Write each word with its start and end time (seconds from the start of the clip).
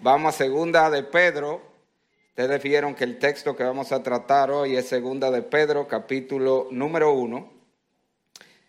Vamos 0.00 0.32
a 0.32 0.38
segunda 0.38 0.90
de 0.90 1.02
Pedro. 1.02 1.60
Ustedes 2.28 2.62
vieron 2.62 2.94
que 2.94 3.02
el 3.02 3.18
texto 3.18 3.56
que 3.56 3.64
vamos 3.64 3.90
a 3.90 4.00
tratar 4.00 4.48
hoy 4.48 4.76
es 4.76 4.86
segunda 4.86 5.28
de 5.32 5.42
Pedro, 5.42 5.88
capítulo 5.88 6.68
número 6.70 7.12
uno. 7.12 7.50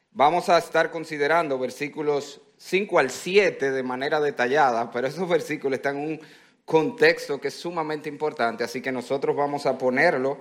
Vamos 0.09 0.49
a 0.49 0.57
estar 0.57 0.89
considerando 0.89 1.59
versículos 1.59 2.41
5 2.57 2.97
al 2.97 3.11
7 3.11 3.69
de 3.69 3.83
manera 3.83 4.19
detallada, 4.19 4.89
pero 4.89 5.05
esos 5.05 5.29
versículos 5.29 5.77
están 5.77 5.97
en 5.97 6.13
un 6.13 6.21
contexto 6.65 7.39
que 7.39 7.49
es 7.49 7.53
sumamente 7.53 8.09
importante, 8.09 8.63
así 8.63 8.81
que 8.81 8.91
nosotros 8.91 9.35
vamos 9.35 9.67
a 9.67 9.77
ponerlo 9.77 10.39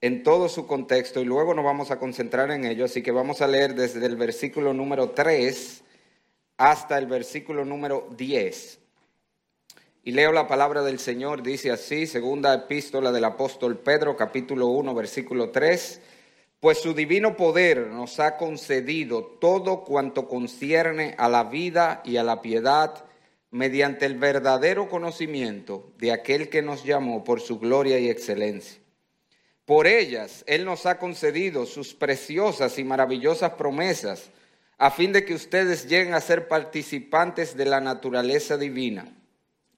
en 0.00 0.22
todo 0.22 0.48
su 0.48 0.64
contexto 0.64 1.20
y 1.20 1.24
luego 1.24 1.54
nos 1.54 1.64
vamos 1.64 1.90
a 1.90 1.98
concentrar 1.98 2.52
en 2.52 2.66
ello, 2.66 2.84
así 2.84 3.02
que 3.02 3.10
vamos 3.10 3.40
a 3.40 3.48
leer 3.48 3.74
desde 3.74 4.06
el 4.06 4.14
versículo 4.14 4.72
número 4.74 5.10
3 5.10 5.82
hasta 6.56 6.98
el 6.98 7.06
versículo 7.06 7.64
número 7.64 8.08
10. 8.16 8.79
Y 10.02 10.12
leo 10.12 10.32
la 10.32 10.48
palabra 10.48 10.82
del 10.82 10.98
Señor, 10.98 11.42
dice 11.42 11.70
así, 11.70 12.06
segunda 12.06 12.54
epístola 12.54 13.12
del 13.12 13.24
apóstol 13.24 13.76
Pedro, 13.76 14.16
capítulo 14.16 14.68
1, 14.68 14.94
versículo 14.94 15.50
3, 15.50 16.00
pues 16.58 16.78
su 16.78 16.94
divino 16.94 17.36
poder 17.36 17.88
nos 17.88 18.18
ha 18.18 18.38
concedido 18.38 19.22
todo 19.22 19.84
cuanto 19.84 20.26
concierne 20.26 21.14
a 21.18 21.28
la 21.28 21.44
vida 21.44 22.00
y 22.02 22.16
a 22.16 22.22
la 22.22 22.40
piedad 22.40 23.04
mediante 23.50 24.06
el 24.06 24.14
verdadero 24.14 24.88
conocimiento 24.88 25.92
de 25.98 26.12
aquel 26.12 26.48
que 26.48 26.62
nos 26.62 26.82
llamó 26.82 27.22
por 27.22 27.42
su 27.42 27.58
gloria 27.58 27.98
y 27.98 28.08
excelencia. 28.08 28.80
Por 29.66 29.86
ellas 29.86 30.44
Él 30.46 30.64
nos 30.64 30.86
ha 30.86 30.98
concedido 30.98 31.66
sus 31.66 31.92
preciosas 31.92 32.78
y 32.78 32.84
maravillosas 32.84 33.52
promesas, 33.52 34.30
a 34.78 34.90
fin 34.90 35.12
de 35.12 35.26
que 35.26 35.34
ustedes 35.34 35.86
lleguen 35.86 36.14
a 36.14 36.22
ser 36.22 36.48
participantes 36.48 37.54
de 37.54 37.66
la 37.66 37.82
naturaleza 37.82 38.56
divina 38.56 39.14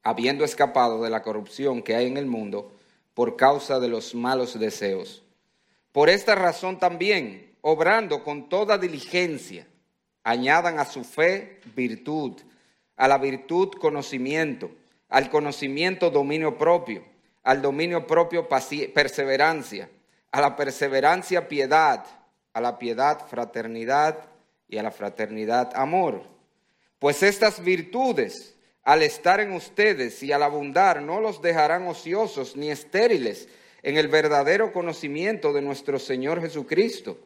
habiendo 0.02 0.45
escapado 0.45 1.02
de 1.02 1.11
la 1.11 1.23
corrupción 1.23 1.82
que 1.82 1.95
hay 1.95 2.07
en 2.07 2.16
el 2.16 2.26
mundo 2.26 2.73
por 3.15 3.37
causa 3.37 3.79
de 3.79 3.88
los 3.88 4.15
malos 4.15 4.59
deseos. 4.59 5.23
Por 5.93 6.09
esta 6.09 6.35
razón 6.35 6.79
también, 6.79 7.54
obrando 7.60 8.24
con 8.24 8.49
toda 8.49 8.79
diligencia, 8.79 9.66
añadan 10.24 10.79
a 10.79 10.85
su 10.85 11.04
fe 11.04 11.60
virtud, 11.74 12.41
a 12.96 13.09
la 13.09 13.18
virtud 13.18 13.71
conocimiento, 13.80 14.71
al 15.09 15.29
conocimiento 15.29 16.10
dominio 16.10 16.57
propio, 16.57 17.04
al 17.43 17.60
dominio 17.60 18.07
propio 18.07 18.48
perseverancia, 18.48 19.91
a 20.30 20.41
la 20.41 20.57
perseverancia 20.57 21.48
piedad, 21.48 22.04
a 22.54 22.60
la 22.60 22.79
piedad 22.79 23.26
fraternidad 23.29 24.19
y 24.69 24.79
a 24.79 24.82
la 24.82 24.91
fraternidad 24.91 25.73
amor. 25.74 26.23
Pues 26.98 27.23
estas 27.23 27.63
virtudes 27.63 28.57
al 28.83 29.02
estar 29.02 29.41
en 29.41 29.52
ustedes 29.52 30.23
y 30.23 30.33
al 30.33 30.43
abundar, 30.43 31.02
no 31.02 31.21
los 31.21 31.41
dejarán 31.41 31.87
ociosos 31.87 32.57
ni 32.57 32.71
estériles 32.71 33.49
en 33.83 33.97
el 33.97 34.09
verdadero 34.09 34.73
conocimiento 34.73 35.52
de 35.52 35.63
nuestro 35.63 35.99
Señor 35.99 36.41
Jesucristo. 36.41 37.19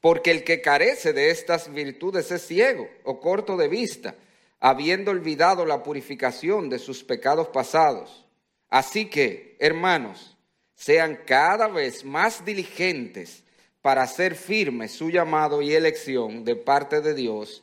Porque 0.00 0.30
el 0.30 0.44
que 0.44 0.60
carece 0.60 1.12
de 1.12 1.30
estas 1.30 1.72
virtudes 1.72 2.30
es 2.30 2.46
ciego 2.46 2.88
o 3.04 3.20
corto 3.20 3.56
de 3.56 3.68
vista, 3.68 4.14
habiendo 4.60 5.10
olvidado 5.10 5.66
la 5.66 5.82
purificación 5.82 6.68
de 6.68 6.78
sus 6.78 7.02
pecados 7.02 7.48
pasados. 7.48 8.26
Así 8.68 9.06
que, 9.06 9.56
hermanos, 9.58 10.36
sean 10.74 11.20
cada 11.26 11.68
vez 11.68 12.04
más 12.04 12.44
diligentes 12.44 13.44
para 13.80 14.02
hacer 14.02 14.36
firme 14.36 14.88
su 14.88 15.10
llamado 15.10 15.62
y 15.62 15.74
elección 15.74 16.44
de 16.44 16.56
parte 16.56 17.00
de 17.00 17.14
Dios 17.14 17.62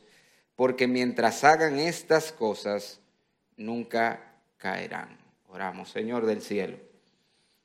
porque 0.60 0.86
mientras 0.86 1.42
hagan 1.42 1.78
estas 1.78 2.32
cosas, 2.32 3.00
nunca 3.56 4.34
caerán. 4.58 5.16
Oramos, 5.48 5.88
Señor 5.88 6.26
del 6.26 6.42
cielo. 6.42 6.76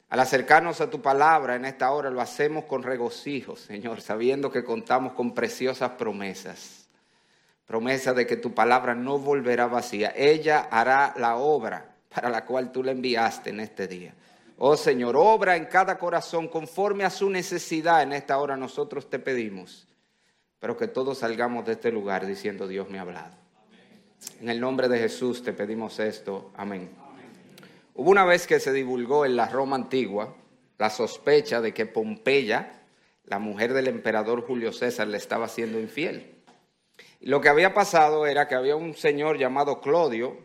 Al 0.08 0.22
acercarnos 0.22 0.80
a 0.80 0.90
tu 0.90 1.02
palabra 1.02 1.58
en 1.58 1.66
esta 1.66 1.92
hora 1.92 2.10
lo 2.10 2.22
hacemos 2.22 2.64
con 2.64 2.84
regocijo, 2.84 3.58
Señor, 3.58 4.00
sabiendo 4.00 4.50
que 4.50 4.64
contamos 4.64 5.12
con 5.12 5.34
preciosas 5.34 5.92
promesas. 5.98 6.88
Promesa 7.66 8.14
de 8.14 8.26
que 8.26 8.38
tu 8.38 8.54
palabra 8.54 8.96
no 8.96 9.20
volverá 9.20 9.68
vacía. 9.68 10.14
Ella 10.16 10.70
hará 10.72 11.16
la 11.18 11.36
obra 11.36 11.98
para 12.08 12.30
la 12.30 12.46
cual 12.46 12.72
tú 12.72 12.82
la 12.82 12.92
enviaste 12.92 13.50
en 13.50 13.60
este 13.60 13.90
día. 13.90 14.14
Oh 14.58 14.78
Señor, 14.78 15.18
obra 15.18 15.58
en 15.58 15.66
cada 15.66 15.98
corazón 15.98 16.48
conforme 16.48 17.04
a 17.04 17.10
su 17.10 17.30
necesidad 17.30 18.04
en 18.04 18.14
esta 18.14 18.38
hora 18.38 18.56
nosotros 18.56 19.10
te 19.10 19.20
pedimos 19.20 19.85
pero 20.66 20.78
que 20.78 20.88
todos 20.88 21.20
salgamos 21.20 21.64
de 21.68 21.74
este 21.74 21.92
lugar 21.92 22.26
diciendo, 22.26 22.68
Dios 22.68 22.90
me 22.90 22.98
ha 22.98 23.02
hablado. 23.02 23.36
En 24.42 24.50
el 24.50 24.60
nombre 24.60 24.88
de 24.90 24.98
Jesús 24.98 25.44
te 25.44 25.54
pedimos 25.54 26.00
esto. 26.00 26.50
Amén. 26.56 26.90
Hubo 27.94 28.10
una 28.10 28.26
vez 28.26 28.48
que 28.48 28.60
se 28.60 28.74
divulgó 28.74 29.28
en 29.28 29.36
la 29.36 29.48
Roma 29.48 29.76
antigua 29.76 30.36
la 30.80 30.90
sospecha 30.90 31.62
de 31.62 31.72
que 31.72 31.86
Pompeya, 31.86 32.82
la 33.26 33.38
mujer 33.38 33.74
del 33.76 33.88
emperador 33.88 34.42
Julio 34.42 34.74
César, 34.74 35.08
le 35.08 35.18
estaba 35.18 35.48
siendo 35.50 35.80
infiel. 35.80 36.34
Lo 37.22 37.42
que 37.42 37.50
había 37.50 37.76
pasado 37.76 38.26
era 38.26 38.48
que 38.48 38.56
había 38.56 38.76
un 38.76 38.96
señor 38.96 39.38
llamado 39.38 39.82
Clodio, 39.82 40.36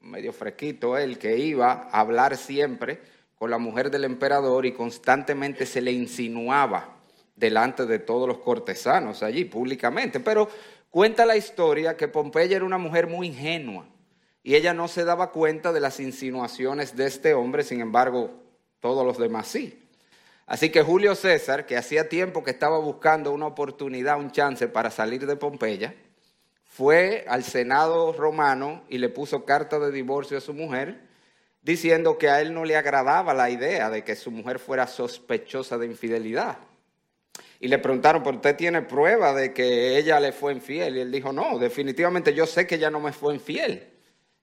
medio 0.00 0.32
fresquito 0.32 0.98
él, 0.98 1.20
que 1.20 1.38
iba 1.38 1.88
a 1.92 2.00
hablar 2.00 2.36
siempre 2.36 3.00
con 3.36 3.48
la 3.48 3.58
mujer 3.58 3.92
del 3.92 4.02
emperador 4.02 4.66
y 4.66 4.72
constantemente 4.72 5.66
se 5.66 5.80
le 5.80 5.92
insinuaba 5.92 6.97
delante 7.38 7.86
de 7.86 7.98
todos 7.98 8.26
los 8.26 8.38
cortesanos 8.38 9.22
allí 9.22 9.44
públicamente. 9.44 10.20
Pero 10.20 10.48
cuenta 10.90 11.24
la 11.24 11.36
historia 11.36 11.96
que 11.96 12.08
Pompeya 12.08 12.56
era 12.56 12.64
una 12.64 12.78
mujer 12.78 13.06
muy 13.06 13.28
ingenua 13.28 13.86
y 14.42 14.54
ella 14.54 14.74
no 14.74 14.88
se 14.88 15.04
daba 15.04 15.30
cuenta 15.30 15.72
de 15.72 15.80
las 15.80 16.00
insinuaciones 16.00 16.96
de 16.96 17.06
este 17.06 17.34
hombre, 17.34 17.64
sin 17.64 17.80
embargo, 17.80 18.30
todos 18.80 19.04
los 19.04 19.18
demás 19.18 19.48
sí. 19.48 19.82
Así 20.46 20.70
que 20.70 20.82
Julio 20.82 21.14
César, 21.14 21.66
que 21.66 21.76
hacía 21.76 22.08
tiempo 22.08 22.42
que 22.42 22.52
estaba 22.52 22.78
buscando 22.78 23.32
una 23.32 23.46
oportunidad, 23.46 24.18
un 24.18 24.32
chance 24.32 24.66
para 24.66 24.90
salir 24.90 25.26
de 25.26 25.36
Pompeya, 25.36 25.94
fue 26.64 27.26
al 27.28 27.44
Senado 27.44 28.12
romano 28.12 28.82
y 28.88 28.98
le 28.98 29.10
puso 29.10 29.44
carta 29.44 29.78
de 29.78 29.92
divorcio 29.92 30.38
a 30.38 30.40
su 30.40 30.54
mujer, 30.54 31.08
diciendo 31.60 32.16
que 32.16 32.30
a 32.30 32.40
él 32.40 32.54
no 32.54 32.64
le 32.64 32.76
agradaba 32.76 33.34
la 33.34 33.50
idea 33.50 33.90
de 33.90 34.04
que 34.04 34.16
su 34.16 34.30
mujer 34.30 34.58
fuera 34.58 34.86
sospechosa 34.86 35.76
de 35.76 35.86
infidelidad. 35.86 36.56
Y 37.60 37.68
le 37.68 37.78
preguntaron, 37.78 38.22
¿pero 38.22 38.36
usted 38.36 38.56
tiene 38.56 38.82
prueba 38.82 39.34
de 39.34 39.52
que 39.52 39.98
ella 39.98 40.20
le 40.20 40.32
fue 40.32 40.52
infiel? 40.52 40.96
Y 40.96 41.00
él 41.00 41.10
dijo, 41.10 41.32
no, 41.32 41.58
definitivamente 41.58 42.32
yo 42.32 42.46
sé 42.46 42.66
que 42.66 42.76
ella 42.76 42.90
no 42.90 43.00
me 43.00 43.12
fue 43.12 43.34
infiel. 43.34 43.88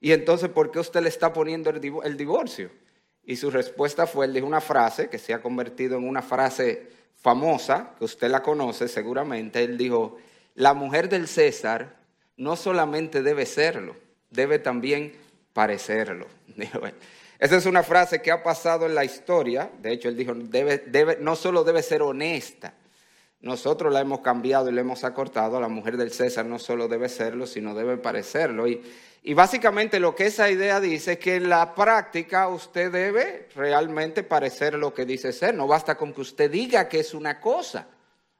Y 0.00 0.12
entonces, 0.12 0.50
¿por 0.50 0.70
qué 0.70 0.80
usted 0.80 1.00
le 1.00 1.08
está 1.08 1.32
poniendo 1.32 1.70
el 1.70 2.16
divorcio? 2.16 2.70
Y 3.24 3.36
su 3.36 3.50
respuesta 3.50 4.06
fue, 4.06 4.26
él 4.26 4.34
dijo 4.34 4.46
una 4.46 4.60
frase 4.60 5.08
que 5.08 5.18
se 5.18 5.34
ha 5.34 5.42
convertido 5.42 5.96
en 5.96 6.06
una 6.06 6.22
frase 6.22 6.88
famosa, 7.16 7.94
que 7.98 8.04
usted 8.04 8.30
la 8.30 8.42
conoce 8.42 8.86
seguramente. 8.86 9.64
Él 9.64 9.76
dijo, 9.76 10.16
la 10.54 10.74
mujer 10.74 11.08
del 11.08 11.26
César 11.26 11.96
no 12.36 12.54
solamente 12.54 13.22
debe 13.22 13.46
serlo, 13.46 13.96
debe 14.30 14.58
también 14.58 15.14
parecerlo. 15.52 16.26
Esa 17.38 17.56
es 17.56 17.66
una 17.66 17.82
frase 17.82 18.22
que 18.22 18.30
ha 18.30 18.42
pasado 18.42 18.86
en 18.86 18.94
la 18.94 19.04
historia. 19.04 19.70
De 19.82 19.92
hecho, 19.92 20.08
él 20.08 20.16
dijo, 20.16 20.32
debe, 20.34 20.78
debe, 20.86 21.18
no 21.20 21.34
solo 21.34 21.64
debe 21.64 21.82
ser 21.82 22.02
honesta, 22.02 22.74
nosotros 23.46 23.92
la 23.92 24.00
hemos 24.00 24.20
cambiado 24.20 24.68
y 24.68 24.72
la 24.72 24.82
hemos 24.82 25.04
acortado. 25.04 25.60
La 25.60 25.68
mujer 25.68 25.96
del 25.96 26.12
César 26.12 26.44
no 26.44 26.58
solo 26.58 26.88
debe 26.88 27.08
serlo, 27.08 27.46
sino 27.46 27.74
debe 27.74 27.96
parecerlo. 27.96 28.66
Y, 28.66 28.82
y 29.22 29.34
básicamente 29.34 29.98
lo 30.00 30.14
que 30.14 30.26
esa 30.26 30.50
idea 30.50 30.80
dice 30.80 31.12
es 31.12 31.18
que 31.18 31.36
en 31.36 31.48
la 31.48 31.74
práctica 31.74 32.48
usted 32.48 32.92
debe 32.92 33.48
realmente 33.54 34.22
parecer 34.22 34.74
lo 34.74 34.92
que 34.92 35.06
dice 35.06 35.32
ser. 35.32 35.54
No 35.54 35.66
basta 35.66 35.96
con 35.96 36.12
que 36.12 36.20
usted 36.20 36.50
diga 36.50 36.88
que 36.88 37.00
es 37.00 37.14
una 37.14 37.40
cosa. 37.40 37.86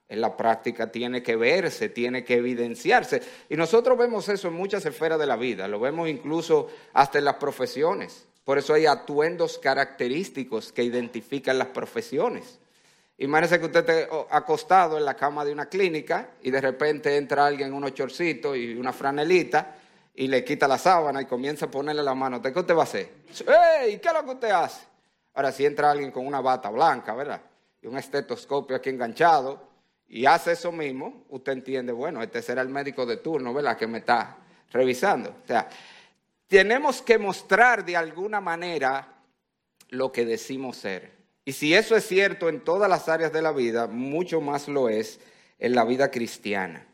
En 0.09 0.21
la 0.21 0.37
práctica 0.37 0.93
tiene 0.93 1.23
que 1.23 1.37
verse, 1.37 1.89
tiene 1.89 2.25
que 2.25 2.35
evidenciarse. 2.35 3.23
Y 3.49 3.57
nosotros 3.57 3.97
vemos 3.97 4.29
eso 4.29 4.49
en 4.49 4.55
muchas 4.55 4.85
esferas 4.87 5.19
de 5.19 5.27
la 5.27 5.37
vida. 5.37 5.67
Lo 5.67 5.81
vemos 5.81 6.09
incluso 6.09 6.69
hasta 6.93 7.19
en 7.19 7.25
las 7.25 7.37
profesiones. 7.37 8.27
Por 8.45 8.59
eso 8.59 8.75
hay 8.75 8.87
atuendos 8.87 9.59
característicos 9.59 10.73
que 10.73 10.85
identifican 10.85 11.59
las 11.59 11.69
profesiones. 11.69 12.61
Imagínese 13.19 13.59
que 13.59 13.67
usted 13.67 13.89
esté 13.89 14.09
acostado 14.31 14.99
en 14.99 15.05
la 15.05 15.15
cama 15.15 15.45
de 15.45 15.53
una 15.53 15.67
clínica 15.67 16.31
y 16.43 16.51
de 16.51 16.61
repente 16.61 17.17
entra 17.17 17.47
alguien 17.47 17.69
en 17.69 17.75
unos 17.75 17.95
chorcitos 17.95 18.57
y 18.57 18.75
una 18.75 18.93
franelita 18.93 19.75
y 20.15 20.29
le 20.29 20.45
quita 20.45 20.69
la 20.69 20.77
sábana 20.77 21.23
y 21.23 21.27
comienza 21.27 21.67
a 21.67 21.71
ponerle 21.71 22.03
la 22.03 22.15
mano. 22.15 22.43
¿Qué 22.43 22.59
usted 22.59 22.75
va 22.75 22.81
a 22.81 22.85
hacer? 22.85 23.11
¡Ey! 23.81 23.99
¿Qué 23.99 24.09
es 24.09 24.15
lo 24.15 24.25
que 24.25 24.31
usted 24.31 24.51
hace? 24.51 24.87
Ahora, 25.35 25.51
si 25.53 25.65
entra 25.65 25.91
alguien 25.91 26.11
con 26.11 26.27
una 26.27 26.41
bata 26.41 26.71
blanca, 26.71 27.15
¿verdad? 27.15 27.41
Y 27.83 27.87
un 27.87 27.97
estetoscopio 27.97 28.77
aquí 28.77 28.91
enganchado 28.91 29.67
y 30.09 30.27
hace 30.27 30.53
eso 30.53 30.71
mismo, 30.71 31.25
usted 31.31 31.53
entiende, 31.53 31.93
bueno, 31.93 32.23
este 32.23 32.43
será 32.43 32.63
el 32.63 32.69
médico 32.69 33.07
de 33.07 33.17
turno, 33.17 33.53
¿verdad? 33.53 33.77
Que 33.77 33.87
me 33.87 33.99
está 33.99 34.37
revisando. 34.73 35.31
O 35.43 35.47
sea, 35.47 35.69
tenemos 36.47 37.03
que 37.03 37.19
mostrar 37.19 37.85
de 37.85 37.97
alguna 37.97 38.41
manera 38.41 39.09
lo 39.89 40.13
que 40.13 40.25
decimos 40.25 40.77
ser. 40.77 41.16
Y 41.47 41.53
si 41.53 41.75
eso 41.75 41.95
es 41.95 42.05
cierto 42.05 42.49
en 42.49 42.61
todas 42.61 42.91
las 42.91 43.09
áreas 43.09 43.33
de 43.33 43.41
la 43.41 43.53
vida, 43.53 43.87
mucho 43.87 44.41
más 44.41 44.67
lo 44.67 44.89
es 44.89 45.21
en 45.61 45.77
la 45.77 45.85
vida 45.85 46.11
cristiana. 46.11 46.85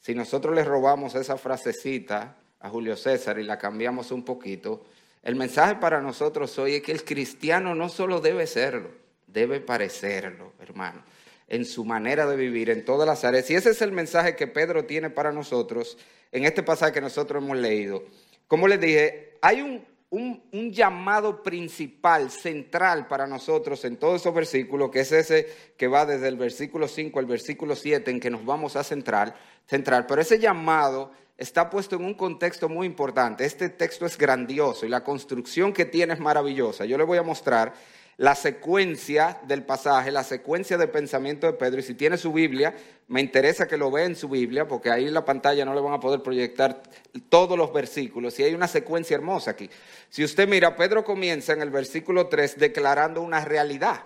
Si 0.00 0.14
nosotros 0.14 0.54
le 0.54 0.64
robamos 0.64 1.14
esa 1.14 1.38
frasecita 1.38 2.36
a 2.60 2.68
Julio 2.68 2.94
César 2.94 3.38
y 3.38 3.42
la 3.42 3.58
cambiamos 3.58 4.12
un 4.12 4.22
poquito, 4.22 4.84
El 5.22 5.34
mensaje 5.34 5.74
para 5.76 6.00
nosotros 6.00 6.56
hoy 6.56 6.74
es 6.74 6.82
que 6.82 6.92
el 6.92 7.02
cristiano 7.04 7.74
no 7.74 7.88
solo 7.88 8.20
debe 8.20 8.46
serlo, 8.46 8.90
debe 9.26 9.58
parecerlo, 9.58 10.52
hermano, 10.60 11.02
en 11.48 11.64
su 11.64 11.84
manera 11.84 12.26
de 12.26 12.36
vivir, 12.36 12.70
en 12.70 12.84
todas 12.84 13.08
las 13.08 13.24
áreas. 13.24 13.50
Y 13.50 13.56
ese 13.56 13.70
es 13.70 13.82
el 13.82 13.90
mensaje 13.90 14.36
que 14.36 14.46
Pedro 14.46 14.84
tiene 14.84 15.10
para 15.10 15.32
nosotros 15.32 15.98
en 16.30 16.44
este 16.44 16.62
pasaje 16.62 16.92
que 16.92 17.00
nosotros 17.00 17.42
hemos 17.42 17.56
leído. 17.56 18.04
Como 18.46 18.68
les 18.68 18.80
dije, 18.80 19.36
hay 19.42 19.62
un, 19.62 19.84
un, 20.10 20.72
llamado 20.72 21.42
principal, 21.42 22.30
central 22.30 23.06
para 23.08 23.26
nosotros 23.26 23.84
en 23.84 23.96
todos 23.96 24.20
esos 24.20 24.34
versículos, 24.34 24.90
que 24.90 25.00
es 25.00 25.12
ese 25.12 25.48
que 25.76 25.88
va 25.88 26.06
desde 26.06 26.28
el 26.28 26.36
versículo 26.36 26.88
5 26.88 27.18
al 27.18 27.26
versículo 27.26 27.74
7 27.74 28.10
en 28.10 28.20
que 28.20 28.30
nos 28.30 28.44
vamos 28.44 28.76
a 28.76 28.84
centrar, 28.84 29.34
centrar. 29.66 30.06
Pero 30.06 30.20
ese 30.20 30.38
llamado 30.38 31.12
está 31.36 31.68
puesto 31.68 31.96
en 31.96 32.04
un 32.04 32.14
contexto 32.14 32.68
muy 32.68 32.86
importante. 32.86 33.44
Este 33.44 33.68
texto 33.68 34.06
es 34.06 34.16
grandioso 34.16 34.86
y 34.86 34.88
la 34.88 35.04
construcción 35.04 35.72
que 35.72 35.84
tiene 35.84 36.14
es 36.14 36.20
maravillosa. 36.20 36.84
Yo 36.84 36.96
le 36.96 37.04
voy 37.04 37.18
a 37.18 37.22
mostrar 37.22 37.74
la 38.18 38.34
secuencia 38.34 39.40
del 39.46 39.62
pasaje, 39.64 40.10
la 40.10 40.24
secuencia 40.24 40.78
de 40.78 40.88
pensamiento 40.88 41.46
de 41.46 41.52
Pedro. 41.52 41.80
Y 41.80 41.82
si 41.82 41.94
tiene 41.94 42.16
su 42.16 42.32
Biblia, 42.32 42.74
me 43.08 43.20
interesa 43.20 43.68
que 43.68 43.76
lo 43.76 43.90
vea 43.90 44.06
en 44.06 44.16
su 44.16 44.28
Biblia, 44.28 44.66
porque 44.66 44.90
ahí 44.90 45.06
en 45.06 45.14
la 45.14 45.24
pantalla 45.24 45.64
no 45.64 45.74
le 45.74 45.80
van 45.80 45.92
a 45.92 46.00
poder 46.00 46.22
proyectar 46.22 46.82
todos 47.28 47.58
los 47.58 47.72
versículos. 47.72 48.38
Y 48.38 48.44
hay 48.44 48.54
una 48.54 48.68
secuencia 48.68 49.14
hermosa 49.14 49.50
aquí. 49.50 49.68
Si 50.08 50.24
usted 50.24 50.48
mira, 50.48 50.76
Pedro 50.76 51.04
comienza 51.04 51.52
en 51.52 51.60
el 51.60 51.70
versículo 51.70 52.28
3 52.28 52.58
declarando 52.58 53.20
una 53.20 53.44
realidad. 53.44 54.00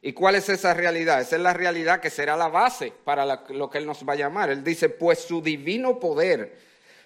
¿Y 0.00 0.12
cuál 0.12 0.36
es 0.36 0.48
esa 0.48 0.74
realidad? 0.74 1.20
Esa 1.20 1.36
es 1.36 1.42
la 1.42 1.54
realidad 1.54 2.00
que 2.00 2.10
será 2.10 2.36
la 2.36 2.48
base 2.48 2.92
para 3.04 3.42
lo 3.48 3.68
que 3.68 3.78
Él 3.78 3.86
nos 3.86 4.06
va 4.08 4.12
a 4.12 4.16
llamar. 4.16 4.50
Él 4.50 4.62
dice, 4.62 4.90
pues 4.90 5.20
su 5.20 5.42
divino 5.42 5.98
poder 5.98 6.56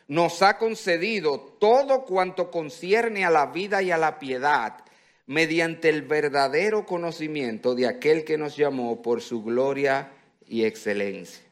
nos 0.08 0.43
ha 0.43 0.58
concedido 0.58 1.56
todo 1.58 2.04
cuanto 2.04 2.50
concierne 2.50 3.25
a 3.25 3.31
la 3.31 3.46
vida 3.46 3.81
y 3.81 3.90
a 3.90 3.96
la 3.96 4.19
piedad, 4.19 4.75
mediante 5.27 5.89
el 5.89 6.03
verdadero 6.03 6.87
conocimiento 6.87 7.75
de 7.75 7.87
aquel 7.87 8.25
que 8.25 8.39
nos 8.39 8.57
llamó 8.57 9.03
por 9.03 9.21
su 9.21 9.43
gloria 9.43 10.13
y 10.47 10.65
excelencia. 10.65 11.43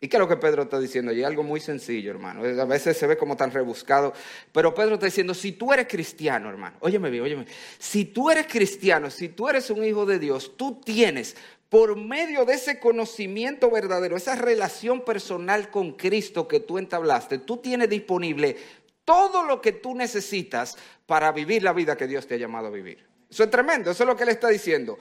¿Y 0.00 0.08
qué 0.08 0.16
es 0.16 0.20
lo 0.20 0.28
que 0.28 0.36
Pedro 0.36 0.64
está 0.64 0.80
diciendo 0.80 1.12
allí? 1.12 1.22
Algo 1.22 1.44
muy 1.44 1.60
sencillo, 1.60 2.10
hermano. 2.10 2.42
A 2.42 2.64
veces 2.64 2.96
se 2.96 3.06
ve 3.06 3.16
como 3.16 3.36
tan 3.36 3.52
rebuscado. 3.52 4.12
Pero 4.50 4.74
Pedro 4.74 4.94
está 4.94 5.06
diciendo, 5.06 5.32
si 5.32 5.52
tú 5.52 5.72
eres 5.72 5.86
cristiano, 5.86 6.50
hermano, 6.50 6.76
óyeme 6.80 7.08
bien, 7.08 7.22
óyeme. 7.22 7.46
Si 7.78 8.06
tú 8.06 8.28
eres 8.28 8.48
cristiano, 8.48 9.10
si 9.10 9.28
tú 9.28 9.48
eres 9.48 9.70
un 9.70 9.84
hijo 9.84 10.04
de 10.04 10.18
Dios, 10.18 10.56
tú 10.56 10.80
tienes 10.84 11.36
por 11.68 11.96
medio 11.96 12.44
de 12.44 12.54
ese 12.54 12.80
conocimiento 12.80 13.70
verdadero, 13.70 14.16
esa 14.16 14.34
relación 14.34 15.04
personal 15.04 15.70
con 15.70 15.92
Cristo 15.92 16.48
que 16.48 16.58
tú 16.58 16.78
entablaste, 16.78 17.38
tú 17.38 17.58
tienes 17.58 17.88
disponible 17.88 18.56
todo 19.04 19.44
lo 19.44 19.60
que 19.60 19.70
tú 19.70 19.94
necesitas 19.94 20.76
para 21.06 21.30
vivir 21.30 21.62
la 21.62 21.72
vida 21.72 21.96
que 21.96 22.08
Dios 22.08 22.26
te 22.26 22.34
ha 22.34 22.38
llamado 22.38 22.66
a 22.66 22.70
vivir. 22.70 23.11
Eso 23.32 23.44
es 23.44 23.50
tremendo, 23.50 23.90
eso 23.90 24.04
es 24.04 24.06
lo 24.06 24.14
que 24.14 24.22
él 24.22 24.28
está 24.28 24.48
diciendo 24.48 24.96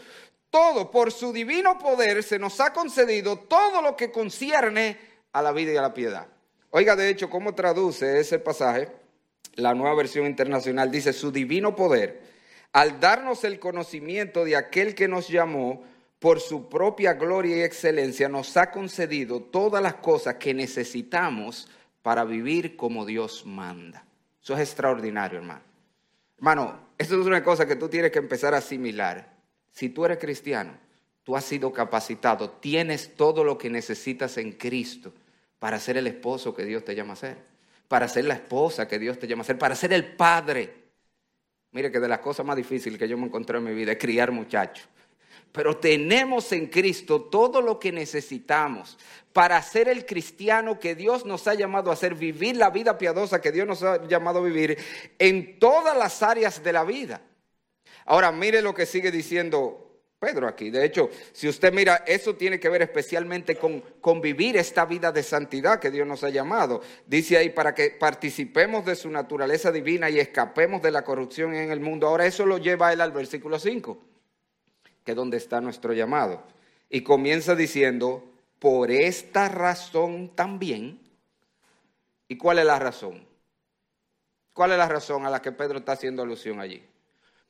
todo 0.52 0.92
por 0.92 1.12
su 1.12 1.34
divino 1.34 1.80
poder 1.80 2.22
se 2.22 2.38
nos 2.38 2.60
ha 2.60 2.74
concedido 2.74 3.40
todo 3.40 3.82
lo 3.82 3.96
que 3.96 4.12
concierne 4.12 4.98
a 5.32 5.42
la 5.42 5.54
vida 5.54 5.72
y 5.72 5.78
a 5.78 5.82
la 5.82 5.94
piedad. 5.94 6.28
Oiga, 6.70 6.96
de 6.96 7.10
hecho, 7.10 7.30
¿cómo 7.30 7.56
traduce 7.56 8.20
ese 8.20 8.38
pasaje? 8.38 8.90
La 9.56 9.74
nueva 9.74 9.96
versión 9.96 10.26
internacional 10.26 10.92
dice, 10.92 11.14
su 11.14 11.32
divino 11.32 11.76
poder, 11.76 12.22
al 12.74 13.00
darnos 13.00 13.44
el 13.46 13.60
conocimiento 13.60 14.44
de 14.44 14.58
aquel 14.58 14.94
que 14.94 15.08
nos 15.08 15.30
llamó 15.30 15.84
por 16.20 16.40
su 16.40 16.70
propia 16.70 17.14
gloria 17.14 17.58
y 17.58 17.62
excelencia, 17.62 18.30
nos 18.30 18.56
ha 18.58 18.72
concedido 18.72 19.42
todas 19.42 19.82
las 19.82 19.96
cosas 19.96 20.36
que 20.36 20.54
necesitamos 20.54 21.70
para 22.02 22.26
vivir 22.26 22.76
como 22.76 23.06
Dios 23.06 23.46
manda. 23.46 24.06
Eso 24.42 24.54
es 24.54 24.60
extraordinario, 24.60 25.40
hermano. 25.40 25.62
Hermano, 26.38 26.80
eso 27.02 27.20
es 27.20 27.26
una 27.26 27.44
cosa 27.44 27.66
que 27.66 27.76
tú 27.76 27.90
tienes 27.90 28.12
que 28.12 28.20
empezar 28.20 28.54
a 28.54 28.58
asimilar. 28.58 29.34
Si 29.72 29.90
tú 29.90 30.06
eres 30.06 30.20
cristiano, 30.20 30.78
tú 31.24 31.36
has 31.36 31.44
sido 31.44 31.74
capacitado, 31.74 32.52
tienes 32.52 33.16
todo 33.16 33.44
lo 33.44 33.58
que 33.58 33.72
necesitas 33.72 34.38
en 34.38 34.52
Cristo 34.52 35.12
para 35.58 35.80
ser 35.80 35.98
el 35.98 36.06
esposo 36.06 36.54
que 36.54 36.64
Dios 36.64 36.86
te 36.86 36.94
llama 36.94 37.14
a 37.14 37.16
ser, 37.16 37.38
para 37.88 38.08
ser 38.08 38.26
la 38.26 38.36
esposa 38.36 38.88
que 38.88 39.00
Dios 39.00 39.18
te 39.18 39.28
llama 39.28 39.42
a 39.42 39.46
ser, 39.46 39.58
para 39.58 39.76
ser 39.76 39.94
el 39.94 40.14
padre. 40.14 40.76
Mire 41.72 41.92
que 41.92 42.00
de 42.00 42.08
las 42.08 42.20
cosas 42.20 42.46
más 42.46 42.56
difíciles 42.56 43.00
que 43.00 43.08
yo 43.08 43.18
me 43.18 43.26
encontré 43.26 43.58
en 43.58 43.64
mi 43.64 43.74
vida 43.74 43.94
es 43.94 43.98
criar 43.98 44.32
muchachos. 44.32 44.88
Pero 45.52 45.78
tenemos 45.78 46.52
en 46.52 46.68
Cristo 46.68 47.24
todo 47.24 47.62
lo 47.62 47.80
que 47.80 47.92
necesitamos 47.92 48.98
para 49.34 49.62
ser 49.62 49.90
el 49.90 50.06
cristiano 50.06 50.80
que 50.80 50.96
Dios 50.96 51.26
nos 51.26 51.48
ha 51.48 51.54
llamado 51.54 51.92
a 51.92 51.96
ser, 51.96 52.16
vivir 52.16 52.56
la 52.56 52.70
vida 52.70 52.98
piadosa 52.98 53.42
que 53.42 53.52
Dios 53.52 53.68
nos 53.68 53.84
ha 53.84 54.06
llamado 54.08 54.40
a 54.40 54.44
vivir 54.44 54.78
en 55.20 55.60
todas 55.60 55.98
las 55.98 56.22
áreas 56.24 56.64
de 56.64 56.74
la 56.74 56.84
vida. 56.84 57.22
Ahora, 58.06 58.32
mire 58.32 58.62
lo 58.62 58.74
que 58.74 58.86
sigue 58.86 59.12
diciendo 59.12 59.92
Pedro 60.22 60.48
aquí. 60.48 60.70
De 60.70 60.86
hecho, 60.86 61.10
si 61.32 61.48
usted 61.48 61.74
mira, 61.74 62.04
eso 62.06 62.36
tiene 62.36 62.60
que 62.60 62.70
ver 62.70 62.84
especialmente 62.84 63.56
con, 63.56 63.82
con 64.00 64.22
vivir 64.22 64.56
esta 64.56 64.86
vida 64.86 65.12
de 65.12 65.24
santidad 65.24 65.80
que 65.80 65.90
Dios 65.90 66.08
nos 66.08 66.24
ha 66.24 66.30
llamado. 66.30 66.82
Dice 67.08 67.38
ahí, 67.38 67.50
para 67.50 67.74
que 67.74 67.90
participemos 67.90 68.86
de 68.86 68.96
su 68.96 69.10
naturaleza 69.10 69.72
divina 69.72 70.10
y 70.10 70.20
escapemos 70.20 70.82
de 70.82 70.92
la 70.92 71.04
corrupción 71.04 71.56
en 71.56 71.72
el 71.72 71.80
mundo. 71.80 72.08
Ahora 72.08 72.26
eso 72.26 72.46
lo 72.46 72.58
lleva 72.58 72.94
él 72.94 73.02
al 73.02 73.12
versículo 73.12 73.58
5, 73.58 73.98
que 75.04 75.12
es 75.12 75.16
donde 75.18 75.38
está 75.38 75.62
nuestro 75.62 75.94
llamado. 75.94 76.44
Y 76.90 77.02
comienza 77.02 77.56
diciendo, 77.56 78.32
por 78.60 78.92
esta 78.92 79.50
razón 79.50 80.36
también. 80.36 81.00
¿Y 82.28 82.38
cuál 82.38 82.60
es 82.60 82.66
la 82.66 82.78
razón? 82.78 83.26
¿Cuál 84.54 84.74
es 84.74 84.78
la 84.78 84.88
razón 84.88 85.26
a 85.26 85.30
la 85.30 85.42
que 85.42 85.52
Pedro 85.52 85.80
está 85.80 85.94
haciendo 85.94 86.22
alusión 86.22 86.60
allí? 86.60 86.84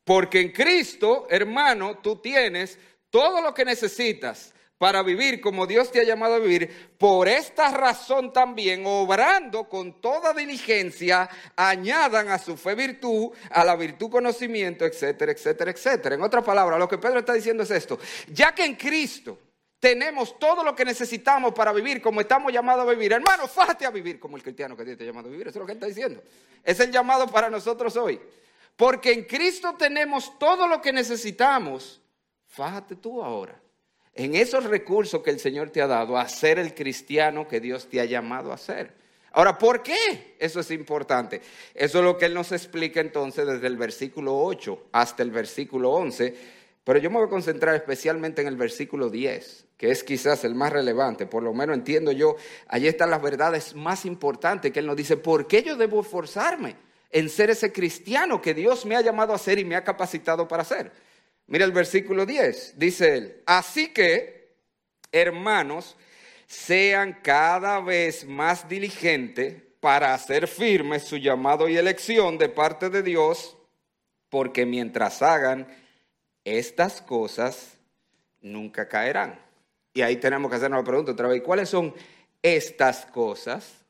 Porque 0.05 0.39
en 0.39 0.51
Cristo, 0.51 1.27
hermano, 1.29 1.97
tú 1.97 2.15
tienes 2.17 2.79
todo 3.09 3.41
lo 3.41 3.53
que 3.53 3.65
necesitas 3.65 4.53
para 4.81 5.03
vivir 5.03 5.39
como 5.41 5.67
Dios 5.67 5.91
te 5.91 5.99
ha 5.99 6.03
llamado 6.03 6.33
a 6.33 6.39
vivir. 6.39 6.95
Por 6.97 7.27
esta 7.27 7.69
razón 7.69 8.33
también, 8.33 8.81
obrando 8.87 9.69
con 9.69 10.01
toda 10.01 10.33
diligencia, 10.33 11.29
añadan 11.55 12.29
a 12.29 12.39
su 12.39 12.57
fe 12.57 12.73
virtud, 12.73 13.29
a 13.51 13.63
la 13.63 13.75
virtud 13.75 14.09
conocimiento, 14.09 14.83
etcétera, 14.83 15.33
etcétera, 15.33 15.69
etcétera. 15.69 16.15
En 16.15 16.23
otras 16.23 16.43
palabras, 16.43 16.79
lo 16.79 16.87
que 16.87 16.97
Pedro 16.97 17.19
está 17.19 17.33
diciendo 17.33 17.61
es 17.61 17.69
esto. 17.69 17.99
Ya 18.33 18.55
que 18.55 18.65
en 18.65 18.73
Cristo 18.73 19.37
tenemos 19.79 20.39
todo 20.39 20.63
lo 20.63 20.75
que 20.75 20.83
necesitamos 20.83 21.53
para 21.53 21.71
vivir 21.73 22.01
como 22.01 22.19
estamos 22.19 22.51
llamados 22.51 22.87
a 22.87 22.89
vivir. 22.89 23.13
Hermano, 23.13 23.47
fájate 23.47 23.85
a 23.85 23.91
vivir 23.91 24.19
como 24.19 24.35
el 24.35 24.41
cristiano 24.41 24.75
que 24.75 24.83
Dios 24.83 24.97
te 24.97 25.03
ha 25.03 25.05
llamado 25.05 25.27
a 25.27 25.31
vivir. 25.31 25.47
Eso 25.47 25.59
es 25.59 25.61
lo 25.61 25.67
que 25.67 25.73
está 25.73 25.85
diciendo. 25.85 26.23
Es 26.63 26.79
el 26.79 26.89
llamado 26.89 27.27
para 27.27 27.51
nosotros 27.51 27.95
hoy. 27.97 28.19
Porque 28.75 29.11
en 29.11 29.25
Cristo 29.25 29.75
tenemos 29.77 30.39
todo 30.39 30.67
lo 30.67 30.81
que 30.81 30.91
necesitamos. 30.91 32.01
Fájate 32.47 32.95
tú 32.95 33.23
ahora 33.23 33.61
en 34.15 34.35
esos 34.35 34.65
recursos 34.65 35.21
que 35.21 35.29
el 35.29 35.39
Señor 35.39 35.69
te 35.69 35.81
ha 35.81 35.87
dado 35.87 36.17
a 36.17 36.27
ser 36.27 36.59
el 36.59 36.73
cristiano 36.73 37.47
que 37.47 37.59
Dios 37.59 37.87
te 37.87 37.99
ha 37.99 38.05
llamado 38.05 38.51
a 38.51 38.57
ser. 38.57 38.93
Ahora, 39.33 39.57
¿por 39.57 39.81
qué? 39.81 40.35
Eso 40.39 40.59
es 40.59 40.71
importante. 40.71 41.41
Eso 41.73 41.99
es 41.99 42.03
lo 42.03 42.17
que 42.17 42.25
Él 42.25 42.33
nos 42.33 42.51
explica 42.51 42.99
entonces 42.99 43.47
desde 43.47 43.67
el 43.67 43.77
versículo 43.77 44.37
8 44.37 44.87
hasta 44.91 45.23
el 45.23 45.31
versículo 45.31 45.91
11. 45.91 46.35
Pero 46.83 46.99
yo 46.99 47.09
me 47.09 47.17
voy 47.17 47.27
a 47.27 47.29
concentrar 47.29 47.75
especialmente 47.75 48.41
en 48.41 48.47
el 48.47 48.57
versículo 48.57 49.09
10, 49.09 49.65
que 49.77 49.91
es 49.91 50.03
quizás 50.03 50.43
el 50.43 50.55
más 50.55 50.73
relevante. 50.73 51.27
Por 51.27 51.43
lo 51.43 51.53
menos 51.53 51.77
entiendo 51.77 52.11
yo, 52.11 52.35
allí 52.67 52.87
están 52.87 53.09
las 53.11 53.21
verdades 53.21 53.75
más 53.75 54.05
importantes 54.05 54.71
que 54.71 54.79
Él 54.79 54.87
nos 54.87 54.97
dice, 54.97 55.15
¿por 55.15 55.47
qué 55.47 55.63
yo 55.63 55.77
debo 55.77 56.01
esforzarme? 56.01 56.75
en 57.11 57.29
ser 57.29 57.49
ese 57.49 57.71
cristiano 57.71 58.41
que 58.41 58.53
Dios 58.53 58.85
me 58.85 58.95
ha 58.95 59.01
llamado 59.01 59.33
a 59.33 59.37
ser 59.37 59.59
y 59.59 59.65
me 59.65 59.75
ha 59.75 59.83
capacitado 59.83 60.47
para 60.47 60.63
ser. 60.63 60.91
Mira 61.47 61.65
el 61.65 61.71
versículo 61.71 62.25
10, 62.25 62.77
dice 62.77 63.17
él, 63.17 63.43
así 63.45 63.89
que, 63.89 64.55
hermanos, 65.11 65.97
sean 66.47 67.19
cada 67.21 67.79
vez 67.79 68.25
más 68.25 68.67
diligentes 68.67 69.61
para 69.79 70.13
hacer 70.13 70.47
firme 70.47 70.99
su 70.99 71.17
llamado 71.17 71.67
y 71.67 71.77
elección 71.77 72.37
de 72.37 72.49
parte 72.49 72.89
de 72.89 73.03
Dios, 73.03 73.57
porque 74.29 74.65
mientras 74.65 75.21
hagan 75.21 75.67
estas 76.45 77.01
cosas, 77.01 77.77
nunca 78.41 78.87
caerán. 78.87 79.39
Y 79.93 80.01
ahí 80.01 80.17
tenemos 80.17 80.49
que 80.49 80.57
hacernos 80.57 80.79
la 80.79 80.85
pregunta 80.85 81.11
otra 81.11 81.27
vez, 81.27 81.41
¿cuáles 81.41 81.69
son 81.69 81.93
estas 82.41 83.05
cosas? 83.07 83.80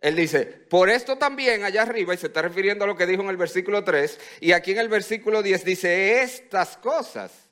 Él 0.00 0.14
dice, 0.14 0.44
por 0.44 0.90
esto 0.90 1.16
también 1.16 1.64
allá 1.64 1.82
arriba, 1.82 2.14
y 2.14 2.18
se 2.18 2.26
está 2.26 2.42
refiriendo 2.42 2.84
a 2.84 2.86
lo 2.86 2.96
que 2.96 3.06
dijo 3.06 3.22
en 3.22 3.28
el 3.28 3.36
versículo 3.36 3.82
3, 3.82 4.18
y 4.40 4.52
aquí 4.52 4.72
en 4.72 4.78
el 4.78 4.88
versículo 4.88 5.42
10 5.42 5.64
dice, 5.64 6.22
estas 6.22 6.76
cosas, 6.76 7.46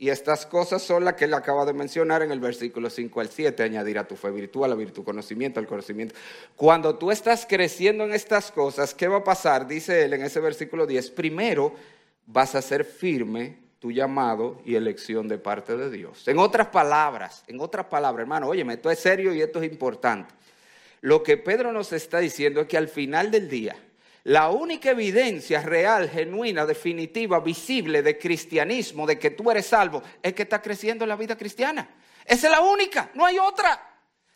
y 0.00 0.08
estas 0.08 0.46
cosas 0.46 0.80
son 0.80 1.04
las 1.04 1.12
que 1.12 1.26
él 1.26 1.34
acaba 1.34 1.66
de 1.66 1.74
mencionar 1.74 2.22
en 2.22 2.32
el 2.32 2.40
versículo 2.40 2.88
5 2.88 3.20
al 3.20 3.28
7, 3.28 3.62
añadir 3.62 3.98
a 3.98 4.08
tu 4.08 4.16
fe 4.16 4.30
virtud, 4.30 4.64
a 4.64 4.74
virtud 4.74 5.04
conocimiento, 5.04 5.60
al 5.60 5.66
conocimiento. 5.66 6.14
Cuando 6.56 6.96
tú 6.96 7.10
estás 7.10 7.44
creciendo 7.46 8.04
en 8.04 8.14
estas 8.14 8.50
cosas, 8.50 8.94
¿qué 8.94 9.08
va 9.08 9.18
a 9.18 9.24
pasar? 9.24 9.68
Dice 9.68 10.06
él 10.06 10.14
en 10.14 10.22
ese 10.22 10.40
versículo 10.40 10.86
10, 10.86 11.10
primero 11.10 11.74
vas 12.24 12.54
a 12.54 12.62
ser 12.62 12.86
firme 12.86 13.58
tu 13.78 13.92
llamado 13.92 14.62
y 14.64 14.74
elección 14.74 15.28
de 15.28 15.36
parte 15.36 15.76
de 15.76 15.90
Dios. 15.90 16.26
En 16.28 16.38
otras 16.38 16.68
palabras, 16.68 17.44
en 17.46 17.60
otras 17.60 17.84
palabras, 17.84 18.22
hermano, 18.22 18.48
óyeme, 18.48 18.74
esto 18.74 18.90
es 18.90 18.98
serio 19.00 19.34
y 19.34 19.42
esto 19.42 19.62
es 19.62 19.70
importante. 19.70 20.32
Lo 21.00 21.22
que 21.22 21.36
Pedro 21.36 21.72
nos 21.72 21.92
está 21.92 22.18
diciendo 22.18 22.60
es 22.60 22.66
que 22.66 22.76
al 22.76 22.88
final 22.88 23.30
del 23.30 23.48
día, 23.48 23.76
La 24.24 24.50
única 24.50 24.90
evidencia 24.90 25.62
real, 25.62 26.10
genuina, 26.10 26.66
definitiva, 26.66 27.40
visible 27.40 28.02
de 28.02 28.18
cristianismo, 28.18 29.06
de 29.06 29.18
que 29.18 29.30
tú 29.30 29.50
eres 29.50 29.66
salvo, 29.66 30.02
es 30.22 30.34
que 30.34 30.42
estás 30.42 30.60
creciendo 30.60 31.04
en 31.04 31.08
la 31.08 31.16
vida 31.16 31.36
cristiana. 31.36 31.88
Esa 32.26 32.46
es 32.48 32.52
la 32.52 32.60
única, 32.60 33.10
no 33.14 33.24
hay 33.24 33.38
otra. 33.38 33.86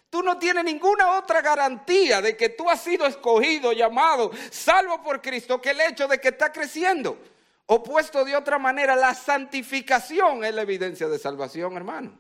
Tú 0.08 0.22
no 0.22 0.38
tienes 0.38 0.64
ninguna 0.64 1.18
otra 1.18 1.42
garantía 1.42 2.22
de 2.22 2.36
que 2.36 2.48
tú 2.50 2.70
has 2.70 2.82
sido 2.82 3.04
escogido, 3.04 3.72
llamado, 3.72 4.30
salvo 4.50 5.02
por 5.02 5.20
Cristo, 5.20 5.60
que 5.60 5.70
el 5.70 5.80
hecho 5.80 6.08
de 6.08 6.18
que 6.18 6.28
estás 6.28 6.50
creciendo. 6.50 7.18
O 7.66 7.82
puesto 7.82 8.24
de 8.24 8.36
otra 8.36 8.58
manera, 8.58 8.94
la 8.94 9.14
santificación 9.14 10.44
es 10.44 10.54
la 10.54 10.62
evidencia 10.62 11.08
de 11.08 11.18
salvación, 11.18 11.76
hermano. 11.76 12.18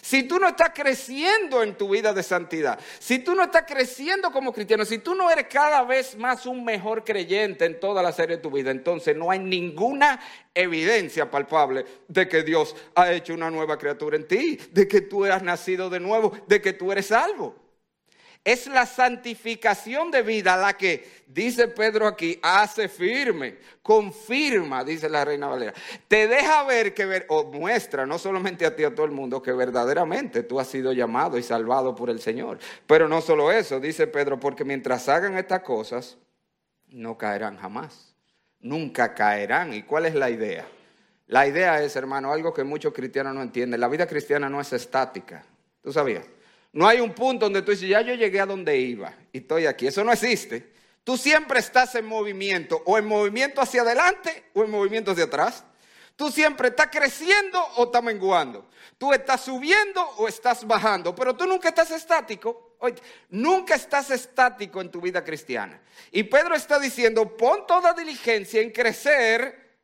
Si 0.00 0.22
tú 0.22 0.38
no 0.38 0.48
estás 0.48 0.70
creciendo 0.74 1.62
en 1.62 1.76
tu 1.76 1.90
vida 1.90 2.12
de 2.12 2.22
santidad, 2.22 2.78
si 2.98 3.18
tú 3.18 3.34
no 3.34 3.44
estás 3.44 3.64
creciendo 3.66 4.30
como 4.30 4.52
cristiano, 4.52 4.84
si 4.84 4.98
tú 4.98 5.14
no 5.14 5.30
eres 5.30 5.46
cada 5.48 5.82
vez 5.82 6.16
más 6.16 6.46
un 6.46 6.64
mejor 6.64 7.04
creyente 7.04 7.64
en 7.64 7.78
toda 7.78 8.02
la 8.02 8.12
serie 8.12 8.36
de 8.36 8.42
tu 8.42 8.50
vida, 8.50 8.70
entonces 8.70 9.16
no 9.16 9.30
hay 9.30 9.38
ninguna 9.38 10.20
evidencia 10.54 11.30
palpable 11.30 11.84
de 12.08 12.28
que 12.28 12.42
Dios 12.42 12.74
ha 12.94 13.12
hecho 13.12 13.34
una 13.34 13.50
nueva 13.50 13.78
criatura 13.78 14.16
en 14.16 14.26
ti, 14.26 14.58
de 14.72 14.88
que 14.88 15.02
tú 15.02 15.24
has 15.24 15.42
nacido 15.42 15.90
de 15.90 16.00
nuevo, 16.00 16.32
de 16.46 16.60
que 16.60 16.72
tú 16.72 16.90
eres 16.92 17.06
salvo. 17.06 17.69
Es 18.42 18.66
la 18.66 18.86
santificación 18.86 20.10
de 20.10 20.22
vida 20.22 20.56
la 20.56 20.72
que, 20.72 21.22
dice 21.26 21.68
Pedro 21.68 22.06
aquí, 22.06 22.38
hace 22.42 22.88
firme, 22.88 23.58
confirma, 23.82 24.82
dice 24.82 25.10
la 25.10 25.26
Reina 25.26 25.46
Valera. 25.46 25.74
Te 26.08 26.26
deja 26.26 26.62
ver 26.64 26.94
que, 26.94 27.26
o 27.28 27.44
muestra, 27.44 28.06
no 28.06 28.18
solamente 28.18 28.64
a 28.64 28.74
ti, 28.74 28.82
a 28.82 28.94
todo 28.94 29.04
el 29.04 29.12
mundo, 29.12 29.42
que 29.42 29.52
verdaderamente 29.52 30.42
tú 30.42 30.58
has 30.58 30.68
sido 30.68 30.92
llamado 30.94 31.36
y 31.36 31.42
salvado 31.42 31.94
por 31.94 32.08
el 32.08 32.20
Señor. 32.20 32.58
Pero 32.86 33.08
no 33.08 33.20
solo 33.20 33.52
eso, 33.52 33.78
dice 33.78 34.06
Pedro, 34.06 34.40
porque 34.40 34.64
mientras 34.64 35.06
hagan 35.10 35.36
estas 35.36 35.60
cosas, 35.60 36.16
no 36.88 37.18
caerán 37.18 37.58
jamás. 37.58 38.14
Nunca 38.58 39.14
caerán. 39.14 39.74
¿Y 39.74 39.82
cuál 39.82 40.06
es 40.06 40.14
la 40.14 40.30
idea? 40.30 40.66
La 41.26 41.46
idea 41.46 41.82
es, 41.82 41.94
hermano, 41.94 42.32
algo 42.32 42.54
que 42.54 42.64
muchos 42.64 42.94
cristianos 42.94 43.34
no 43.34 43.42
entienden. 43.42 43.80
La 43.80 43.88
vida 43.88 44.06
cristiana 44.06 44.48
no 44.48 44.60
es 44.62 44.72
estática. 44.72 45.44
¿Tú 45.82 45.92
sabías? 45.92 46.24
No 46.72 46.86
hay 46.86 47.00
un 47.00 47.12
punto 47.12 47.46
donde 47.46 47.62
tú 47.62 47.72
dices, 47.72 47.88
ya 47.88 48.00
yo 48.00 48.14
llegué 48.14 48.40
a 48.40 48.46
donde 48.46 48.76
iba 48.76 49.12
y 49.32 49.38
estoy 49.38 49.66
aquí. 49.66 49.86
Eso 49.86 50.04
no 50.04 50.12
existe. 50.12 50.72
Tú 51.02 51.16
siempre 51.16 51.58
estás 51.58 51.94
en 51.94 52.06
movimiento, 52.06 52.82
o 52.84 52.98
en 52.98 53.06
movimiento 53.06 53.60
hacia 53.60 53.82
adelante 53.82 54.44
o 54.54 54.62
en 54.62 54.70
movimiento 54.70 55.10
hacia 55.10 55.24
atrás. 55.24 55.64
Tú 56.14 56.30
siempre 56.30 56.68
estás 56.68 56.88
creciendo 56.92 57.58
o 57.76 57.84
estás 57.84 58.02
menguando. 58.02 58.68
Tú 58.98 59.12
estás 59.12 59.40
subiendo 59.40 60.06
o 60.18 60.28
estás 60.28 60.66
bajando, 60.66 61.14
pero 61.14 61.34
tú 61.34 61.46
nunca 61.46 61.70
estás 61.70 61.90
estático. 61.90 62.76
nunca 63.30 63.74
estás 63.74 64.10
estático 64.10 64.80
en 64.80 64.90
tu 64.90 65.00
vida 65.00 65.24
cristiana. 65.24 65.80
Y 66.12 66.22
Pedro 66.24 66.54
está 66.54 66.78
diciendo, 66.78 67.36
pon 67.36 67.66
toda 67.66 67.94
diligencia 67.94 68.60
en 68.60 68.70
crecer 68.70 69.78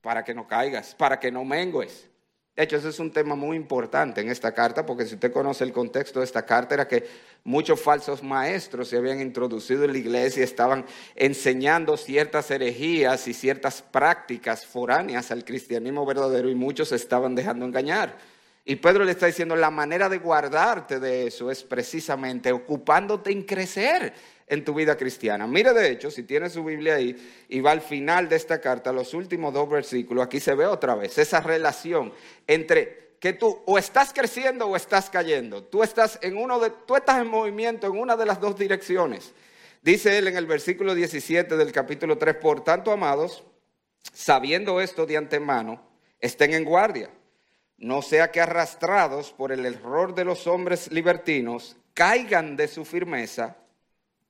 para 0.00 0.24
que 0.24 0.34
no 0.34 0.46
caigas, 0.46 0.94
para 0.94 1.18
que 1.18 1.30
no 1.30 1.44
mengues. 1.44 2.08
De 2.54 2.64
hecho, 2.64 2.76
ese 2.76 2.90
es 2.90 2.98
un 2.98 3.10
tema 3.10 3.34
muy 3.34 3.56
importante 3.56 4.20
en 4.20 4.28
esta 4.28 4.52
carta, 4.52 4.84
porque 4.84 5.06
si 5.06 5.14
usted 5.14 5.32
conoce 5.32 5.64
el 5.64 5.72
contexto 5.72 6.18
de 6.18 6.26
esta 6.26 6.44
carta, 6.44 6.74
era 6.74 6.86
que 6.86 7.08
muchos 7.44 7.80
falsos 7.80 8.22
maestros 8.22 8.88
se 8.88 8.98
habían 8.98 9.22
introducido 9.22 9.84
en 9.84 9.92
la 9.92 9.98
iglesia 9.98 10.44
estaban 10.44 10.84
enseñando 11.14 11.96
ciertas 11.96 12.50
herejías 12.50 13.26
y 13.26 13.32
ciertas 13.32 13.80
prácticas 13.80 14.66
foráneas 14.66 15.30
al 15.30 15.46
cristianismo 15.46 16.04
verdadero 16.04 16.50
y 16.50 16.54
muchos 16.54 16.90
se 16.90 16.96
estaban 16.96 17.34
dejando 17.34 17.64
engañar. 17.64 18.18
Y 18.66 18.76
Pedro 18.76 19.04
le 19.04 19.12
está 19.12 19.26
diciendo, 19.26 19.56
la 19.56 19.70
manera 19.70 20.10
de 20.10 20.18
guardarte 20.18 21.00
de 21.00 21.28
eso 21.28 21.50
es 21.50 21.64
precisamente 21.64 22.52
ocupándote 22.52 23.32
en 23.32 23.44
crecer 23.44 24.12
en 24.52 24.64
tu 24.64 24.74
vida 24.74 24.96
cristiana. 24.96 25.46
Mire 25.46 25.72
de 25.72 25.90
hecho, 25.90 26.10
si 26.10 26.22
tiene 26.22 26.50
su 26.50 26.62
Biblia 26.62 26.96
ahí 26.96 27.44
y 27.48 27.60
va 27.60 27.70
al 27.70 27.80
final 27.80 28.28
de 28.28 28.36
esta 28.36 28.60
carta, 28.60 28.92
los 28.92 29.14
últimos 29.14 29.52
dos 29.52 29.68
versículos, 29.68 30.24
aquí 30.24 30.40
se 30.40 30.54
ve 30.54 30.66
otra 30.66 30.94
vez 30.94 31.16
esa 31.18 31.40
relación 31.40 32.12
entre 32.46 33.16
que 33.18 33.32
tú 33.32 33.62
o 33.66 33.78
estás 33.78 34.12
creciendo 34.12 34.66
o 34.66 34.76
estás 34.76 35.08
cayendo. 35.08 35.62
Tú 35.64 35.82
estás 35.82 36.18
en 36.22 36.36
uno 36.36 36.60
de 36.60 36.70
tú 36.70 36.96
estás 36.96 37.20
en 37.20 37.28
movimiento 37.28 37.86
en 37.86 37.98
una 37.98 38.16
de 38.16 38.26
las 38.26 38.40
dos 38.40 38.58
direcciones. 38.58 39.32
Dice 39.80 40.18
él 40.18 40.28
en 40.28 40.36
el 40.36 40.46
versículo 40.46 40.94
17 40.94 41.56
del 41.56 41.72
capítulo 41.72 42.18
3, 42.18 42.36
por 42.36 42.62
tanto, 42.62 42.92
amados, 42.92 43.44
sabiendo 44.12 44.80
esto 44.80 45.06
de 45.06 45.16
antemano, 45.16 45.82
estén 46.20 46.52
en 46.52 46.64
guardia 46.64 47.10
no 47.82 48.00
sea 48.00 48.30
que 48.30 48.40
arrastrados 48.40 49.32
por 49.32 49.50
el 49.50 49.66
error 49.66 50.14
de 50.14 50.24
los 50.24 50.46
hombres 50.46 50.90
libertinos, 50.92 51.76
caigan 51.94 52.56
de 52.56 52.68
su 52.68 52.84
firmeza, 52.84 53.56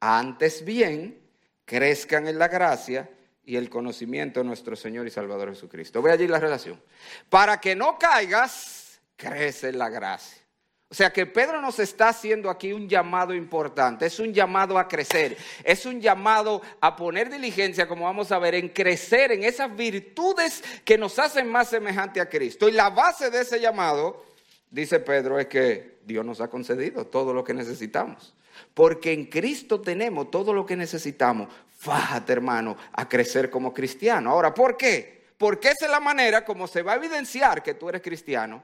antes 0.02 0.64
bien 0.64 1.16
crezcan 1.64 2.26
en 2.26 2.36
la 2.36 2.48
gracia 2.48 3.08
y 3.44 3.54
el 3.54 3.70
conocimiento 3.70 4.40
de 4.40 4.46
nuestro 4.46 4.74
Señor 4.74 5.06
y 5.06 5.10
Salvador 5.10 5.50
Jesucristo. 5.50 6.02
Ve 6.02 6.10
allí 6.10 6.26
la 6.26 6.40
relación. 6.40 6.82
Para 7.30 7.60
que 7.60 7.76
no 7.76 7.96
caigas, 8.00 9.00
crece 9.16 9.68
en 9.68 9.78
la 9.78 9.88
gracia. 9.88 10.42
O 10.90 10.94
sea 10.94 11.12
que 11.12 11.24
Pedro 11.24 11.62
nos 11.62 11.78
está 11.78 12.08
haciendo 12.08 12.50
aquí 12.50 12.72
un 12.72 12.88
llamado 12.88 13.32
importante, 13.32 14.04
es 14.04 14.18
un 14.18 14.34
llamado 14.34 14.76
a 14.76 14.88
crecer, 14.88 15.38
es 15.64 15.86
un 15.86 16.00
llamado 16.00 16.60
a 16.80 16.96
poner 16.96 17.30
diligencia, 17.30 17.86
como 17.86 18.04
vamos 18.04 18.32
a 18.32 18.40
ver, 18.40 18.56
en 18.56 18.68
crecer 18.70 19.30
en 19.30 19.44
esas 19.44 19.74
virtudes 19.74 20.62
que 20.84 20.98
nos 20.98 21.16
hacen 21.20 21.48
más 21.48 21.68
semejante 21.68 22.20
a 22.20 22.28
Cristo. 22.28 22.68
Y 22.68 22.72
la 22.72 22.90
base 22.90 23.30
de 23.30 23.40
ese 23.40 23.60
llamado, 23.60 24.26
dice 24.68 24.98
Pedro, 24.98 25.38
es 25.38 25.46
que 25.46 26.00
Dios 26.04 26.26
nos 26.26 26.40
ha 26.40 26.48
concedido 26.48 27.06
todo 27.06 27.32
lo 27.32 27.44
que 27.44 27.54
necesitamos. 27.54 28.34
Porque 28.74 29.12
en 29.12 29.26
Cristo 29.26 29.80
tenemos 29.80 30.30
todo 30.30 30.52
lo 30.52 30.66
que 30.66 30.76
necesitamos. 30.76 31.48
Fájate, 31.78 32.32
hermano, 32.32 32.76
a 32.92 33.08
crecer 33.08 33.50
como 33.50 33.74
cristiano. 33.74 34.30
Ahora, 34.30 34.54
¿por 34.54 34.76
qué? 34.76 35.22
Porque 35.38 35.70
esa 35.70 35.86
es 35.86 35.90
la 35.90 36.00
manera 36.00 36.44
como 36.44 36.66
se 36.66 36.82
va 36.82 36.92
a 36.92 36.96
evidenciar 36.96 37.62
que 37.62 37.74
tú 37.74 37.88
eres 37.88 38.02
cristiano 38.02 38.62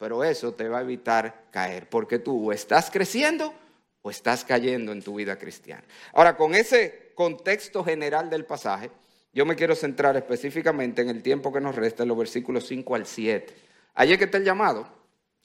pero 0.00 0.24
eso 0.24 0.54
te 0.54 0.66
va 0.66 0.78
a 0.78 0.80
evitar 0.80 1.48
caer, 1.50 1.86
porque 1.86 2.18
tú 2.18 2.50
estás 2.52 2.90
creciendo 2.90 3.52
o 4.00 4.10
estás 4.10 4.46
cayendo 4.46 4.92
en 4.92 5.02
tu 5.02 5.16
vida 5.16 5.36
cristiana. 5.36 5.84
Ahora, 6.14 6.38
con 6.38 6.54
ese 6.54 7.12
contexto 7.14 7.84
general 7.84 8.30
del 8.30 8.46
pasaje, 8.46 8.90
yo 9.34 9.44
me 9.44 9.56
quiero 9.56 9.76
centrar 9.76 10.16
específicamente 10.16 11.02
en 11.02 11.10
el 11.10 11.22
tiempo 11.22 11.52
que 11.52 11.60
nos 11.60 11.74
resta, 11.74 12.04
en 12.04 12.08
los 12.08 12.16
versículos 12.16 12.66
5 12.66 12.94
al 12.94 13.04
7. 13.04 13.54
Allí 13.92 14.16
que 14.16 14.24
está 14.24 14.38
el 14.38 14.44
llamado. 14.44 14.88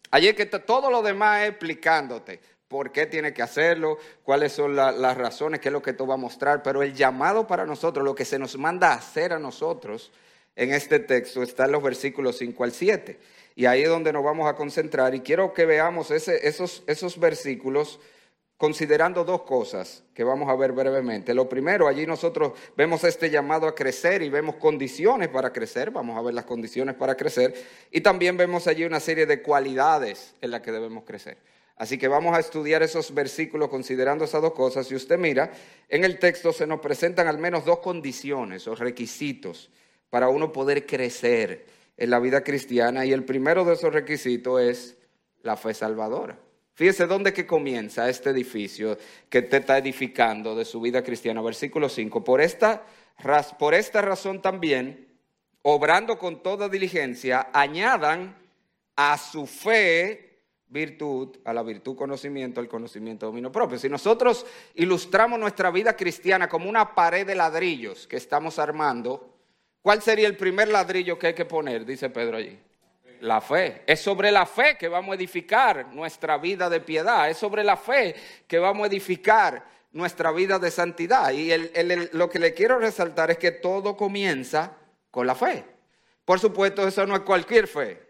Allí 0.10 0.34
que 0.34 0.44
está 0.44 0.64
todo 0.64 0.90
lo 0.90 1.02
demás 1.02 1.50
explicándote 1.50 2.40
por 2.76 2.92
qué 2.92 3.06
tiene 3.06 3.34
que 3.34 3.42
hacerlo, 3.42 3.98
cuáles 4.22 4.52
son 4.52 4.76
las 4.76 5.18
razones, 5.18 5.62
qué 5.62 5.70
es 5.70 5.72
lo 5.72 5.82
que 5.82 5.92
esto 5.92 6.06
va 6.06 6.16
a 6.16 6.18
mostrar. 6.18 6.62
Pero 6.62 6.84
el 6.84 6.94
llamado 6.94 7.48
para 7.48 7.66
nosotros, 7.66 8.04
lo 8.04 8.14
que 8.14 8.26
se 8.26 8.38
nos 8.38 8.58
manda 8.58 8.92
a 8.92 8.96
hacer 8.96 9.32
a 9.32 9.40
nosotros 9.40 10.12
en 10.58 10.74
este 10.74 11.00
texto, 11.00 11.42
está 11.42 11.64
en 11.64 11.72
los 11.72 11.82
versículos 11.82 12.38
5 12.38 12.66
al 12.66 12.74
7. 12.74 13.18
Y 13.56 13.66
ahí 13.66 13.84
es 13.84 13.88
donde 13.88 14.12
nos 14.12 14.26
vamos 14.26 14.50
a 14.50 14.58
concentrar. 14.58 15.16
Y 15.16 15.22
quiero 15.22 15.54
que 15.54 15.66
veamos 15.66 16.12
esos, 16.12 16.84
esos 16.86 17.18
versículos 17.18 17.98
considerando 18.58 19.24
dos 19.24 19.44
cosas 19.44 20.04
que 20.14 20.26
vamos 20.26 20.50
a 20.50 20.56
ver 20.56 20.74
brevemente. 20.74 21.34
Lo 21.34 21.48
primero, 21.48 21.88
allí 21.88 22.06
nosotros 22.06 22.52
vemos 22.76 23.06
este 23.06 23.30
llamado 23.30 23.68
a 23.68 23.74
crecer 23.76 24.22
y 24.22 24.30
vemos 24.30 24.56
condiciones 24.56 25.30
para 25.30 25.54
crecer, 25.54 25.92
vamos 25.92 26.18
a 26.18 26.22
ver 26.22 26.34
las 26.34 26.44
condiciones 26.44 26.96
para 26.96 27.16
crecer, 27.16 27.54
y 27.90 28.02
también 28.02 28.36
vemos 28.36 28.68
allí 28.68 28.84
una 28.84 29.00
serie 29.00 29.26
de 29.26 29.42
cualidades 29.42 30.36
en 30.42 30.52
las 30.52 30.60
que 30.60 30.74
debemos 30.74 31.06
crecer. 31.06 31.38
Así 31.78 31.98
que 31.98 32.08
vamos 32.08 32.36
a 32.36 32.40
estudiar 32.40 32.84
esos 32.84 33.14
versículos 33.14 33.70
considerando 33.70 34.24
esas 34.24 34.42
dos 34.42 34.54
cosas. 34.54 34.88
Si 34.88 34.96
usted 34.96 35.18
mira, 35.18 35.52
en 35.90 36.06
el 36.06 36.20
texto 36.20 36.54
se 36.54 36.66
nos 36.66 36.80
presentan 36.80 37.28
al 37.28 37.38
menos 37.38 37.66
dos 37.66 37.80
condiciones 37.80 38.68
o 38.68 38.76
requisitos 38.76 39.70
para 40.10 40.30
uno 40.30 40.54
poder 40.54 40.86
crecer 40.86 41.66
en 41.98 42.10
la 42.10 42.20
vida 42.20 42.44
cristiana 42.44 43.06
y 43.06 43.12
el 43.12 43.26
primero 43.26 43.66
de 43.66 43.74
esos 43.74 43.94
requisitos 43.94 44.62
es 44.62 44.98
la 45.44 45.58
fe 45.58 45.74
salvadora. 45.74 46.40
Fíjese 46.76 47.08
dónde 47.08 47.34
que 47.34 47.46
comienza 47.46 48.10
este 48.10 48.30
edificio 48.32 48.98
que 49.30 49.42
te 49.42 49.58
está 49.58 49.78
edificando 49.78 50.56
de 50.56 50.66
su 50.66 50.82
vida 50.82 51.04
cristiana. 51.04 51.42
Versículo 51.42 51.88
5. 51.88 52.24
Por 52.24 52.42
esta, 52.42 52.84
por 53.58 53.74
esta 53.74 54.02
razón 54.02 54.42
también, 54.42 55.08
obrando 55.62 56.18
con 56.18 56.44
toda 56.44 56.68
diligencia, 56.68 57.48
añadan 57.54 58.38
a 58.98 59.18
su 59.18 59.48
fe 59.48 60.35
virtud, 60.68 61.38
a 61.46 61.54
la 61.54 61.64
virtud 61.64 61.96
conocimiento, 61.96 62.60
al 62.60 62.68
conocimiento 62.68 63.26
dominio 63.28 63.52
propio. 63.52 63.78
Si 63.78 63.90
nosotros 63.90 64.46
ilustramos 64.76 65.40
nuestra 65.40 65.72
vida 65.72 65.96
cristiana 65.96 66.50
como 66.50 66.70
una 66.70 66.96
pared 66.96 67.26
de 67.26 67.36
ladrillos 67.36 68.08
que 68.08 68.18
estamos 68.18 68.60
armando, 68.60 69.36
¿Cuál 69.86 70.02
sería 70.02 70.28
el 70.28 70.36
primer 70.36 70.70
ladrillo 70.70 71.20
que 71.20 71.28
hay 71.28 71.34
que 71.36 71.46
poner? 71.46 71.86
Dice 71.86 72.10
Pedro 72.10 72.38
allí. 72.38 72.60
La 73.20 73.40
fe. 73.40 73.84
Es 73.86 74.02
sobre 74.02 74.32
la 74.32 74.48
fe 74.48 74.76
que 74.80 74.88
vamos 74.88 75.12
a 75.12 75.16
edificar 75.16 75.94
nuestra 75.94 76.40
vida 76.40 76.72
de 76.72 76.80
piedad. 76.80 77.30
Es 77.30 77.38
sobre 77.38 77.64
la 77.64 77.78
fe 77.78 78.16
que 78.48 78.58
vamos 78.58 78.86
a 78.86 78.88
edificar 78.88 79.64
nuestra 79.92 80.32
vida 80.32 80.58
de 80.58 80.72
santidad. 80.72 81.30
Y 81.34 81.52
lo 82.14 82.28
que 82.32 82.40
le 82.40 82.56
quiero 82.56 82.80
resaltar 82.80 83.30
es 83.30 83.38
que 83.38 83.52
todo 83.52 83.96
comienza 83.96 84.76
con 85.12 85.28
la 85.28 85.36
fe. 85.36 85.64
Por 86.26 86.40
supuesto, 86.40 86.88
eso 86.88 87.06
no 87.06 87.18
es 87.18 87.22
cualquier 87.22 87.68
fe. 87.68 88.05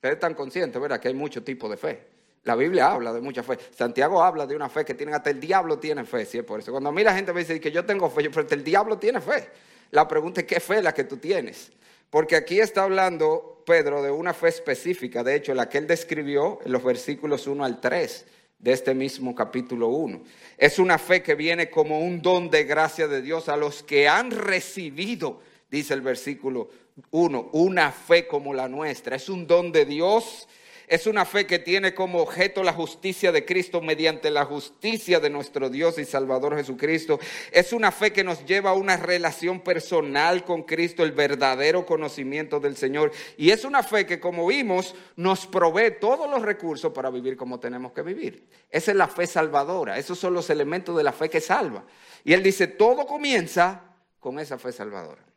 Ustedes 0.00 0.14
están 0.14 0.32
conscientes, 0.32 0.80
¿verdad? 0.80 0.98
Que 0.98 1.08
hay 1.08 1.14
muchos 1.14 1.44
tipos 1.44 1.68
de 1.68 1.76
fe. 1.76 2.06
La 2.44 2.56
Biblia 2.56 2.90
habla 2.90 3.12
de 3.12 3.20
mucha 3.20 3.42
fe. 3.42 3.58
Santiago 3.76 4.22
habla 4.22 4.46
de 4.46 4.56
una 4.56 4.70
fe 4.70 4.82
que 4.82 4.94
tienen 4.94 5.14
hasta 5.14 5.28
el 5.28 5.38
diablo 5.38 5.78
tiene 5.78 6.06
fe, 6.06 6.24
¿sí? 6.24 6.40
Por 6.40 6.60
eso 6.60 6.70
cuando 6.70 6.88
a 6.88 6.92
mí 6.92 7.04
la 7.04 7.14
gente 7.14 7.34
me 7.34 7.40
dice 7.40 7.60
que 7.60 7.70
yo 7.70 7.84
tengo 7.84 8.08
fe, 8.08 8.22
yo, 8.22 8.30
pero 8.30 8.48
el 8.48 8.64
diablo 8.64 8.96
tiene 8.96 9.20
fe. 9.20 9.50
La 9.90 10.08
pregunta 10.08 10.40
es 10.40 10.46
qué 10.46 10.58
fe 10.58 10.78
es 10.78 10.84
la 10.84 10.94
que 10.94 11.04
tú 11.04 11.18
tienes. 11.18 11.70
Porque 12.08 12.34
aquí 12.34 12.60
está 12.60 12.84
hablando 12.84 13.62
Pedro 13.66 14.02
de 14.02 14.10
una 14.10 14.32
fe 14.32 14.48
específica, 14.48 15.22
de 15.22 15.34
hecho, 15.34 15.52
la 15.52 15.68
que 15.68 15.76
él 15.76 15.86
describió 15.86 16.60
en 16.64 16.72
los 16.72 16.82
versículos 16.82 17.46
1 17.46 17.62
al 17.62 17.78
3 17.78 18.24
de 18.58 18.72
este 18.72 18.94
mismo 18.94 19.34
capítulo 19.34 19.88
1. 19.88 20.22
Es 20.56 20.78
una 20.78 20.96
fe 20.96 21.22
que 21.22 21.34
viene 21.34 21.68
como 21.68 22.00
un 22.00 22.22
don 22.22 22.48
de 22.48 22.64
gracia 22.64 23.06
de 23.06 23.20
Dios 23.20 23.50
a 23.50 23.58
los 23.58 23.82
que 23.82 24.08
han 24.08 24.30
recibido, 24.30 25.42
dice 25.70 25.92
el 25.92 26.00
versículo 26.00 26.70
1, 27.10 27.50
una 27.52 27.92
fe 27.92 28.26
como 28.26 28.54
la 28.54 28.68
nuestra. 28.68 29.16
Es 29.16 29.28
un 29.28 29.46
don 29.46 29.72
de 29.72 29.84
Dios 29.84 30.48
es 30.90 31.06
una 31.06 31.24
fe 31.24 31.46
que 31.46 31.60
tiene 31.60 31.94
como 31.94 32.18
objeto 32.18 32.64
la 32.64 32.72
justicia 32.72 33.30
de 33.30 33.44
Cristo 33.44 33.80
mediante 33.80 34.28
la 34.28 34.44
justicia 34.44 35.20
de 35.20 35.30
nuestro 35.30 35.70
Dios 35.70 35.98
y 35.98 36.04
Salvador 36.04 36.56
Jesucristo. 36.56 37.20
Es 37.52 37.72
una 37.72 37.92
fe 37.92 38.12
que 38.12 38.24
nos 38.24 38.44
lleva 38.44 38.70
a 38.70 38.74
una 38.74 38.96
relación 38.96 39.60
personal 39.60 40.44
con 40.44 40.64
Cristo, 40.64 41.04
el 41.04 41.12
verdadero 41.12 41.86
conocimiento 41.86 42.58
del 42.58 42.76
Señor. 42.76 43.12
Y 43.36 43.50
es 43.50 43.64
una 43.64 43.84
fe 43.84 44.04
que, 44.04 44.18
como 44.18 44.48
vimos, 44.48 44.96
nos 45.14 45.46
provee 45.46 45.92
todos 46.00 46.28
los 46.28 46.42
recursos 46.42 46.92
para 46.92 47.08
vivir 47.08 47.36
como 47.36 47.60
tenemos 47.60 47.92
que 47.92 48.02
vivir. 48.02 48.48
Esa 48.68 48.90
es 48.90 48.96
la 48.96 49.06
fe 49.06 49.28
salvadora. 49.28 49.96
Esos 49.96 50.18
son 50.18 50.34
los 50.34 50.50
elementos 50.50 50.96
de 50.96 51.04
la 51.04 51.12
fe 51.12 51.30
que 51.30 51.40
salva. 51.40 51.84
Y 52.24 52.32
él 52.32 52.42
dice, 52.42 52.66
todo 52.66 53.06
comienza 53.06 53.94
con 54.18 54.40
esa 54.40 54.58
fe 54.58 54.72
salvadora. 54.72 55.29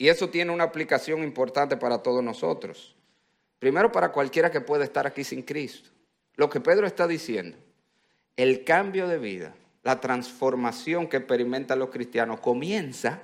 Y 0.00 0.08
eso 0.08 0.30
tiene 0.30 0.50
una 0.50 0.64
aplicación 0.64 1.22
importante 1.22 1.76
para 1.76 1.98
todos 1.98 2.24
nosotros. 2.24 2.96
Primero 3.58 3.92
para 3.92 4.12
cualquiera 4.12 4.50
que 4.50 4.62
pueda 4.62 4.82
estar 4.82 5.06
aquí 5.06 5.24
sin 5.24 5.42
Cristo. 5.42 5.90
Lo 6.36 6.48
que 6.48 6.58
Pedro 6.58 6.86
está 6.86 7.06
diciendo, 7.06 7.58
el 8.34 8.64
cambio 8.64 9.06
de 9.06 9.18
vida, 9.18 9.54
la 9.82 10.00
transformación 10.00 11.06
que 11.06 11.18
experimentan 11.18 11.80
los 11.80 11.90
cristianos 11.90 12.40
comienza 12.40 13.20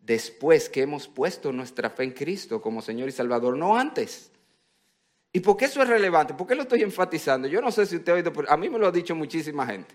después 0.00 0.68
que 0.68 0.82
hemos 0.82 1.08
puesto 1.08 1.50
nuestra 1.50 1.88
fe 1.88 2.04
en 2.04 2.10
Cristo 2.10 2.60
como 2.60 2.82
Señor 2.82 3.08
y 3.08 3.12
Salvador, 3.12 3.56
no 3.56 3.74
antes. 3.74 4.30
¿Y 5.32 5.40
por 5.40 5.56
qué 5.56 5.64
eso 5.64 5.80
es 5.80 5.88
relevante? 5.88 6.34
¿Por 6.34 6.46
qué 6.46 6.54
lo 6.54 6.64
estoy 6.64 6.82
enfatizando? 6.82 7.48
Yo 7.48 7.62
no 7.62 7.72
sé 7.72 7.86
si 7.86 7.96
usted 7.96 8.12
ha 8.12 8.16
oído, 8.16 8.34
pero 8.34 8.50
a 8.50 8.58
mí 8.58 8.68
me 8.68 8.78
lo 8.78 8.86
ha 8.86 8.92
dicho 8.92 9.14
muchísima 9.14 9.64
gente. 9.64 9.94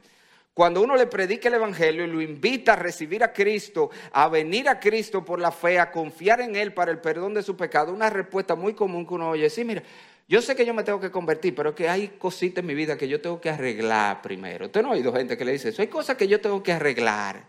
Cuando 0.57 0.81
uno 0.81 0.95
le 0.95 1.05
predica 1.05 1.49
el 1.49 1.53
Evangelio 1.53 2.03
y 2.03 2.07
lo 2.07 2.19
invita 2.19 2.73
a 2.73 2.75
recibir 2.75 3.23
a 3.23 3.31
Cristo, 3.31 3.91
a 4.11 4.27
venir 4.27 4.67
a 4.67 4.79
Cristo 4.79 5.23
por 5.23 5.39
la 5.39 5.51
fe, 5.51 5.77
a 5.77 5.91
confiar 5.91 6.41
en 6.41 6.55
Él 6.55 6.73
para 6.73 6.89
el 6.89 6.97
perdón 6.97 7.35
de 7.35 7.43
su 7.43 7.55
pecado, 7.55 7.93
una 7.93 8.09
respuesta 8.09 8.55
muy 8.55 8.73
común 8.73 9.05
que 9.05 9.13
uno 9.13 9.29
oye, 9.29 9.51
sí, 9.51 9.63
mira, 9.63 9.83
yo 10.27 10.41
sé 10.41 10.55
que 10.55 10.65
yo 10.65 10.73
me 10.73 10.83
tengo 10.83 10.99
que 10.99 11.11
convertir, 11.11 11.53
pero 11.53 11.75
que 11.75 11.87
hay 11.87 12.07
cositas 12.17 12.63
en 12.63 12.65
mi 12.65 12.73
vida 12.73 12.97
que 12.97 13.07
yo 13.07 13.21
tengo 13.21 13.39
que 13.39 13.51
arreglar 13.51 14.23
primero. 14.23 14.65
Usted 14.65 14.81
no 14.81 14.87
ha 14.87 14.93
oído 14.93 15.13
gente 15.13 15.37
que 15.37 15.45
le 15.45 15.51
dice 15.51 15.69
eso, 15.69 15.83
hay 15.83 15.89
cosas 15.89 16.17
que 16.17 16.27
yo 16.27 16.41
tengo 16.41 16.63
que 16.63 16.71
arreglar. 16.71 17.45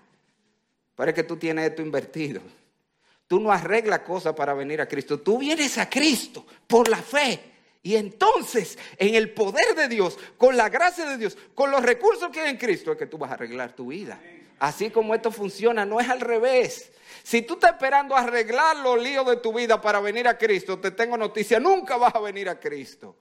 Es 0.98 1.14
que 1.14 1.22
tú 1.22 1.38
tienes 1.38 1.66
esto 1.66 1.80
invertido. 1.80 2.42
Tú 3.26 3.40
no 3.40 3.50
arreglas 3.50 4.00
cosas 4.00 4.34
para 4.34 4.52
venir 4.52 4.82
a 4.82 4.86
Cristo, 4.86 5.18
tú 5.18 5.38
vienes 5.38 5.78
a 5.78 5.88
Cristo 5.88 6.44
por 6.66 6.90
la 6.90 6.98
fe. 6.98 7.40
Y 7.82 7.96
entonces, 7.96 8.78
en 8.96 9.14
el 9.14 9.32
poder 9.32 9.74
de 9.74 9.88
Dios, 9.88 10.18
con 10.36 10.56
la 10.56 10.68
gracia 10.68 11.06
de 11.06 11.16
Dios, 11.16 11.38
con 11.54 11.70
los 11.70 11.82
recursos 11.82 12.30
que 12.30 12.40
hay 12.40 12.50
en 12.50 12.56
Cristo, 12.56 12.92
es 12.92 12.98
que 12.98 13.06
tú 13.06 13.18
vas 13.18 13.30
a 13.30 13.34
arreglar 13.34 13.74
tu 13.74 13.88
vida. 13.88 14.20
Así 14.58 14.90
como 14.90 15.14
esto 15.14 15.30
funciona, 15.30 15.86
no 15.86 16.00
es 16.00 16.08
al 16.08 16.20
revés. 16.20 16.90
Si 17.22 17.42
tú 17.42 17.54
estás 17.54 17.72
esperando 17.72 18.16
arreglar 18.16 18.76
los 18.76 19.00
líos 19.00 19.26
de 19.26 19.36
tu 19.36 19.52
vida 19.52 19.80
para 19.80 20.00
venir 20.00 20.26
a 20.26 20.36
Cristo, 20.36 20.78
te 20.78 20.90
tengo 20.90 21.16
noticia, 21.16 21.60
nunca 21.60 21.96
vas 21.96 22.14
a 22.14 22.20
venir 22.20 22.48
a 22.48 22.58
Cristo. 22.58 23.16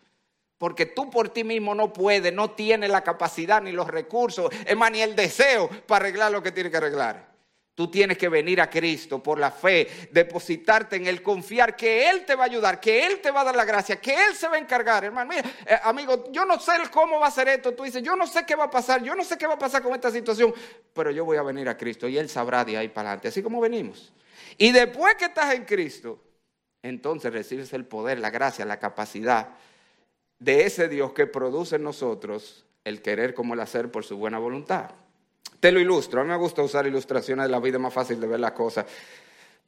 Porque 0.58 0.88
tú 0.88 1.10
por 1.10 1.30
ti 1.30 1.44
mismo 1.44 1.76
no 1.76 1.94
puedes, 1.94 2.34
no 2.34 2.52
tienes 2.52 2.90
la 2.90 3.04
capacidad 3.04 3.62
ni 3.62 3.72
los 3.72 3.88
recursos, 3.88 4.52
es 4.66 4.76
más, 4.76 4.92
ni 4.92 5.02
el 5.02 5.16
deseo 5.16 5.70
para 5.86 6.06
arreglar 6.06 6.32
lo 6.32 6.42
que 6.42 6.52
tienes 6.52 6.72
que 6.72 6.78
arreglar. 6.78 7.37
Tú 7.78 7.92
tienes 7.92 8.18
que 8.18 8.28
venir 8.28 8.60
a 8.60 8.72
Cristo 8.72 9.22
por 9.22 9.38
la 9.38 9.52
fe, 9.52 10.10
depositarte 10.12 10.96
en 10.96 11.06
Él, 11.06 11.22
confiar 11.22 11.76
que 11.76 12.10
Él 12.10 12.26
te 12.26 12.34
va 12.34 12.42
a 12.42 12.46
ayudar, 12.48 12.80
que 12.80 13.06
Él 13.06 13.20
te 13.22 13.30
va 13.30 13.42
a 13.42 13.44
dar 13.44 13.56
la 13.56 13.66
gracia, 13.66 14.02
que 14.02 14.16
Él 14.16 14.34
se 14.34 14.48
va 14.48 14.56
a 14.56 14.58
encargar. 14.58 15.04
Hermano, 15.04 15.30
mira, 15.30 15.48
eh, 15.64 15.78
amigo, 15.84 16.24
yo 16.32 16.44
no 16.44 16.60
sé 16.60 16.72
cómo 16.92 17.20
va 17.20 17.28
a 17.28 17.32
ser 17.32 17.50
esto. 17.50 17.76
Tú 17.76 17.84
dices, 17.84 18.02
yo 18.02 18.16
no 18.16 18.26
sé 18.26 18.48
qué 18.48 18.56
va 18.56 18.64
a 18.64 18.72
pasar, 18.72 19.04
yo 19.04 19.14
no 19.14 19.24
sé 19.24 19.38
qué 19.38 19.46
va 19.46 19.54
a 19.54 19.60
pasar 19.60 19.84
con 19.84 19.94
esta 19.94 20.10
situación, 20.10 20.56
pero 20.92 21.12
yo 21.12 21.24
voy 21.24 21.38
a 21.38 21.44
venir 21.44 21.70
a 21.70 21.78
Cristo 21.78 22.08
y 22.08 22.18
Él 22.18 22.30
sabrá 22.30 22.66
de 22.66 22.78
ahí 22.78 22.88
para 22.88 23.10
adelante, 23.10 23.28
así 23.28 23.44
como 23.44 23.62
venimos. 23.62 24.12
Y 24.58 24.72
después 24.72 25.14
que 25.14 25.26
estás 25.26 25.54
en 25.54 25.64
Cristo, 25.64 26.20
entonces 26.82 27.32
recibes 27.32 27.72
el 27.74 27.86
poder, 27.86 28.18
la 28.18 28.32
gracia, 28.32 28.66
la 28.66 28.80
capacidad 28.80 29.50
de 30.40 30.66
ese 30.66 30.90
Dios 30.90 31.14
que 31.14 31.28
produce 31.28 31.76
en 31.76 31.84
nosotros 31.84 32.66
el 32.84 33.04
querer 33.04 33.36
como 33.36 33.54
el 33.54 33.60
hacer 33.60 33.92
por 33.92 34.04
su 34.04 34.18
buena 34.18 34.40
voluntad. 34.40 34.96
Te 35.60 35.72
lo 35.72 35.80
ilustro. 35.80 36.22
A 36.22 36.24
mí 36.24 36.30
me 36.30 36.38
gusta 36.38 36.62
usar 36.62 36.86
ilustraciones 36.88 37.46
de 37.46 37.52
la 37.52 37.60
vida, 37.60 37.80
más 37.80 37.94
fácil 37.94 38.20
de 38.20 38.28
ver 38.28 38.40
las 38.40 38.52
cosas. 38.52 38.86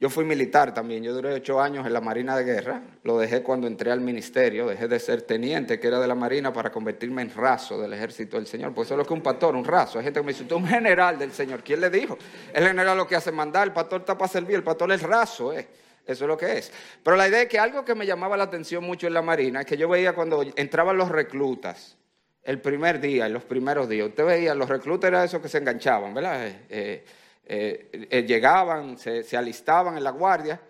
Yo 0.00 0.08
fui 0.08 0.24
militar 0.24 0.72
también, 0.72 1.02
yo 1.02 1.12
duré 1.12 1.34
ocho 1.34 1.60
años 1.60 1.86
en 1.86 1.92
la 1.92 2.00
Marina 2.00 2.34
de 2.34 2.42
Guerra, 2.42 2.80
lo 3.02 3.18
dejé 3.18 3.42
cuando 3.42 3.66
entré 3.66 3.90
al 3.90 4.00
ministerio, 4.00 4.66
dejé 4.66 4.88
de 4.88 4.98
ser 4.98 5.20
teniente, 5.20 5.78
que 5.78 5.88
era 5.88 6.00
de 6.00 6.08
la 6.08 6.14
Marina, 6.14 6.54
para 6.54 6.72
convertirme 6.72 7.20
en 7.20 7.34
raso 7.34 7.78
del 7.78 7.92
ejército 7.92 8.38
del 8.38 8.46
Señor. 8.46 8.72
Pues 8.72 8.88
eso 8.88 8.94
es 8.94 8.98
lo 8.98 9.04
que 9.04 9.12
un 9.12 9.20
pastor, 9.20 9.54
un 9.54 9.64
raso. 9.64 9.98
Hay 9.98 10.04
gente 10.04 10.20
que 10.20 10.24
me 10.24 10.32
dice, 10.32 10.44
tú 10.44 10.56
un 10.56 10.66
general 10.66 11.18
del 11.18 11.32
Señor. 11.32 11.62
¿Quién 11.62 11.82
le 11.82 11.90
dijo? 11.90 12.16
El 12.54 12.66
general 12.66 12.96
lo 12.96 13.06
que 13.06 13.14
hace 13.14 13.30
mandar, 13.30 13.66
el 13.66 13.74
pastor 13.74 14.00
está 14.00 14.16
para 14.16 14.32
servir, 14.32 14.56
el 14.56 14.62
pastor 14.62 14.90
es 14.90 15.02
raso, 15.02 15.52
¿eh? 15.52 15.68
Eso 16.06 16.24
es 16.24 16.28
lo 16.28 16.36
que 16.38 16.56
es. 16.56 16.72
Pero 17.02 17.16
la 17.16 17.28
idea 17.28 17.42
es 17.42 17.48
que 17.48 17.58
algo 17.58 17.84
que 17.84 17.94
me 17.94 18.06
llamaba 18.06 18.38
la 18.38 18.44
atención 18.44 18.82
mucho 18.82 19.06
en 19.06 19.12
la 19.12 19.20
Marina 19.20 19.60
es 19.60 19.66
que 19.66 19.76
yo 19.76 19.86
veía 19.86 20.14
cuando 20.14 20.42
entraban 20.56 20.96
los 20.96 21.10
reclutas, 21.10 21.98
el 22.42 22.60
primer 22.60 23.00
día, 23.00 23.26
en 23.26 23.32
los 23.32 23.44
primeros 23.44 23.88
días, 23.88 24.08
usted 24.08 24.24
veía, 24.24 24.54
los 24.54 24.68
reclutas 24.68 25.08
eran 25.08 25.24
esos 25.24 25.42
que 25.42 25.48
se 25.48 25.58
enganchaban, 25.58 26.14
¿verdad? 26.14 26.46
Eh, 26.46 27.04
eh, 27.44 28.08
eh, 28.10 28.22
llegaban, 28.22 28.96
se, 28.98 29.36
alistaban 29.36 29.96
en 29.96 30.04
la 30.04 30.10
guardia, 30.10 30.60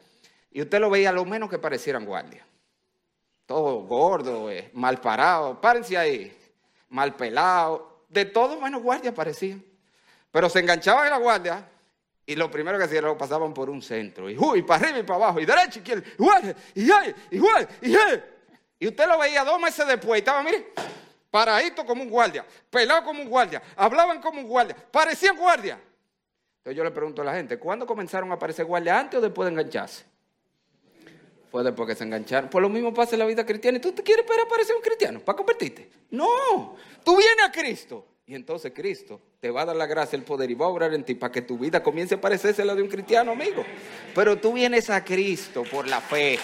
y 0.51 0.63
usted 0.63 0.81
lo 0.81 0.91
veía 0.91 1.13
lo 1.13 1.25
menos 1.25 1.49
que 1.49 1.59
parecieran 1.59 2.05
guardias. 2.05 2.45
Todo 3.47 3.83
gordo, 3.83 4.49
mal 4.73 5.01
parado, 5.01 5.61
párense 5.61 5.97
ahí, 5.97 6.37
mal 6.89 7.15
pelado, 7.15 8.05
de 8.09 8.25
todo 8.25 8.61
menos 8.61 8.83
guardia 8.83 9.15
parecían. 9.15 9.65
Pero 10.31 10.49
se 10.49 10.61
enganchaban 10.61 11.05
en 11.05 11.11
la 11.11 11.19
guardia, 11.19 11.69
y 12.27 12.37
lo 12.37 12.51
primero 12.51 12.79
que 12.79 12.85
hacían 12.85 13.05
era 13.05 13.17
pasaban 13.17 13.55
por 13.55 13.71
un 13.71 13.81
centro, 13.81 14.29
y, 14.29 14.37
uy, 14.37 14.63
para 14.63 14.85
arriba 14.85 14.99
y 14.99 15.03
para 15.05 15.17
abajo, 15.17 15.41
y 15.41 15.47
derecha, 15.47 15.79
izquierda, 15.79 16.03
igual, 16.19 16.57
y 16.75 16.83
igual, 16.83 17.15
igual, 17.31 17.69
y, 17.83 18.85
y 18.85 18.89
usted 18.89 19.07
lo 19.07 19.19
veía 19.19 19.45
dos 19.45 19.61
meses 19.61 19.87
después, 19.87 20.19
y 20.19 20.21
estaba, 20.21 20.43
mire, 20.43 20.73
paradito 21.31 21.85
como 21.85 22.03
un 22.03 22.11
guardia, 22.11 22.45
pelado 22.71 23.05
como 23.05 23.23
un 23.23 23.29
guardia, 23.29 23.63
hablaban 23.77 24.21
como 24.21 24.41
un 24.41 24.49
guardia, 24.49 24.77
parecían 24.91 25.37
guardia. 25.37 25.81
Entonces 26.59 26.77
yo 26.77 26.85
le 26.85 26.91
pregunto 26.91 27.23
a 27.23 27.25
la 27.25 27.35
gente, 27.35 27.59
¿cuándo 27.59 27.87
comenzaron 27.87 28.31
a 28.31 28.35
aparecer 28.35 28.67
guardia? 28.67 28.99
¿Antes 28.99 29.19
o 29.19 29.21
después 29.23 29.47
de 29.47 29.53
engancharse? 29.53 30.05
Fue 31.51 31.65
después 31.65 31.89
que 31.89 31.95
se 31.97 32.05
engancharon. 32.05 32.49
Por 32.49 32.63
lo 32.63 32.69
mismo 32.69 32.95
pasa 32.95 33.17
en 33.17 33.21
la 33.21 33.27
vida 33.27 33.45
cristiana. 33.45 33.79
¿Y 33.79 33.81
tú 33.81 33.93
te 33.93 34.03
quieres 34.03 34.25
esperar 34.25 34.47
a 34.47 34.49
parecer 34.49 34.77
un 34.77 34.83
cristiano 34.83 35.21
para 35.21 35.37
convertirte? 35.37 35.91
No, 36.11 36.77
tú 37.03 37.17
vienes 37.17 37.45
a 37.45 37.51
Cristo. 37.51 38.07
Y 38.25 38.37
entonces 38.37 38.73
Cristo 38.73 39.21
te 39.41 39.51
va 39.51 39.63
a 39.63 39.65
dar 39.65 39.75
la 39.75 39.87
gracia, 39.87 40.17
el 40.17 40.23
poder 40.23 40.49
y 40.49 40.55
va 40.55 40.67
a 40.67 40.69
obrar 40.69 40.95
en 40.95 41.03
ti 41.03 41.17
para 41.17 41.33
que 41.33 41.43
tu 41.43 41.59
vida 41.59 41.83
comience 41.83 42.15
a 42.15 42.21
parecerse 42.21 42.63
a 42.63 42.65
la 42.65 42.77
de 42.77 42.83
un 42.83 42.89
cristiano, 42.89 43.33
amigo. 43.33 43.65
Pero 44.15 44.39
tú 44.39 44.53
vienes 44.53 44.89
a 44.89 45.05
Cristo 45.05 45.65
por 45.65 45.89
la 45.89 46.01
fe. 46.01 46.39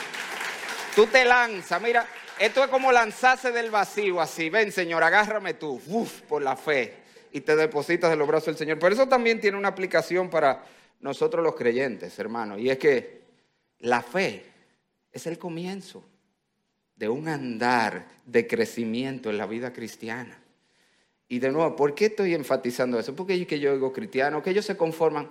Tú 0.96 1.06
te 1.06 1.24
lanzas, 1.24 1.80
mira, 1.80 2.04
esto 2.38 2.64
es 2.64 2.70
como 2.70 2.92
lanzarse 2.92 3.52
del 3.52 3.70
vacío 3.70 4.20
así. 4.20 4.50
Ven, 4.50 4.72
Señor, 4.72 5.02
agárrame 5.02 5.54
tú, 5.54 5.80
uf, 5.86 6.22
por 6.22 6.42
la 6.42 6.56
fe. 6.56 6.94
Y 7.32 7.40
te 7.40 7.56
depositas 7.56 8.12
en 8.12 8.18
los 8.18 8.28
brazos 8.28 8.46
del 8.46 8.56
Señor. 8.56 8.78
Pero 8.78 8.94
eso 8.94 9.08
también 9.08 9.40
tiene 9.40 9.56
una 9.56 9.68
aplicación 9.68 10.30
para 10.30 10.64
nosotros 11.00 11.42
los 11.42 11.54
creyentes, 11.54 12.18
hermano. 12.18 12.58
Y 12.58 12.70
es 12.70 12.78
que 12.78 13.22
la 13.80 14.02
fe 14.02 14.44
es 15.12 15.26
el 15.26 15.38
comienzo 15.38 16.04
de 16.94 17.08
un 17.08 17.28
andar 17.28 18.06
de 18.24 18.46
crecimiento 18.46 19.30
en 19.30 19.38
la 19.38 19.46
vida 19.46 19.72
cristiana. 19.72 20.38
Y 21.28 21.38
de 21.38 21.50
nuevo, 21.50 21.74
¿por 21.74 21.94
qué 21.94 22.06
estoy 22.06 22.34
enfatizando 22.34 22.98
eso? 22.98 23.14
Porque 23.14 23.38
yo 23.38 23.46
que 23.46 23.58
yo 23.58 23.72
digo 23.74 23.92
cristiano, 23.92 24.42
que 24.42 24.50
ellos 24.50 24.64
se 24.64 24.76
conforman. 24.76 25.26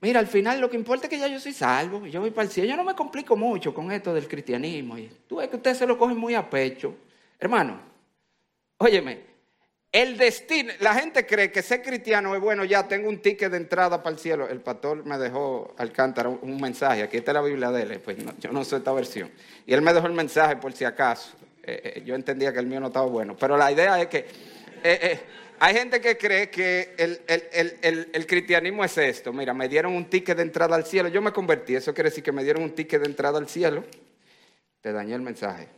Mira, 0.00 0.20
al 0.20 0.26
final 0.26 0.60
lo 0.60 0.68
que 0.68 0.76
importa 0.76 1.06
es 1.06 1.10
que 1.10 1.18
ya 1.18 1.28
yo 1.28 1.40
soy 1.40 1.52
salvo, 1.52 2.06
yo 2.06 2.20
voy 2.20 2.30
para 2.30 2.46
el 2.46 2.50
cielo. 2.50 2.68
Yo 2.68 2.76
no 2.76 2.84
me 2.84 2.94
complico 2.94 3.36
mucho 3.36 3.72
con 3.72 3.90
esto 3.90 4.12
del 4.12 4.28
cristianismo. 4.28 4.96
Tú 5.26 5.36
ves 5.36 5.48
que 5.48 5.56
ustedes 5.56 5.78
se 5.78 5.86
lo 5.86 5.96
cogen 5.96 6.18
muy 6.18 6.34
a 6.34 6.48
pecho. 6.48 6.94
Hermano, 7.38 7.80
óyeme, 8.78 9.20
el 9.94 10.18
destino, 10.18 10.72
la 10.80 10.94
gente 10.94 11.24
cree 11.24 11.52
que 11.52 11.62
ser 11.62 11.80
cristiano 11.80 12.34
es 12.34 12.40
bueno, 12.40 12.64
ya 12.64 12.88
tengo 12.88 13.08
un 13.08 13.22
ticket 13.22 13.50
de 13.50 13.58
entrada 13.58 14.02
para 14.02 14.14
el 14.14 14.20
cielo. 14.20 14.48
El 14.48 14.60
pastor 14.60 15.06
me 15.06 15.16
dejó 15.18 15.72
Alcántara 15.78 16.28
un, 16.28 16.60
mensaje, 16.60 17.02
aquí 17.02 17.16
está 17.16 17.32
la 17.32 17.42
Biblia 17.42 17.70
de 17.70 17.82
él, 17.82 18.00
pues 18.00 18.16
yo 18.40 18.50
no 18.50 18.64
sé 18.64 18.76
esta 18.76 18.92
versión. 18.92 19.30
Y 19.64 19.72
él 19.72 19.82
me 19.82 19.94
dejó 19.94 20.06
el 20.08 20.12
mensaje 20.12 20.56
por 20.56 20.72
si 20.72 20.84
acaso. 20.84 21.30
Eh, 21.62 21.94
eh, 21.96 22.02
yo 22.04 22.14
entendía 22.14 22.52
que 22.52 22.58
el 22.58 22.66
mío 22.66 22.80
no 22.80 22.88
estaba 22.88 23.06
bueno, 23.06 23.36
pero 23.38 23.56
la 23.56 23.70
idea 23.70 24.00
es 24.00 24.08
que... 24.08 24.26
Eh, 24.82 25.20
hay 25.58 25.74
gente 25.74 26.00
que 26.00 26.16
cree 26.18 26.50
que 26.50 26.94
el, 26.98 28.26
cristianismo 28.26 28.84
es 28.84 28.98
esto. 28.98 29.32
Mira, 29.32 29.54
me 29.54 29.68
dieron 29.68 29.94
un 29.94 30.06
ticket 30.06 30.36
de 30.36 30.42
entrada 30.42 30.76
al 30.76 30.84
cielo. 30.84 31.08
Yo 31.08 31.22
me 31.22 31.32
convertí. 31.32 31.76
Eso 31.76 31.94
quiere 31.94 32.10
decir 32.10 32.24
que 32.24 32.32
me 32.32 32.42
dieron 32.42 32.62
un 32.62 32.74
ticket 32.74 33.00
de 33.00 33.08
entrada 33.08 33.38
al 33.38 33.48
cielo. 33.48 33.84
Te 34.80 34.92
dañé 34.92 35.14
el 35.14 35.22
mensaje. 35.22 35.68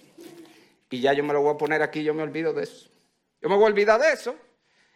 Y 0.90 1.00
ya 1.00 1.12
yo 1.12 1.22
me 1.24 1.32
lo 1.32 1.42
voy 1.42 1.54
a 1.54 1.58
poner 1.58 1.82
aquí. 1.82 2.02
Yo 2.02 2.14
me 2.14 2.22
olvido 2.22 2.52
de 2.52 2.64
eso. 2.64 2.88
Yo 3.40 3.48
me 3.48 3.56
voy 3.56 3.64
a 3.64 3.68
olvidar 3.68 4.00
de 4.00 4.12
eso. 4.12 4.36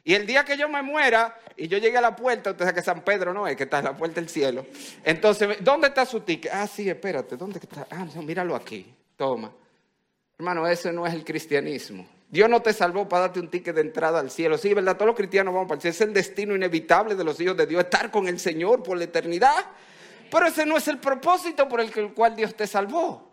Y 0.03 0.15
el 0.15 0.27
día 0.27 0.45
que 0.45 0.57
yo 0.57 0.69
me 0.69 0.83
muera 0.83 1.39
y 1.57 1.69
yo 1.69 1.79
llegue 1.79 1.99
a 1.99 2.01
la 2.01 2.17
puerta, 2.17 2.53
usted 2.53 2.65
sabe 2.65 2.75
que 2.75 2.83
San 2.83 3.03
Pedro 3.03 3.35
no 3.35 3.47
es, 3.47 3.57
que 3.57 3.65
está 3.65 3.81
en 3.81 3.85
la 3.85 3.97
puerta 3.97 4.21
del 4.21 4.31
cielo. 4.31 4.67
Entonces, 5.05 5.59
¿dónde 5.61 5.89
está 5.89 6.07
su 6.07 6.21
ticket? 6.21 6.51
Ah, 6.55 6.67
sí, 6.67 6.89
espérate, 6.89 7.37
¿dónde 7.37 7.59
está? 7.59 7.87
Ah, 7.91 8.07
no, 8.15 8.23
míralo 8.23 8.57
aquí, 8.57 8.95
toma. 9.17 9.53
Hermano, 10.39 10.67
ese 10.67 10.91
no 10.91 11.07
es 11.07 11.13
el 11.13 11.23
cristianismo. 11.23 12.09
Dios 12.31 12.49
no 12.49 12.63
te 12.63 12.73
salvó 12.73 13.09
para 13.09 13.23
darte 13.23 13.41
un 13.41 13.49
ticket 13.49 13.75
de 13.75 13.81
entrada 13.81 14.21
al 14.21 14.31
cielo. 14.31 14.57
Sí, 14.57 14.73
¿verdad? 14.73 14.95
Todos 14.95 15.09
los 15.09 15.17
cristianos 15.17 15.53
vamos 15.53 15.69
para 15.69 15.77
el 15.77 15.83
cielo. 15.83 15.95
Es 15.95 16.01
el 16.01 16.15
destino 16.15 16.55
inevitable 16.55 17.17
de 17.17 17.25
los 17.25 17.41
hijos 17.41 17.57
de 17.57 17.67
Dios, 17.67 17.83
estar 17.83 18.11
con 18.11 18.29
el 18.29 18.39
Señor 18.39 18.85
por 18.85 18.97
la 18.97 19.05
eternidad. 19.05 19.67
Pero 20.31 20.47
ese 20.47 20.65
no 20.65 20.77
es 20.77 20.87
el 20.87 20.99
propósito 20.99 21.69
por 21.69 21.81
el 21.81 22.15
cual 22.15 22.37
Dios 22.37 22.55
te 22.55 22.69
salvó. 22.69 23.31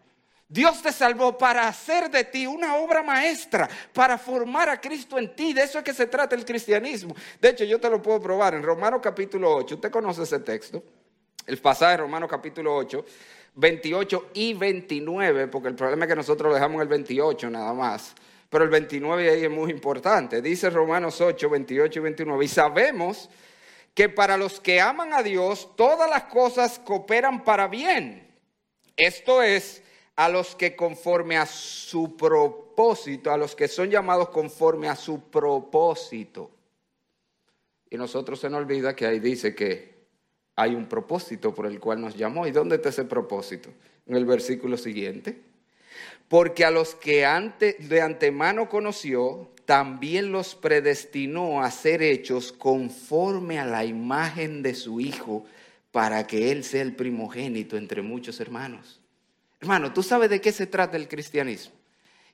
Dios 0.49 0.81
te 0.81 0.91
salvó 0.91 1.37
para 1.37 1.67
hacer 1.67 2.09
de 2.09 2.23
ti 2.23 2.47
una 2.47 2.77
obra 2.77 3.03
maestra, 3.03 3.69
para 3.93 4.17
formar 4.17 4.69
a 4.69 4.81
Cristo 4.81 5.19
en 5.19 5.35
ti. 5.35 5.53
De 5.53 5.61
eso 5.61 5.77
es 5.77 5.83
que 5.83 5.93
se 5.93 6.07
trata 6.07 6.35
el 6.35 6.43
cristianismo. 6.43 7.15
De 7.39 7.49
hecho, 7.49 7.65
yo 7.65 7.79
te 7.79 7.89
lo 7.89 8.01
puedo 8.01 8.19
probar 8.19 8.55
en 8.55 8.63
Romanos 8.63 9.01
capítulo 9.03 9.53
8. 9.57 9.75
Usted 9.75 9.91
conoce 9.91 10.23
ese 10.23 10.39
texto. 10.39 10.81
El 11.45 11.59
pasaje 11.59 11.91
de 11.91 11.97
Romanos 11.97 12.29
capítulo 12.29 12.75
8, 12.75 13.05
28 13.55 14.31
y 14.33 14.53
29, 14.53 15.47
porque 15.47 15.67
el 15.67 15.75
problema 15.75 16.05
es 16.05 16.09
que 16.09 16.15
nosotros 16.15 16.49
lo 16.49 16.55
dejamos 16.55 16.75
en 16.75 16.81
el 16.81 16.87
28 16.87 17.49
nada 17.49 17.73
más. 17.73 18.15
Pero 18.49 18.63
el 18.63 18.69
29 18.69 19.29
ahí 19.29 19.43
es 19.43 19.51
muy 19.51 19.71
importante. 19.71 20.41
Dice 20.41 20.69
Romanos 20.69 21.19
8, 21.19 21.49
28 21.49 21.99
y 21.99 22.01
29. 22.01 22.45
Y 22.45 22.47
sabemos 22.47 23.29
que 23.93 24.09
para 24.09 24.37
los 24.37 24.59
que 24.59 24.79
aman 24.79 25.13
a 25.13 25.23
Dios, 25.23 25.75
todas 25.75 26.09
las 26.09 26.23
cosas 26.25 26.79
cooperan 26.79 27.43
para 27.43 27.67
bien. 27.67 28.27
Esto 28.95 29.41
es 29.41 29.83
a 30.15 30.29
los 30.29 30.55
que 30.55 30.75
conforme 30.75 31.37
a 31.37 31.45
su 31.45 32.15
propósito, 32.15 33.31
a 33.31 33.37
los 33.37 33.55
que 33.55 33.67
son 33.67 33.89
llamados 33.89 34.29
conforme 34.29 34.87
a 34.87 34.95
su 34.95 35.29
propósito. 35.29 36.51
Y 37.89 37.97
nosotros 37.97 38.39
se 38.39 38.49
nos 38.49 38.59
olvida 38.59 38.95
que 38.95 39.05
ahí 39.05 39.19
dice 39.19 39.53
que 39.55 39.97
hay 40.55 40.73
un 40.73 40.87
propósito 40.87 41.53
por 41.53 41.67
el 41.67 41.79
cual 41.79 42.01
nos 42.01 42.15
llamó. 42.15 42.47
¿Y 42.47 42.51
dónde 42.51 42.77
está 42.77 42.89
ese 42.89 43.05
propósito? 43.05 43.69
En 44.05 44.15
el 44.15 44.25
versículo 44.25 44.77
siguiente. 44.77 45.39
Porque 46.27 46.65
a 46.65 46.71
los 46.71 46.95
que 46.95 47.25
de 47.79 48.01
antemano 48.01 48.69
conoció, 48.69 49.51
también 49.65 50.31
los 50.31 50.55
predestinó 50.55 51.61
a 51.61 51.71
ser 51.71 52.01
hechos 52.01 52.51
conforme 52.51 53.59
a 53.59 53.65
la 53.65 53.85
imagen 53.85 54.63
de 54.63 54.73
su 54.73 54.99
Hijo, 54.99 55.45
para 55.91 56.27
que 56.27 56.51
Él 56.51 56.63
sea 56.63 56.81
el 56.81 56.95
primogénito 56.95 57.75
entre 57.77 58.01
muchos 58.01 58.39
hermanos. 58.39 58.99
Hermano, 59.59 59.93
¿tú 59.93 60.03
sabes 60.03 60.29
de 60.29 60.39
qué 60.39 60.51
se 60.51 60.67
trata 60.67 60.97
el 60.97 61.07
cristianismo? 61.07 61.73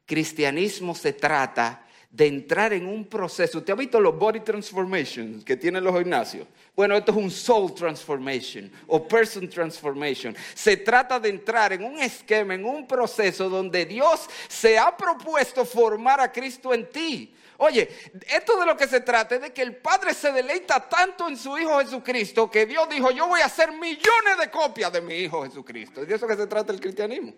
Cristianismo 0.06 0.94
se 0.96 1.14
trata 1.14 1.86
de 2.14 2.28
entrar 2.28 2.72
en 2.74 2.86
un 2.86 3.06
proceso. 3.06 3.58
¿Usted 3.58 3.74
ha 3.74 3.76
visto 3.76 4.00
los 4.00 4.16
body 4.18 4.42
transformations 4.42 5.44
que 5.44 5.58
tienen 5.58 5.84
los 5.84 5.98
gimnasios? 5.98 6.48
Bueno, 6.76 6.96
esto 6.96 7.12
es 7.12 7.18
un 7.18 7.32
soul 7.32 7.74
transformation 7.74 8.72
o 8.86 9.08
person 9.08 9.50
transformation. 9.50 10.36
Se 10.54 10.78
trata 10.78 11.20
de 11.20 11.30
entrar 11.30 11.74
en 11.74 11.84
un 11.84 11.98
esquema, 11.98 12.54
en 12.54 12.66
un 12.66 12.86
proceso 12.86 13.50
donde 13.50 13.84
Dios 13.86 14.30
se 14.48 14.78
ha 14.78 14.96
propuesto 14.96 15.66
formar 15.66 16.22
a 16.22 16.32
Cristo 16.32 16.72
en 16.72 16.88
ti. 16.88 17.34
Oye, 17.58 17.90
esto 18.28 18.60
de 18.60 18.66
lo 18.66 18.76
que 18.76 18.88
se 18.88 19.02
trata 19.02 19.36
es 19.36 19.42
de 19.42 19.54
que 19.54 19.62
el 19.62 19.76
Padre 19.76 20.14
se 20.14 20.32
deleita 20.32 20.90
tanto 20.90 21.28
en 21.28 21.38
su 21.38 21.58
Hijo 21.58 21.80
Jesucristo 21.80 22.50
que 22.50 22.66
Dios 22.66 22.90
dijo, 22.90 23.12
yo 23.12 23.28
voy 23.28 23.42
a 23.42 23.46
hacer 23.46 23.72
millones 23.72 24.38
de 24.40 24.50
copias 24.50 24.92
de 24.92 25.02
mi 25.02 25.16
Hijo 25.16 25.44
Jesucristo. 25.44 26.02
Y 26.02 26.06
de 26.06 26.16
eso 26.16 26.28
que 26.28 26.36
se 26.36 26.48
trata 26.48 26.74
el 26.74 26.80
cristianismo. 26.80 27.34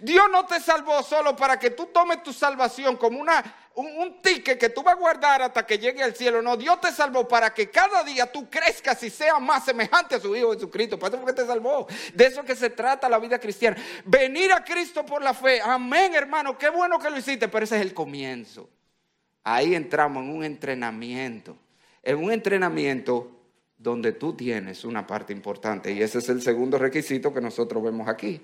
Dios 0.00 0.26
no 0.30 0.46
te 0.46 0.60
salvó 0.60 1.02
solo 1.02 1.34
para 1.34 1.58
que 1.58 1.70
tú 1.70 1.86
tomes 1.86 2.22
tu 2.22 2.32
salvación 2.32 2.96
como 2.96 3.18
una, 3.18 3.42
un, 3.74 4.20
ticket 4.20 4.58
que 4.58 4.68
tú 4.68 4.82
vas 4.82 4.94
a 4.94 4.98
guardar 4.98 5.42
hasta 5.42 5.66
que 5.66 5.78
llegue 5.78 6.02
al 6.02 6.14
cielo. 6.14 6.42
No, 6.42 6.56
Dios 6.56 6.80
te 6.80 6.92
salvó 6.92 7.26
para 7.26 7.52
que 7.52 7.70
cada 7.70 8.04
día 8.04 8.30
tú 8.30 8.48
crezcas 8.50 9.02
y 9.02 9.10
seas 9.10 9.40
más 9.40 9.64
semejante 9.64 10.14
a 10.14 10.20
su 10.20 10.34
Hijo 10.36 10.52
Jesucristo. 10.52 10.98
Para 10.98 11.16
eso 11.16 11.34
te 11.34 11.46
salvó. 11.46 11.86
De 12.12 12.26
eso 12.26 12.44
que 12.44 12.54
se 12.54 12.70
trata 12.70 13.08
la 13.08 13.18
vida 13.18 13.38
cristiana. 13.38 13.76
Venir 14.04 14.52
a 14.52 14.62
Cristo 14.62 15.04
por 15.04 15.22
la 15.22 15.34
fe. 15.34 15.60
Amén, 15.60 16.14
hermano. 16.14 16.56
Qué 16.58 16.68
bueno 16.68 16.98
que 16.98 17.10
lo 17.10 17.18
hiciste, 17.18 17.48
pero 17.48 17.64
ese 17.64 17.76
es 17.76 17.82
el 17.82 17.94
comienzo. 17.94 18.68
Ahí 19.44 19.74
entramos 19.74 20.24
en 20.24 20.30
un 20.30 20.44
entrenamiento, 20.44 21.56
en 22.02 22.16
un 22.16 22.32
entrenamiento 22.32 23.30
donde 23.76 24.12
tú 24.12 24.34
tienes 24.34 24.84
una 24.84 25.06
parte 25.06 25.32
importante 25.32 25.92
y 25.92 26.02
ese 26.02 26.18
es 26.18 26.28
el 26.30 26.40
segundo 26.40 26.78
requisito 26.78 27.32
que 27.32 27.42
nosotros 27.42 27.82
vemos 27.82 28.08
aquí. 28.08 28.40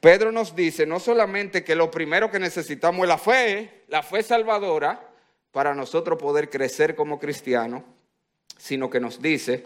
Pedro 0.00 0.30
nos 0.30 0.54
dice 0.54 0.86
no 0.86 1.00
solamente 1.00 1.64
que 1.64 1.74
lo 1.74 1.90
primero 1.90 2.30
que 2.30 2.38
necesitamos 2.38 3.02
es 3.02 3.08
la 3.08 3.18
fe, 3.18 3.82
la 3.88 4.02
fe 4.02 4.22
salvadora, 4.22 5.08
para 5.50 5.74
nosotros 5.74 6.18
poder 6.18 6.48
crecer 6.48 6.96
como 6.96 7.18
cristianos, 7.18 7.82
sino 8.56 8.88
que 8.88 9.00
nos 9.00 9.20
dice 9.20 9.64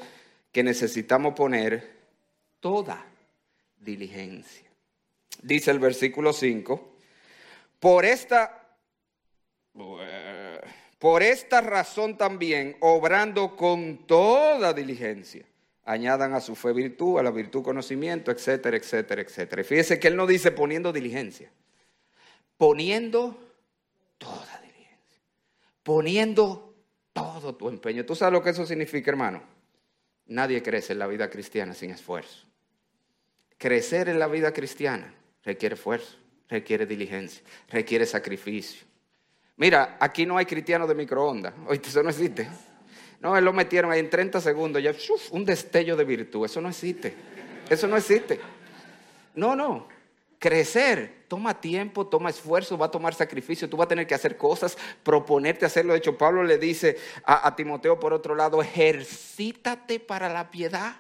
que 0.51 0.63
necesitamos 0.63 1.35
poner 1.35 1.97
toda 2.61 3.05
diligencia. 3.79 4.69
Dice 5.43 5.71
el 5.71 5.79
versículo 5.79 6.33
5, 6.33 6.97
por 7.79 8.05
esta 8.05 8.63
por 10.99 11.23
esta 11.23 11.61
razón 11.61 12.17
también, 12.17 12.77
obrando 12.81 13.57
con 13.57 14.07
toda 14.07 14.73
diligencia, 14.73 15.45
añadan 15.85 16.33
a 16.33 16.41
su 16.41 16.55
fe 16.55 16.73
virtud, 16.73 17.19
a 17.19 17.23
la 17.23 17.31
virtud 17.31 17.63
conocimiento, 17.63 18.31
etcétera, 18.31 18.77
etcétera, 18.77 19.23
etcétera. 19.23 19.63
Fíjese 19.63 20.01
que 20.01 20.09
él 20.09 20.17
no 20.17 20.27
dice 20.27 20.51
poniendo 20.53 20.93
diligencia, 20.93 21.51
poniendo 22.57 23.39
toda 24.19 24.61
diligencia, 24.63 25.21
poniendo 25.83 26.75
todo 27.13 27.55
tu 27.55 27.69
empeño. 27.69 28.05
¿Tú 28.07 28.15
sabes 28.15 28.33
lo 28.33 28.43
que 28.43 28.51
eso 28.51 28.67
significa, 28.67 29.11
hermano? 29.11 29.43
Nadie 30.27 30.63
crece 30.63 30.93
en 30.95 30.99
la 30.99 31.07
vida 31.07 31.31
cristiana 31.31 31.75
sin 31.75 31.91
esfuerzo. 31.91 32.47
Crecer 33.59 34.09
en 34.09 34.19
la 34.19 34.27
vida 34.27 34.53
cristiana 34.53 35.15
requiere 35.45 35.77
esfuerzo, 35.77 36.17
requiere 36.49 36.85
diligencia, 36.85 37.43
requiere 37.69 38.07
sacrificio. 38.07 38.87
Mira, 39.57 39.97
aquí 40.01 40.27
no 40.27 40.37
hay 40.37 40.45
cristianos 40.45 40.89
de 40.89 40.95
microondas. 40.95 41.55
Oíste, 41.67 41.89
eso 41.89 42.03
no 42.03 42.11
existe. 42.11 42.49
No, 43.21 43.37
él 43.37 43.45
lo 43.45 43.53
metieron 43.53 43.91
ahí 43.91 44.01
en 44.01 44.11
30 44.11 44.41
segundos, 44.41 44.83
ya, 44.83 44.95
un 45.31 45.45
destello 45.45 45.97
de 45.97 46.05
virtud. 46.05 46.45
Eso 46.45 46.61
no 46.61 46.69
existe. 46.69 47.15
Eso 47.69 47.87
no 47.87 47.97
existe. 47.97 48.39
No, 49.35 49.57
no. 49.57 49.89
Crecer 50.39 51.25
toma 51.29 51.59
tiempo, 51.59 52.07
toma 52.07 52.29
esfuerzo, 52.29 52.77
va 52.77 52.87
a 52.87 52.91
tomar 52.91 53.15
sacrificio, 53.15 53.69
tú 53.69 53.79
vas 53.79 53.87
a 53.87 53.89
tener 53.89 54.07
que 54.07 54.15
hacer 54.15 54.37
cosas, 54.37 54.77
proponerte 55.03 55.65
hacerlo. 55.65 55.95
De 55.95 55.99
hecho, 55.99 56.19
Pablo 56.19 56.45
le 56.45 56.59
dice 56.59 56.99
a 57.25 57.57
Timoteo, 57.57 57.99
por 57.99 58.13
otro 58.13 58.35
lado, 58.35 58.61
ejercítate 58.61 59.99
para 59.99 60.29
la 60.29 60.51
piedad. 60.51 60.97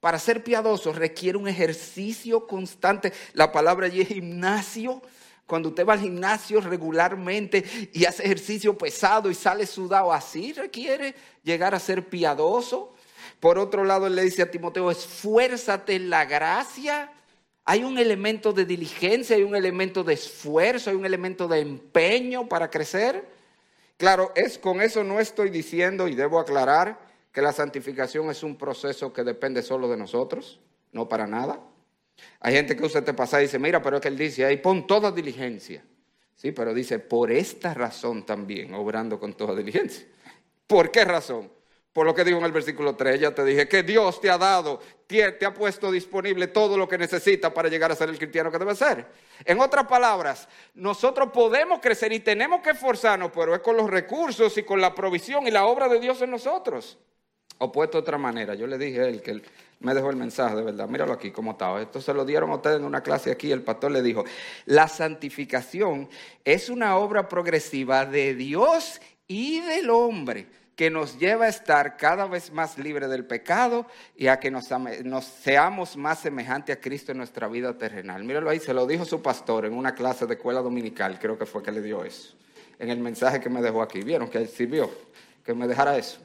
Para 0.00 0.18
ser 0.20 0.44
piadoso 0.44 0.92
requiere 0.92 1.36
un 1.36 1.48
ejercicio 1.48 2.46
constante. 2.46 3.12
La 3.32 3.50
palabra 3.50 3.86
allí 3.86 4.02
es 4.02 4.08
gimnasio. 4.08 5.02
Cuando 5.46 5.68
usted 5.68 5.86
va 5.86 5.92
al 5.92 6.00
gimnasio 6.00 6.60
regularmente 6.60 7.64
y 7.92 8.04
hace 8.04 8.24
ejercicio 8.24 8.76
pesado 8.76 9.30
y 9.30 9.34
sale 9.34 9.64
sudado, 9.64 10.12
así 10.12 10.52
requiere 10.52 11.14
llegar 11.44 11.74
a 11.74 11.78
ser 11.78 12.08
piadoso. 12.08 12.94
Por 13.38 13.58
otro 13.58 13.84
lado, 13.84 14.08
él 14.08 14.16
le 14.16 14.22
dice 14.22 14.42
a 14.42 14.50
Timoteo, 14.50 14.90
esfuérzate 14.90 15.94
en 15.94 16.10
la 16.10 16.24
gracia. 16.24 17.12
Hay 17.64 17.84
un 17.84 17.98
elemento 17.98 18.52
de 18.52 18.64
diligencia, 18.64 19.36
hay 19.36 19.44
un 19.44 19.54
elemento 19.54 20.02
de 20.02 20.14
esfuerzo, 20.14 20.90
hay 20.90 20.96
un 20.96 21.06
elemento 21.06 21.46
de 21.46 21.60
empeño 21.60 22.48
para 22.48 22.68
crecer. 22.68 23.24
Claro, 23.96 24.32
es 24.34 24.58
con 24.58 24.80
eso 24.80 25.04
no 25.04 25.20
estoy 25.20 25.50
diciendo 25.50 26.08
y 26.08 26.14
debo 26.14 26.40
aclarar 26.40 26.98
que 27.32 27.40
la 27.40 27.52
santificación 27.52 28.30
es 28.30 28.42
un 28.42 28.56
proceso 28.56 29.12
que 29.12 29.22
depende 29.22 29.62
solo 29.62 29.88
de 29.88 29.96
nosotros, 29.96 30.58
no 30.92 31.08
para 31.08 31.26
nada. 31.26 31.60
Hay 32.40 32.54
gente 32.54 32.76
que 32.76 32.84
usa 32.84 33.00
este 33.00 33.14
pasaje 33.14 33.44
y 33.44 33.46
dice, 33.46 33.58
mira, 33.58 33.82
pero 33.82 33.96
es 33.96 34.02
que 34.02 34.08
él 34.08 34.16
dice, 34.16 34.44
ahí 34.44 34.58
pon 34.58 34.86
toda 34.86 35.10
diligencia. 35.10 35.82
Sí, 36.34 36.52
pero 36.52 36.74
dice, 36.74 36.98
por 36.98 37.32
esta 37.32 37.72
razón 37.74 38.26
también, 38.26 38.74
obrando 38.74 39.18
con 39.18 39.34
toda 39.34 39.54
diligencia. 39.54 40.06
¿Por 40.66 40.90
qué 40.90 41.04
razón? 41.04 41.50
Por 41.96 42.04
lo 42.04 42.14
que 42.14 42.24
digo 42.24 42.38
en 42.38 42.44
el 42.44 42.52
versículo 42.52 42.94
3, 42.94 43.20
ya 43.20 43.34
te 43.34 43.42
dije 43.42 43.66
que 43.66 43.82
Dios 43.82 44.20
te 44.20 44.28
ha 44.28 44.36
dado, 44.36 44.80
te, 45.06 45.24
ha 45.24 45.54
puesto 45.54 45.90
disponible 45.90 46.48
todo 46.48 46.76
lo 46.76 46.86
que 46.86 46.98
necesitas 46.98 47.50
para 47.52 47.70
llegar 47.70 47.90
a 47.90 47.94
ser 47.94 48.10
el 48.10 48.18
cristiano 48.18 48.52
que 48.52 48.58
debe 48.58 48.74
ser. 48.74 49.06
En 49.46 49.58
otras 49.60 49.86
palabras, 49.86 50.46
nosotros 50.74 51.30
podemos 51.32 51.80
crecer 51.80 52.12
y 52.12 52.20
tenemos 52.20 52.60
que 52.60 52.72
esforzarnos, 52.72 53.30
pero 53.34 53.54
es 53.54 53.60
con 53.62 53.78
los 53.78 53.88
recursos 53.88 54.58
y 54.58 54.62
con 54.62 54.78
la 54.78 54.94
provisión 54.94 55.46
y 55.46 55.50
la 55.50 55.64
obra 55.64 55.88
de 55.88 55.98
Dios 55.98 56.20
en 56.20 56.32
nosotros. 56.32 56.98
O 57.58 57.72
puesto 57.72 57.98
de 57.98 58.02
otra 58.02 58.18
manera, 58.18 58.54
yo 58.54 58.66
le 58.66 58.76
dije 58.76 59.00
a 59.00 59.08
él 59.08 59.22
que 59.22 59.42
me 59.80 59.94
dejó 59.94 60.10
el 60.10 60.16
mensaje 60.16 60.56
de 60.56 60.62
verdad. 60.62 60.88
Míralo 60.88 61.12
aquí 61.12 61.30
cómo 61.30 61.52
estaba. 61.52 61.80
Esto 61.80 62.00
se 62.00 62.12
lo 62.12 62.24
dieron 62.24 62.50
a 62.50 62.56
ustedes 62.56 62.78
en 62.78 62.84
una 62.84 63.02
clase 63.02 63.30
aquí. 63.30 63.50
El 63.50 63.62
pastor 63.62 63.92
le 63.92 64.02
dijo, 64.02 64.24
la 64.66 64.88
santificación 64.88 66.08
es 66.44 66.68
una 66.68 66.96
obra 66.96 67.28
progresiva 67.28 68.04
de 68.04 68.34
Dios 68.34 69.00
y 69.26 69.60
del 69.60 69.90
hombre 69.90 70.46
que 70.76 70.90
nos 70.90 71.18
lleva 71.18 71.46
a 71.46 71.48
estar 71.48 71.96
cada 71.96 72.26
vez 72.26 72.52
más 72.52 72.76
libre 72.76 73.08
del 73.08 73.24
pecado 73.24 73.86
y 74.14 74.26
a 74.26 74.38
que 74.38 74.50
nos, 74.50 74.68
nos, 75.04 75.24
seamos 75.24 75.96
más 75.96 76.20
semejantes 76.20 76.76
a 76.76 76.80
Cristo 76.80 77.12
en 77.12 77.18
nuestra 77.18 77.48
vida 77.48 77.78
terrenal. 77.78 78.22
Míralo 78.24 78.50
ahí, 78.50 78.60
se 78.60 78.74
lo 78.74 78.86
dijo 78.86 79.06
su 79.06 79.22
pastor 79.22 79.64
en 79.64 79.72
una 79.72 79.94
clase 79.94 80.26
de 80.26 80.34
escuela 80.34 80.60
dominical, 80.60 81.18
creo 81.18 81.38
que 81.38 81.46
fue 81.46 81.62
que 81.62 81.72
le 81.72 81.80
dio 81.80 82.04
eso. 82.04 82.34
en 82.78 82.90
el 82.90 82.98
mensaje 82.98 83.40
que 83.40 83.48
me 83.48 83.62
dejó 83.62 83.80
aquí. 83.80 84.02
¿Vieron 84.02 84.28
que 84.28 84.46
sirvió? 84.46 84.90
Que 85.42 85.54
me 85.54 85.66
dejara 85.66 85.96
eso. 85.96 86.18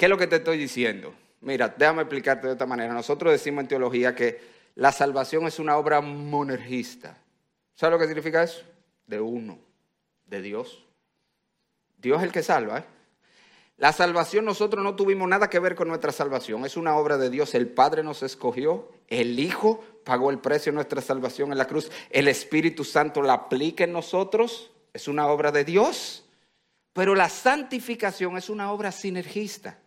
¿Qué 0.00 0.06
es 0.06 0.10
lo 0.10 0.16
que 0.16 0.26
te 0.26 0.36
estoy 0.36 0.56
diciendo? 0.56 1.12
Mira, 1.42 1.74
déjame 1.76 2.00
explicarte 2.00 2.46
de 2.46 2.54
esta 2.54 2.64
manera. 2.64 2.94
Nosotros 2.94 3.32
decimos 3.32 3.60
en 3.60 3.68
teología 3.68 4.14
que 4.14 4.40
la 4.76 4.92
salvación 4.92 5.46
es 5.46 5.58
una 5.58 5.76
obra 5.76 6.00
monergista. 6.00 7.18
¿Sabes 7.74 7.92
lo 7.92 7.98
que 7.98 8.06
significa 8.06 8.42
eso? 8.42 8.62
De 9.06 9.20
uno, 9.20 9.58
de 10.24 10.40
Dios. 10.40 10.86
Dios 11.98 12.16
es 12.16 12.24
el 12.24 12.32
que 12.32 12.42
salva. 12.42 12.78
¿eh? 12.78 12.84
La 13.76 13.92
salvación 13.92 14.46
nosotros 14.46 14.82
no 14.82 14.96
tuvimos 14.96 15.28
nada 15.28 15.50
que 15.50 15.58
ver 15.58 15.74
con 15.74 15.88
nuestra 15.88 16.12
salvación. 16.12 16.64
Es 16.64 16.78
una 16.78 16.96
obra 16.96 17.18
de 17.18 17.28
Dios. 17.28 17.54
El 17.54 17.68
Padre 17.68 18.02
nos 18.02 18.22
escogió, 18.22 18.88
el 19.06 19.38
Hijo 19.38 19.84
pagó 20.02 20.30
el 20.30 20.38
precio 20.38 20.72
de 20.72 20.76
nuestra 20.76 21.02
salvación 21.02 21.52
en 21.52 21.58
la 21.58 21.66
cruz, 21.66 21.92
el 22.08 22.26
Espíritu 22.28 22.84
Santo 22.84 23.20
la 23.20 23.34
aplica 23.34 23.84
en 23.84 23.92
nosotros. 23.92 24.70
Es 24.94 25.08
una 25.08 25.26
obra 25.26 25.52
de 25.52 25.66
Dios. 25.66 26.24
Pero 26.94 27.14
la 27.14 27.28
santificación 27.28 28.38
es 28.38 28.48
una 28.48 28.72
obra 28.72 28.92
sinergista. 28.92 29.78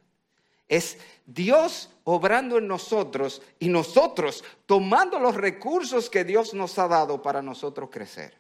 Es 0.68 0.98
Dios 1.26 1.90
obrando 2.04 2.58
en 2.58 2.68
nosotros 2.68 3.42
y 3.60 3.70
nosotros 3.70 4.44
tomando 4.66 5.20
los 5.20 5.36
recursos 5.36 6.10
que 6.10 6.24
Dios 6.24 6.54
nos 6.54 6.80
ha 6.80 6.88
dado 6.88 7.22
para 7.22 7.42
nosotros 7.42 7.90
crecer. 7.92 8.38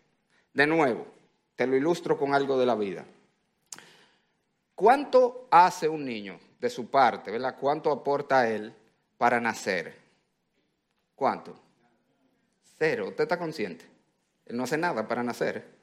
De 0.53 0.67
nuevo, 0.67 1.05
te 1.55 1.67
lo 1.67 1.75
ilustro 1.75 2.17
con 2.17 2.33
algo 2.33 2.57
de 2.57 2.65
la 2.65 2.75
vida. 2.75 3.05
¿Cuánto 4.75 5.47
hace 5.51 5.87
un 5.87 6.03
niño 6.03 6.39
de 6.59 6.69
su 6.69 6.89
parte, 6.89 7.31
verdad? 7.31 7.55
¿Cuánto 7.59 7.91
aporta 7.91 8.49
él 8.49 8.73
para 9.17 9.39
nacer? 9.39 9.95
¿Cuánto? 11.15 11.55
Cero. 12.77 13.09
¿Usted 13.09 13.23
está 13.23 13.37
consciente? 13.37 13.85
Él 14.45 14.57
no 14.57 14.63
hace 14.63 14.77
nada 14.77 15.07
para 15.07 15.23
nacer. 15.23 15.82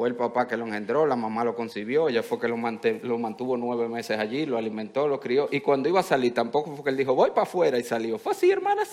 Fue 0.00 0.08
el 0.08 0.16
papá 0.16 0.48
que 0.48 0.56
lo 0.56 0.66
engendró, 0.66 1.04
la 1.04 1.14
mamá 1.14 1.44
lo 1.44 1.54
concibió, 1.54 2.08
ella 2.08 2.22
fue 2.22 2.40
que 2.40 2.48
lo, 2.48 2.56
mantuvo 2.56 3.58
nueve 3.58 3.86
meses 3.86 4.18
allí, 4.18 4.46
lo 4.46 4.56
alimentó, 4.56 5.06
lo 5.06 5.20
crió. 5.20 5.46
Y 5.52 5.60
cuando 5.60 5.90
iba 5.90 6.00
a 6.00 6.02
salir, 6.02 6.32
tampoco 6.32 6.74
fue 6.74 6.84
que 6.84 6.88
él 6.88 6.96
dijo, 6.96 7.14
voy 7.14 7.28
para 7.32 7.42
afuera 7.42 7.78
y 7.78 7.84
salió. 7.84 8.18
Fue 8.18 8.32
así, 8.32 8.50
hermanas. 8.50 8.88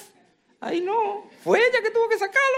Ahí 0.60 0.82
no. 0.82 1.24
Fue 1.46 1.60
ella 1.60 1.82
que 1.82 1.92
tuvo 1.92 2.10
que 2.10 2.18
sacarlo. 2.18 2.58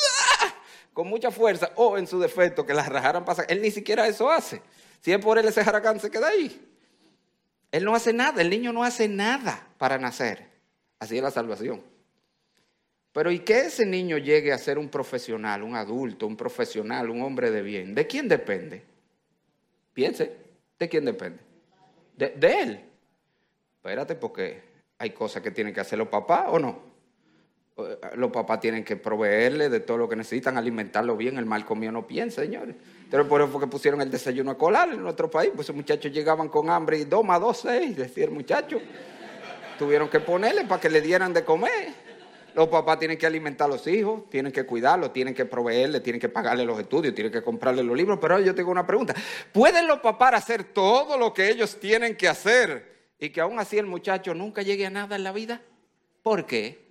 ¡Ah! 0.00 0.54
Con 0.92 1.06
mucha 1.06 1.30
fuerza. 1.30 1.70
O 1.76 1.96
en 1.96 2.08
su 2.08 2.18
defecto, 2.18 2.66
que 2.66 2.74
la 2.74 2.82
rajaran 2.82 3.24
para. 3.24 3.44
Él 3.44 3.62
ni 3.62 3.70
siquiera 3.70 4.08
eso 4.08 4.28
hace. 4.28 4.60
Si 5.00 5.12
es 5.12 5.24
por 5.24 5.38
él, 5.38 5.46
ese 5.46 5.62
jaracán 5.62 6.00
se 6.00 6.10
queda 6.10 6.26
ahí. 6.26 6.68
Él 7.70 7.84
no 7.84 7.94
hace 7.94 8.12
nada, 8.12 8.42
el 8.42 8.50
niño 8.50 8.72
no 8.72 8.82
hace 8.82 9.06
nada 9.06 9.68
para 9.78 9.96
nacer. 9.96 10.44
Así 10.98 11.18
es 11.18 11.22
la 11.22 11.30
salvación. 11.30 11.80
Pero 13.12 13.30
¿y 13.32 13.40
que 13.40 13.60
ese 13.62 13.84
niño 13.84 14.18
llegue 14.18 14.52
a 14.52 14.58
ser 14.58 14.78
un 14.78 14.88
profesional, 14.88 15.62
un 15.62 15.74
adulto, 15.74 16.26
un 16.26 16.36
profesional, 16.36 17.10
un 17.10 17.22
hombre 17.22 17.50
de 17.50 17.62
bien? 17.62 17.94
¿De 17.94 18.06
quién 18.06 18.28
depende? 18.28 18.84
Piense, 19.92 20.32
¿de 20.78 20.88
quién 20.88 21.04
depende? 21.04 21.40
De, 22.16 22.32
él. 22.62 22.80
Espérate, 23.76 24.14
porque 24.14 24.62
hay 24.98 25.10
cosas 25.10 25.42
que 25.42 25.50
tienen 25.50 25.74
que 25.74 25.80
hacer 25.80 25.98
los 25.98 26.08
papás 26.08 26.44
o 26.48 26.58
no. 26.58 26.90
Eh, 27.78 27.98
los 28.14 28.30
papás 28.30 28.60
tienen 28.60 28.84
que 28.84 28.96
proveerle 28.96 29.68
de 29.68 29.80
todo 29.80 29.96
lo 29.96 30.08
que 30.08 30.14
necesitan, 30.14 30.56
alimentarlo 30.56 31.16
bien. 31.16 31.36
El 31.38 31.46
mal 31.46 31.64
comido 31.64 31.90
no 31.90 32.06
piensa, 32.06 32.42
señores. 32.42 32.76
Pero 33.10 33.26
por 33.26 33.40
eso 33.40 33.58
que 33.58 33.66
pusieron 33.66 34.00
el 34.02 34.10
desayuno 34.10 34.52
a 34.52 34.58
colar 34.58 34.90
en 34.90 35.02
nuestro 35.02 35.28
país. 35.28 35.50
Pues 35.52 35.66
esos 35.66 35.74
muchachos 35.74 36.12
llegaban 36.12 36.48
con 36.48 36.70
hambre 36.70 36.98
y 36.98 37.04
dos 37.04 37.24
más 37.24 37.40
dos, 37.40 37.58
seis, 37.58 37.96
decía 37.96 38.26
el 38.26 38.30
muchacho. 38.30 38.80
Tuvieron 39.78 40.08
que 40.08 40.20
ponerle 40.20 40.64
para 40.66 40.80
que 40.80 40.90
le 40.90 41.00
dieran 41.00 41.32
de 41.32 41.42
comer. 41.42 42.09
Los 42.54 42.68
papás 42.68 42.98
tienen 42.98 43.16
que 43.16 43.26
alimentar 43.26 43.66
a 43.66 43.72
los 43.72 43.86
hijos, 43.86 44.28
tienen 44.30 44.52
que 44.52 44.64
cuidarlos, 44.64 45.12
tienen 45.12 45.34
que 45.34 45.44
proveerle, 45.44 46.00
tienen 46.00 46.20
que 46.20 46.28
pagarle 46.28 46.64
los 46.64 46.78
estudios, 46.78 47.14
tienen 47.14 47.32
que 47.32 47.42
comprarle 47.42 47.82
los 47.82 47.96
libros. 47.96 48.18
Pero 48.20 48.38
yo 48.40 48.54
tengo 48.54 48.70
una 48.70 48.86
pregunta. 48.86 49.14
¿Pueden 49.52 49.86
los 49.86 50.00
papás 50.00 50.34
hacer 50.34 50.64
todo 50.64 51.16
lo 51.16 51.32
que 51.32 51.48
ellos 51.48 51.78
tienen 51.78 52.16
que 52.16 52.28
hacer 52.28 53.12
y 53.18 53.30
que 53.30 53.40
aún 53.40 53.58
así 53.58 53.78
el 53.78 53.86
muchacho 53.86 54.34
nunca 54.34 54.62
llegue 54.62 54.86
a 54.86 54.90
nada 54.90 55.16
en 55.16 55.24
la 55.24 55.32
vida? 55.32 55.60
¿Por 56.22 56.46
qué? 56.46 56.90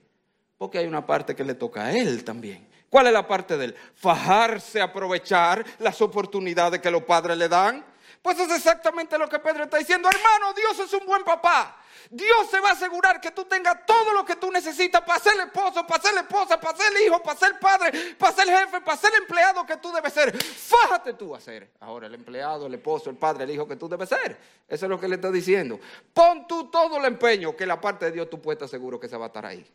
Porque 0.57 0.77
hay 0.77 0.85
una 0.85 1.05
parte 1.05 1.35
que 1.35 1.43
le 1.43 1.53
toca 1.53 1.85
a 1.85 1.93
él 1.95 2.23
también. 2.23 2.67
¿Cuál 2.89 3.07
es 3.07 3.13
la 3.13 3.27
parte 3.27 3.57
de 3.57 3.65
él? 3.65 3.75
Fajarse, 3.95 4.81
aprovechar 4.81 5.63
las 5.79 6.01
oportunidades 6.01 6.81
que 6.81 6.89
los 6.89 7.03
padres 7.03 7.37
le 7.37 7.47
dan. 7.47 7.85
Pues 8.21 8.39
es 8.39 8.51
exactamente 8.51 9.17
lo 9.17 9.29
que 9.29 9.39
Pedro 9.39 9.63
está 9.63 9.77
diciendo. 9.77 10.09
Hermano, 10.09 10.53
Dios 10.53 10.79
es 10.79 10.93
un 10.93 11.05
buen 11.05 11.23
papá. 11.23 11.78
Dios 12.09 12.49
se 12.49 12.59
va 12.59 12.69
a 12.69 12.73
asegurar 12.73 13.21
que 13.21 13.31
tú 13.31 13.45
tengas 13.45 13.85
todo 13.85 14.13
lo 14.13 14.25
que 14.25 14.35
tú 14.35 14.51
necesitas 14.51 15.01
para 15.01 15.19
ser 15.19 15.39
esposo, 15.39 15.85
para 15.85 16.01
ser 16.01 16.17
esposa, 16.17 16.59
para 16.59 16.77
ser 16.77 16.91
hijo, 17.05 17.21
para 17.21 17.39
ser 17.39 17.59
padre, 17.59 18.15
para 18.17 18.35
ser 18.35 18.47
jefe, 18.47 18.81
para 18.81 18.97
ser 18.97 19.11
empleado 19.15 19.65
que 19.65 19.77
tú 19.77 19.91
debes 19.91 20.13
ser. 20.13 20.35
Fájate 20.35 21.13
tú 21.13 21.35
a 21.35 21.39
ser 21.39 21.71
ahora 21.79 22.07
el 22.07 22.15
empleado, 22.15 22.67
el 22.67 22.73
esposo, 22.73 23.09
el 23.09 23.17
padre, 23.17 23.43
el 23.43 23.51
hijo 23.51 23.67
que 23.67 23.75
tú 23.75 23.87
debes 23.87 24.09
ser. 24.09 24.37
Eso 24.67 24.85
es 24.85 24.89
lo 24.89 24.99
que 24.99 25.07
le 25.07 25.15
está 25.15 25.31
diciendo. 25.31 25.79
Pon 26.13 26.47
tú 26.47 26.69
todo 26.69 26.97
el 26.97 27.05
empeño 27.05 27.55
que 27.55 27.65
la 27.65 27.79
parte 27.79 28.05
de 28.05 28.11
Dios 28.11 28.29
tú 28.29 28.41
puedes 28.41 28.57
estar 28.57 28.69
seguro 28.69 28.99
que 28.99 29.07
se 29.07 29.17
va 29.17 29.25
a 29.25 29.27
estar 29.27 29.45
ahí. 29.45 29.65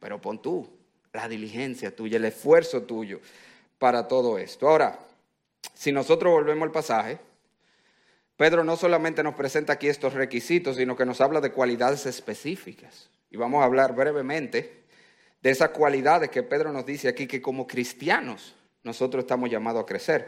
Pero 0.00 0.20
pon 0.20 0.40
tú 0.40 0.68
la 1.12 1.28
diligencia 1.28 1.94
tuya, 1.94 2.16
el 2.16 2.24
esfuerzo 2.24 2.82
tuyo 2.82 3.20
para 3.78 4.06
todo 4.06 4.36
esto. 4.38 4.68
Ahora, 4.68 4.98
si 5.72 5.92
nosotros 5.92 6.32
volvemos 6.32 6.64
al 6.64 6.72
pasaje, 6.72 7.18
Pedro 8.36 8.64
no 8.64 8.76
solamente 8.76 9.22
nos 9.22 9.34
presenta 9.34 9.74
aquí 9.74 9.88
estos 9.88 10.14
requisitos, 10.14 10.76
sino 10.76 10.96
que 10.96 11.06
nos 11.06 11.20
habla 11.20 11.40
de 11.40 11.52
cualidades 11.52 12.06
específicas. 12.06 13.10
Y 13.30 13.36
vamos 13.36 13.62
a 13.62 13.64
hablar 13.64 13.94
brevemente 13.94 14.84
de 15.40 15.50
esas 15.50 15.70
cualidades 15.70 16.30
que 16.30 16.42
Pedro 16.42 16.72
nos 16.72 16.86
dice 16.86 17.08
aquí 17.08 17.26
que 17.26 17.40
como 17.40 17.66
cristianos 17.66 18.56
nosotros 18.82 19.24
estamos 19.24 19.50
llamados 19.50 19.82
a 19.82 19.86
crecer. 19.86 20.26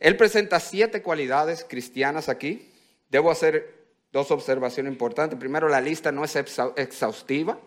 Él 0.00 0.16
presenta 0.16 0.60
siete 0.60 1.02
cualidades 1.02 1.64
cristianas 1.68 2.28
aquí. 2.28 2.70
Debo 3.08 3.30
hacer 3.30 3.78
dos 4.12 4.30
observaciones 4.30 4.92
importantes. 4.92 5.38
Primero, 5.38 5.68
la 5.68 5.80
lista 5.80 6.12
no 6.12 6.24
es 6.24 6.36
exhaustiva. 6.36 7.58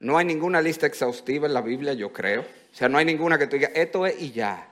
No 0.00 0.18
hay 0.18 0.24
ninguna 0.24 0.60
lista 0.60 0.86
exhaustiva 0.86 1.46
en 1.46 1.54
la 1.54 1.60
Biblia, 1.60 1.92
yo 1.92 2.12
creo. 2.12 2.42
O 2.42 2.74
sea, 2.74 2.88
no 2.88 2.98
hay 2.98 3.04
ninguna 3.04 3.38
que 3.38 3.46
tú 3.46 3.56
digas, 3.56 3.72
esto 3.74 4.06
es 4.06 4.20
y 4.20 4.32
ya. 4.32 4.68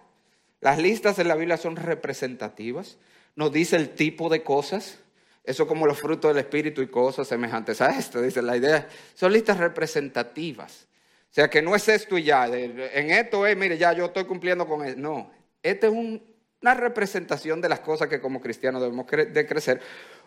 Las 0.61 0.79
listas 0.79 1.19
en 1.19 1.29
la 1.29 1.37
Biblia 1.37 1.57
son 1.57 1.77
representativas. 1.77 2.99
Nos 3.37 3.53
dice 3.53 3.77
el 3.77 3.90
tipo 3.90 4.29
de 4.29 4.43
cosas. 4.43 4.99
Eso 5.45 5.66
como 5.66 5.87
los 5.87 5.99
frutos 5.99 6.31
del 6.31 6.45
Espíritu 6.45 6.83
y 6.83 6.88
cosas 6.88 7.27
semejantes 7.27 7.81
a 7.81 7.99
esto, 7.99 8.21
dice 8.21 8.43
la 8.43 8.57
idea. 8.57 8.88
Son 9.14 9.33
listas 9.33 9.57
representativas. 9.57 10.87
O 11.31 11.33
sea, 11.33 11.49
que 11.49 11.62
no 11.62 11.75
es 11.75 11.88
esto 11.88 12.19
y 12.19 12.25
ya. 12.25 12.47
En 12.47 13.11
esto 13.11 13.47
es, 13.47 13.57
mire, 13.57 13.79
ya 13.79 13.93
yo 13.93 14.07
estoy 14.07 14.25
cumpliendo 14.25 14.66
con 14.66 14.85
eso. 14.85 14.99
No, 14.99 15.31
esta 15.62 15.87
es 15.87 15.93
una 15.93 16.75
representación 16.75 17.61
de 17.61 17.69
las 17.69 17.81
cosas 17.81 18.09
que 18.09 18.21
como 18.21 18.40
cristianos 18.40 18.83
debemos 18.83 19.07
de 19.07 19.47
crecer. 19.47 19.81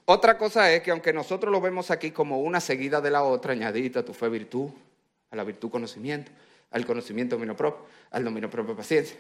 Otra 0.06 0.38
cosa 0.38 0.72
es 0.72 0.82
que 0.82 0.92
aunque 0.92 1.14
nosotros 1.14 1.52
lo 1.52 1.62
vemos 1.62 1.92
aquí 1.92 2.12
como 2.12 2.40
una 2.40 2.60
seguida 2.60 3.00
de 3.02 3.12
la 3.12 3.24
otra, 3.24 3.54
añadita 3.54 4.04
tu 4.04 4.14
fe 4.14 4.30
virtud, 4.30 4.70
a 5.30 5.36
la 5.36 5.44
virtud 5.44 5.70
conocimiento, 5.70 6.32
al 6.72 6.86
conocimiento 6.86 7.36
dominio 7.36 7.56
propio, 7.56 7.86
al 8.12 8.24
dominio 8.24 8.50
propio 8.50 8.76
paciencia. 8.76 9.18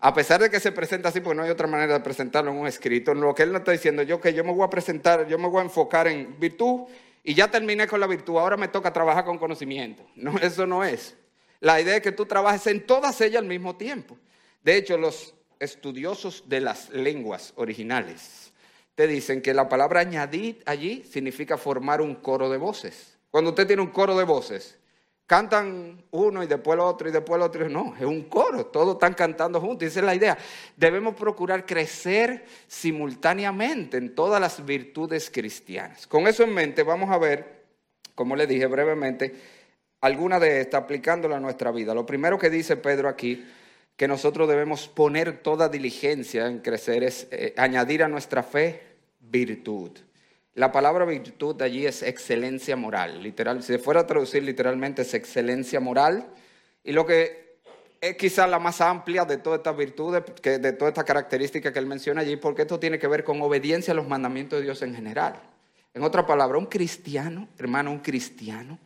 A 0.00 0.12
pesar 0.12 0.40
de 0.40 0.50
que 0.50 0.60
se 0.60 0.72
presenta 0.72 1.08
así, 1.08 1.20
porque 1.20 1.36
no 1.36 1.42
hay 1.42 1.50
otra 1.50 1.66
manera 1.66 1.94
de 1.94 2.00
presentarlo 2.00 2.50
en 2.50 2.58
un 2.58 2.66
escrito, 2.66 3.14
lo 3.14 3.34
que 3.34 3.42
él 3.42 3.52
no 3.52 3.58
está 3.58 3.72
diciendo, 3.72 4.02
yo 4.02 4.20
que 4.20 4.34
yo 4.34 4.44
me 4.44 4.52
voy 4.52 4.66
a 4.66 4.70
presentar, 4.70 5.26
yo 5.26 5.38
me 5.38 5.48
voy 5.48 5.60
a 5.60 5.64
enfocar 5.64 6.08
en 6.08 6.38
virtud 6.38 6.82
y 7.22 7.34
ya 7.34 7.50
terminé 7.50 7.86
con 7.86 8.00
la 8.00 8.06
virtud, 8.06 8.36
ahora 8.36 8.56
me 8.56 8.68
toca 8.68 8.92
trabajar 8.92 9.24
con 9.24 9.38
conocimiento. 9.38 10.04
No, 10.14 10.36
eso 10.38 10.66
no 10.66 10.84
es. 10.84 11.16
La 11.60 11.80
idea 11.80 11.96
es 11.96 12.02
que 12.02 12.12
tú 12.12 12.26
trabajes 12.26 12.66
en 12.66 12.84
todas 12.86 13.20
ellas 13.22 13.40
al 13.40 13.48
mismo 13.48 13.76
tiempo. 13.76 14.18
De 14.62 14.76
hecho, 14.76 14.98
los 14.98 15.34
estudiosos 15.58 16.44
de 16.46 16.60
las 16.60 16.90
lenguas 16.90 17.52
originales 17.56 18.52
te 18.94 19.06
dicen 19.06 19.42
que 19.42 19.54
la 19.54 19.68
palabra 19.68 20.00
añadir 20.00 20.62
allí 20.66 21.02
significa 21.10 21.56
formar 21.56 22.00
un 22.00 22.14
coro 22.16 22.50
de 22.50 22.58
voces. 22.58 23.18
Cuando 23.30 23.50
usted 23.50 23.66
tiene 23.66 23.82
un 23.82 23.90
coro 23.90 24.16
de 24.16 24.24
voces, 24.24 24.78
cantan 25.26 26.04
uno 26.10 26.42
y 26.42 26.46
después 26.46 26.74
el 26.74 26.80
otro 26.80 27.08
y 27.08 27.12
después 27.12 27.36
el 27.36 27.42
otro. 27.42 27.68
No, 27.68 27.94
es 27.96 28.04
un 28.04 28.24
coro, 28.24 28.66
todos 28.66 28.94
están 28.94 29.14
cantando 29.14 29.60
juntos. 29.60 29.88
Esa 29.88 30.00
es 30.00 30.06
la 30.06 30.14
idea. 30.14 30.36
Debemos 30.76 31.14
procurar 31.14 31.64
crecer 31.64 32.44
simultáneamente 32.66 33.96
en 33.96 34.14
todas 34.14 34.40
las 34.40 34.64
virtudes 34.64 35.30
cristianas. 35.30 36.06
Con 36.06 36.26
eso 36.26 36.42
en 36.42 36.52
mente 36.52 36.82
vamos 36.82 37.10
a 37.10 37.18
ver, 37.18 37.64
como 38.14 38.36
le 38.36 38.46
dije 38.46 38.66
brevemente, 38.66 39.34
alguna 40.00 40.38
de 40.38 40.60
estas 40.60 40.82
aplicándola 40.82 41.36
a 41.36 41.40
nuestra 41.40 41.70
vida. 41.70 41.94
Lo 41.94 42.04
primero 42.04 42.38
que 42.38 42.50
dice 42.50 42.76
Pedro 42.76 43.08
aquí, 43.08 43.44
que 43.96 44.08
nosotros 44.08 44.48
debemos 44.48 44.88
poner 44.88 45.42
toda 45.42 45.68
diligencia 45.68 46.46
en 46.46 46.58
crecer, 46.58 47.04
es 47.04 47.28
eh, 47.30 47.54
añadir 47.56 48.02
a 48.02 48.08
nuestra 48.08 48.42
fe 48.42 48.82
virtud. 49.20 49.92
La 50.54 50.70
palabra 50.70 51.04
virtud 51.04 51.60
allí 51.62 51.84
es 51.84 52.02
excelencia 52.02 52.76
moral, 52.76 53.22
literal. 53.22 53.60
Si 53.62 53.72
se 53.72 53.78
fuera 53.78 54.00
a 54.00 54.06
traducir 54.06 54.44
literalmente 54.44 55.02
es 55.02 55.12
excelencia 55.12 55.80
moral. 55.80 56.28
Y 56.84 56.92
lo 56.92 57.04
que 57.04 57.58
es 58.00 58.16
quizás 58.16 58.48
la 58.48 58.60
más 58.60 58.80
amplia 58.80 59.24
de 59.24 59.38
todas 59.38 59.58
estas 59.58 59.76
virtudes, 59.76 60.22
de 60.42 60.72
todas 60.72 60.92
estas 60.92 61.04
características 61.04 61.72
que 61.72 61.78
él 61.80 61.86
menciona 61.86 62.20
allí, 62.20 62.36
porque 62.36 62.62
esto 62.62 62.78
tiene 62.78 63.00
que 63.00 63.08
ver 63.08 63.24
con 63.24 63.42
obediencia 63.42 63.92
a 63.92 63.96
los 63.96 64.06
mandamientos 64.06 64.60
de 64.60 64.64
Dios 64.64 64.80
en 64.82 64.94
general. 64.94 65.40
En 65.92 66.04
otra 66.04 66.24
palabra, 66.24 66.56
un 66.56 66.66
cristiano, 66.66 67.48
hermano, 67.58 67.90
un 67.90 67.98
cristiano, 67.98 68.78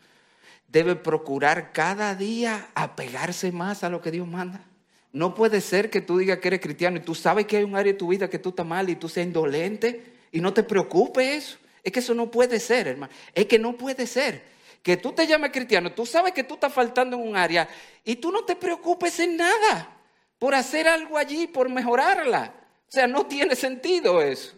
debe 0.68 0.96
procurar 0.96 1.72
cada 1.72 2.14
día 2.14 2.68
apegarse 2.74 3.52
más 3.52 3.84
a 3.84 3.90
lo 3.90 4.00
que 4.00 4.10
Dios 4.10 4.26
manda. 4.26 4.64
No 5.12 5.34
puede 5.34 5.60
ser 5.60 5.90
que 5.90 6.00
tú 6.00 6.16
digas 6.16 6.38
que 6.38 6.48
eres 6.48 6.60
cristiano 6.60 6.96
y 6.96 7.00
tú 7.00 7.14
sabes 7.14 7.46
que 7.46 7.58
hay 7.58 7.64
un 7.64 7.76
área 7.76 7.92
de 7.92 7.98
tu 7.98 8.08
vida 8.08 8.30
que 8.30 8.38
tú 8.38 8.50
estás 8.50 8.66
mal 8.66 8.88
y 8.88 8.96
tú 8.96 9.08
seas 9.08 9.26
indolente 9.26 10.17
y 10.32 10.40
no 10.40 10.52
te 10.52 10.62
preocupe 10.62 11.36
eso. 11.36 11.58
Es 11.82 11.92
que 11.92 12.00
eso 12.00 12.14
no 12.14 12.30
puede 12.30 12.60
ser, 12.60 12.88
hermano. 12.88 13.12
Es 13.34 13.46
que 13.46 13.58
no 13.58 13.76
puede 13.76 14.06
ser. 14.06 14.42
Que 14.82 14.96
tú 14.96 15.12
te 15.12 15.26
llames 15.26 15.50
cristiano, 15.50 15.92
tú 15.92 16.06
sabes 16.06 16.32
que 16.32 16.44
tú 16.44 16.54
estás 16.54 16.72
faltando 16.72 17.16
en 17.16 17.28
un 17.28 17.36
área 17.36 17.68
y 18.04 18.16
tú 18.16 18.30
no 18.30 18.44
te 18.44 18.56
preocupes 18.56 19.18
en 19.20 19.36
nada 19.36 19.96
por 20.38 20.54
hacer 20.54 20.86
algo 20.86 21.18
allí, 21.18 21.46
por 21.46 21.68
mejorarla. 21.68 22.54
O 22.88 22.90
sea, 22.90 23.06
no 23.06 23.26
tiene 23.26 23.54
sentido 23.56 24.22
eso. 24.22 24.56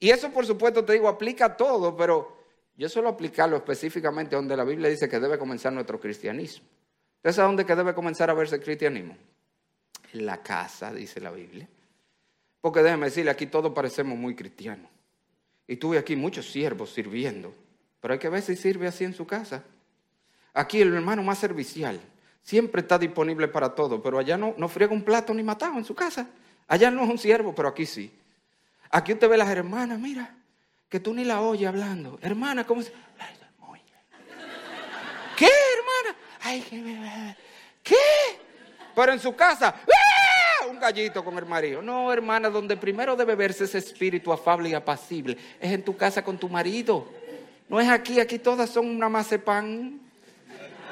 Y 0.00 0.10
eso, 0.10 0.30
por 0.30 0.44
supuesto, 0.46 0.84
te 0.84 0.92
digo, 0.94 1.08
aplica 1.08 1.46
a 1.46 1.56
todo, 1.56 1.96
pero 1.96 2.36
yo 2.76 2.88
suelo 2.88 3.08
aplicarlo 3.08 3.56
específicamente 3.56 4.36
donde 4.36 4.56
la 4.56 4.64
Biblia 4.64 4.88
dice 4.88 5.08
que 5.08 5.18
debe 5.18 5.38
comenzar 5.38 5.72
nuestro 5.72 5.98
cristianismo. 5.98 6.66
¿Ustedes 7.16 7.36
saben 7.36 7.50
dónde 7.50 7.66
que 7.66 7.74
debe 7.74 7.94
comenzar 7.94 8.30
a 8.30 8.34
verse 8.34 8.56
el 8.56 8.62
cristianismo? 8.62 9.16
En 10.12 10.26
la 10.26 10.42
casa, 10.42 10.92
dice 10.92 11.20
la 11.20 11.30
Biblia. 11.30 11.68
Porque 12.60 12.82
déjeme 12.82 13.06
decirle, 13.06 13.30
aquí 13.30 13.46
todos 13.46 13.72
parecemos 13.72 14.18
muy 14.18 14.34
cristianos. 14.34 14.90
Y 15.66 15.76
tuve 15.76 15.98
aquí 15.98 16.16
muchos 16.16 16.50
siervos 16.50 16.92
sirviendo. 16.92 17.54
Pero 18.00 18.14
hay 18.14 18.18
que 18.18 18.28
ver 18.28 18.42
si 18.42 18.56
sirve 18.56 18.88
así 18.88 19.04
en 19.04 19.14
su 19.14 19.26
casa. 19.26 19.62
Aquí 20.54 20.80
el 20.80 20.94
hermano 20.94 21.22
más 21.22 21.38
servicial 21.38 22.00
siempre 22.42 22.80
está 22.80 22.98
disponible 22.98 23.48
para 23.48 23.74
todo, 23.74 24.02
pero 24.02 24.18
allá 24.18 24.36
no, 24.36 24.54
no 24.56 24.68
friega 24.68 24.92
un 24.92 25.02
plato 25.02 25.34
ni 25.34 25.42
matado 25.42 25.76
en 25.76 25.84
su 25.84 25.94
casa. 25.94 26.28
Allá 26.66 26.90
no 26.90 27.04
es 27.04 27.10
un 27.10 27.18
siervo, 27.18 27.54
pero 27.54 27.68
aquí 27.68 27.86
sí. 27.86 28.12
Aquí 28.90 29.12
usted 29.12 29.28
ve 29.28 29.36
las 29.36 29.50
hermanas, 29.50 29.98
mira, 29.98 30.34
que 30.88 31.00
tú 31.00 31.12
ni 31.12 31.24
la 31.24 31.40
oyes 31.40 31.68
hablando. 31.68 32.18
Hermana, 32.22 32.66
¿cómo 32.66 32.82
se.? 32.82 32.92
¿Qué, 35.36 35.46
hermana? 35.46 36.18
Ay, 36.40 37.36
qué. 37.84 37.96
Pero 38.96 39.12
en 39.12 39.20
su 39.20 39.36
casa, 39.36 39.76
¡ah! 39.76 40.17
Un 40.68 40.78
gallito 40.78 41.24
con 41.24 41.36
el 41.38 41.46
marido. 41.46 41.82
No, 41.82 42.12
hermana, 42.12 42.50
donde 42.50 42.76
primero 42.76 43.16
debe 43.16 43.34
verse 43.34 43.64
ese 43.64 43.78
espíritu 43.78 44.32
afable 44.32 44.68
y 44.68 44.74
apacible 44.74 45.36
es 45.60 45.72
en 45.72 45.82
tu 45.82 45.96
casa 45.96 46.22
con 46.22 46.38
tu 46.38 46.48
marido. 46.48 47.06
No 47.68 47.80
es 47.80 47.88
aquí, 47.88 48.20
aquí 48.20 48.38
todas 48.38 48.70
son 48.70 48.86
una 48.86 49.22
pan. 49.44 50.00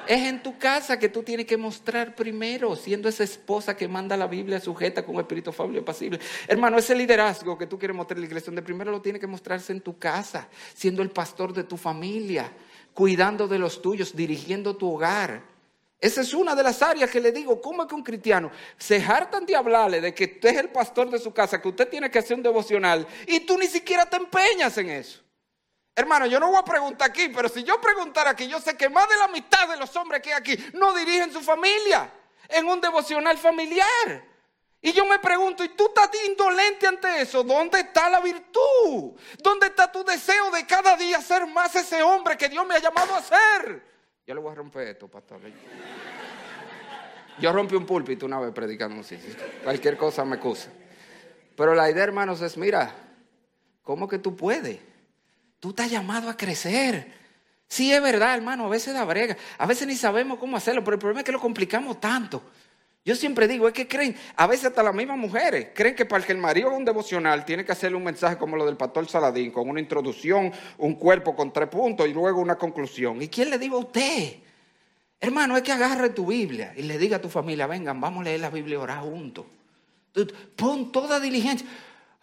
Es 0.07 0.23
en 0.23 0.41
tu 0.41 0.57
casa 0.57 0.99
que 1.01 1.09
tú 1.09 1.25
tienes 1.25 1.47
que 1.47 1.57
mostrar 1.57 2.15
primero, 2.15 2.77
siendo 2.77 3.09
esa 3.09 3.25
esposa 3.25 3.77
que 3.77 3.89
manda 3.89 4.17
la 4.17 4.29
Biblia 4.29 4.61
sujeta 4.61 5.05
con 5.05 5.17
espíritu 5.17 5.51
afable 5.51 5.79
y 5.79 5.81
apacible. 5.81 6.21
Hermano, 6.47 6.79
ese 6.79 6.95
liderazgo 6.95 7.59
que 7.59 7.67
tú 7.67 7.77
quieres 7.77 7.97
mostrar 7.97 8.19
en 8.19 8.23
la 8.23 8.27
iglesia, 8.27 8.47
donde 8.47 8.63
primero 8.63 8.93
lo 8.93 9.03
tiene 9.03 9.19
que 9.19 9.27
mostrarse 9.27 9.73
en 9.73 9.81
tu 9.81 9.99
casa, 9.99 10.49
siendo 10.75 11.03
el 11.03 11.11
pastor 11.11 11.53
de 11.53 11.65
tu 11.65 11.77
familia, 11.77 12.53
cuidando 12.95 13.49
de 13.49 13.59
los 13.59 13.83
tuyos, 13.83 14.15
dirigiendo 14.15 14.77
tu 14.77 14.95
hogar. 14.95 15.56
Esa 15.99 16.21
es 16.21 16.35
una 16.35 16.55
de 16.55 16.63
las 16.63 16.83
áreas 16.83 17.11
que 17.11 17.21
le 17.21 17.33
digo, 17.33 17.61
¿cómo 17.61 17.83
es 17.83 17.89
que 17.89 17.95
un 17.95 18.03
cristiano 18.03 18.51
se 18.77 19.03
hartan 19.03 19.47
de 19.47 19.57
hablarle 19.57 20.01
de 20.01 20.15
que 20.15 20.25
usted 20.25 20.51
es 20.51 20.57
el 20.59 20.69
pastor 20.69 21.09
de 21.09 21.19
su 21.19 21.33
casa, 21.33 21.61
que 21.61 21.69
usted 21.69 21.89
tiene 21.89 22.11
que 22.11 22.19
hacer 22.19 22.37
un 22.37 22.43
devocional 22.43 23.07
y 23.27 23.41
tú 23.41 23.57
ni 23.57 23.67
siquiera 23.67 24.05
te 24.05 24.17
empeñas 24.17 24.77
en 24.77 24.91
eso? 24.91 25.23
Hermano, 25.95 26.27
yo 26.27 26.39
no 26.39 26.49
voy 26.49 26.59
a 26.59 26.65
preguntar 26.65 27.09
aquí, 27.09 27.31
pero 27.31 27.49
si 27.49 27.65
yo 27.65 27.81
preguntara 27.81 28.31
aquí, 28.31 28.47
yo 28.47 28.61
sé 28.61 28.77
que 28.77 28.91
más 28.91 29.09
de 29.09 29.17
la 29.17 29.29
mitad 29.29 29.67
de 29.67 29.79
los 29.79 29.97
hombres 29.97 30.21
que 30.21 30.35
hay 30.35 30.39
aquí 30.39 30.57
no 30.75 30.95
dirigen 30.95 31.33
su 31.33 31.41
familia 31.41 32.13
en 32.49 32.69
un 32.69 32.79
devocional 32.79 33.39
familiar. 33.39 34.37
Y 34.83 34.93
yo 34.93 35.07
me 35.07 35.19
pregunto, 35.19 35.65
¿y 35.65 35.71
tú 35.71 35.87
estás 35.87 36.11
indolente 36.27 36.87
ante 36.87 37.23
eso? 37.23 37.43
¿Dónde 37.43 37.81
está 37.81 38.11
la 38.11 38.21
virtud? 38.21 39.19
¿Dónde 39.39 39.69
está 39.69 39.91
tu 39.91 40.05
deseo 40.05 40.51
de 40.51 40.67
cada 40.67 40.97
día 40.99 41.23
ser 41.23 41.47
más 41.47 41.75
ese 41.75 42.03
hombre 42.03 42.37
que 42.37 42.51
Dios 42.51 42.67
me 42.67 42.75
ha 42.75 42.79
llamado 42.79 43.15
a 43.15 43.23
ser? 43.23 43.96
Yo 44.27 44.35
le 44.35 44.41
voy 44.41 44.51
a 44.51 44.55
romper 44.57 44.89
esto, 44.89 45.07
pastor. 45.07 45.41
Yo 47.39 47.53
rompí 47.53 47.77
un 47.77 47.87
púlpito 47.87 48.27
una 48.27 48.41
vez 48.41 48.53
predicando. 48.53 49.03
Sí, 49.05 49.19
Cualquier 49.63 49.97
cosa 49.97 50.25
me 50.25 50.37
acusa. 50.37 50.69
Pero 51.57 51.75
la 51.75 51.89
idea, 51.89 52.03
hermanos, 52.03 52.43
es, 52.43 52.57
mira, 52.57 52.93
¿cómo 53.83 54.09
que 54.09 54.19
tú 54.19 54.35
puedes? 54.35 54.81
Tú 55.61 55.71
estás 55.71 55.91
llamado 55.91 56.29
a 56.29 56.37
crecer. 56.37 57.13
Sí, 57.69 57.93
es 57.93 58.03
verdad, 58.03 58.35
hermano, 58.35 58.65
a 58.67 58.69
veces 58.69 58.95
da 58.95 59.05
brega. 59.05 59.37
A 59.59 59.67
veces 59.67 59.87
ni 59.87 59.95
sabemos 59.95 60.39
cómo 60.39 60.57
hacerlo, 60.57 60.83
pero 60.83 60.95
el 60.95 61.01
problema 61.01 61.21
es 61.21 61.25
que 61.25 61.33
lo 61.33 61.41
complicamos 61.41 62.01
tanto. 62.01 62.43
Yo 63.07 63.15
siempre 63.15 63.47
digo, 63.47 63.69
es 63.69 63.73
que 63.73 63.87
creen, 63.87 64.17
a 64.35 64.49
veces 64.49 64.67
hasta 64.67 64.83
las 64.83 64.93
mismas 64.93 65.17
mujeres, 65.17 65.69
creen 65.73 65.95
que 65.95 66.05
para 66.05 66.27
que 66.27 66.33
el 66.33 66.39
marido 66.39 66.67
haga 66.67 66.77
un 66.77 66.85
devocional 66.85 67.45
tiene 67.45 67.65
que 67.65 67.71
hacerle 67.71 67.97
un 67.97 68.03
mensaje 68.03 68.37
como 68.37 68.57
lo 68.57 68.67
del 68.67 68.77
pastor 68.77 69.09
Saladín, 69.09 69.53
con 69.53 69.69
una 69.69 69.79
introducción, 69.79 70.53
un 70.79 70.97
cuerpo 70.97 71.37
con 71.37 71.53
tres 71.53 71.69
puntos 71.69 72.09
y 72.09 72.13
luego 72.13 72.41
una 72.41 72.57
conclusión. 72.57 73.23
¿Y 73.23 73.29
quién 73.29 73.49
le 73.49 73.59
digo 73.61 73.77
a 73.77 73.81
usted? 73.81 74.39
Hermano, 75.21 75.57
es 75.57 75.63
que 75.63 75.71
agarre 75.71 76.11
tu 76.11 76.27
Biblia 76.27 76.75
y 76.77 76.83
le 76.83 76.99
diga 76.99 77.19
a 77.19 77.21
tu 77.21 77.29
familia, 77.29 77.69
vengan, 77.69 78.01
vamos 78.01 78.23
a 78.23 78.25
leer 78.25 78.41
la 78.41 78.51
Biblia 78.51 78.75
y 78.75 78.79
orar 78.79 79.03
juntos. 79.05 79.47
Pon 80.57 80.91
toda 80.91 81.21
diligencia. 81.21 81.65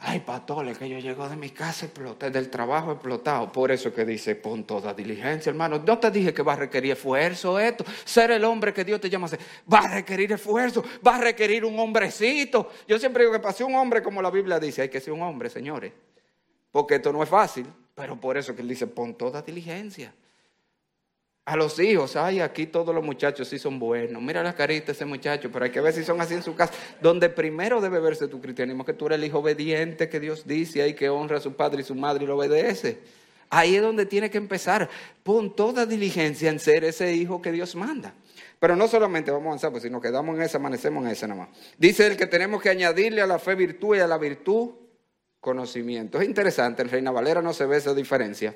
Ay, 0.06 0.20
patole, 0.20 0.74
que 0.74 0.89
yo 0.89 1.00
llego 1.00 1.30
de 1.30 1.38
mi 1.38 1.52
casa 1.52 1.86
exploté, 1.86 2.30
del 2.30 2.50
trabajo 2.50 2.92
explotado. 2.92 3.50
Por 3.50 3.72
eso 3.72 3.94
que 3.94 4.04
dice, 4.04 4.36
pon 4.36 4.66
toda 4.66 4.94
diligencia, 4.94 5.50
hermano. 5.50 5.80
No 5.80 5.98
te 5.98 6.12
dije 6.12 6.34
que 6.34 6.42
va 6.42 6.54
a 6.54 6.56
requerir 6.58 6.92
esfuerzo 6.92 7.58
esto. 7.58 7.86
Ser 8.04 8.32
el 8.32 8.44
hombre 8.44 8.74
que 8.74 8.84
Dios 8.84 9.00
te 9.00 9.10
llama 9.10 9.28
a 9.28 9.30
ser. 9.30 9.39
Va 9.72 9.80
a 9.80 9.88
requerir 9.88 10.34
esfuerzo, 10.34 10.84
va 11.08 11.16
a 11.16 11.20
requerir 11.20 11.63
un 11.63 11.80
hombrecito. 11.80 12.70
Yo 12.86 13.00
siempre 13.00 13.24
digo 13.24 13.32
que 13.32 13.39
para 13.39 13.54
ser 13.54 13.66
un 13.66 13.76
hombre, 13.76 14.04
como 14.04 14.22
la 14.22 14.30
Biblia 14.30 14.60
dice, 14.60 14.82
hay 14.82 14.89
que 14.89 15.00
ser 15.00 15.13
un 15.13 15.22
hombre, 15.22 15.50
señores. 15.50 15.94
Porque 16.70 16.96
esto 16.96 17.13
no 17.13 17.24
es 17.24 17.30
fácil. 17.30 17.66
Pero 17.96 18.20
por 18.20 18.36
eso 18.36 18.54
que 18.54 18.62
él 18.62 18.68
dice, 18.68 18.88
pon 18.88 19.16
toda 19.16 19.42
diligencia. 19.42 20.13
A 21.46 21.58
los 21.58 21.78
hijos, 21.80 22.16
ay, 22.16 22.40
aquí 22.40 22.68
todos 22.68 22.96
los 22.96 23.04
muchachos 23.04 23.50
sí 23.50 23.60
son 23.60 23.78
buenos. 23.78 24.22
Mira 24.22 24.42
la 24.42 24.56
carita 24.56 24.88
de 24.88 24.92
ese 24.94 25.04
muchacho, 25.04 25.52
pero 25.52 25.66
hay 25.66 25.72
que 25.72 25.82
ver 25.82 25.94
si 25.94 26.04
son 26.06 26.22
así 26.22 26.34
en 26.34 26.42
su 26.42 26.56
casa. 26.56 26.74
Donde 27.02 27.30
primero 27.30 27.82
debe 27.82 28.00
verse 28.00 28.30
tu 28.30 28.40
cristianismo, 28.40 28.86
que 28.86 28.94
tú 28.94 29.08
eres 29.08 29.18
el 29.18 29.26
hijo 29.26 29.40
obediente 29.40 30.08
que 30.08 30.22
Dios 30.22 30.48
dice 30.48 30.88
y 30.88 30.94
que 30.94 31.10
honra 31.10 31.38
a 31.38 31.42
su 31.42 31.54
padre 31.54 31.82
y 31.82 31.84
su 31.84 31.96
madre 31.96 32.24
y 32.24 32.28
lo 32.28 32.38
obedece. 32.38 33.00
Ahí 33.50 33.76
es 33.76 33.82
donde 33.82 34.06
tiene 34.06 34.32
que 34.32 34.38
empezar. 34.38 34.90
Pon 35.22 35.54
toda 35.54 35.86
diligencia 35.86 36.50
en 36.50 36.60
ser 36.60 36.86
ese 36.86 37.14
hijo 37.14 37.42
que 37.42 37.52
Dios 37.52 37.76
manda. 37.76 38.14
Pero 38.58 38.78
no 38.78 38.88
solamente 38.88 39.30
vamos 39.30 39.48
a 39.48 39.50
avanzar, 39.50 39.72
pues 39.72 39.84
si 39.84 39.90
nos 39.90 40.02
quedamos 40.02 40.38
en 40.38 40.44
ese, 40.44 40.56
amanecemos 40.56 41.04
en 41.04 41.12
ese 41.12 41.28
nada 41.28 41.42
más. 41.42 41.50
Dice 41.78 42.08
el 42.08 42.16
que 42.16 42.26
tenemos 42.26 42.62
que 42.62 42.70
añadirle 42.70 43.22
a 43.22 43.28
la 43.28 43.38
fe 43.38 43.56
virtud 43.56 43.98
y 43.98 44.00
a 44.00 44.08
la 44.08 44.18
virtud 44.18 44.70
conocimiento. 45.42 46.22
Es 46.22 46.26
interesante, 46.26 46.84
en 46.84 46.90
Reina 46.90 47.12
Valera 47.12 47.42
no 47.42 47.52
se 47.52 47.66
ve 47.66 47.76
esa 47.76 47.94
diferencia. 47.94 48.56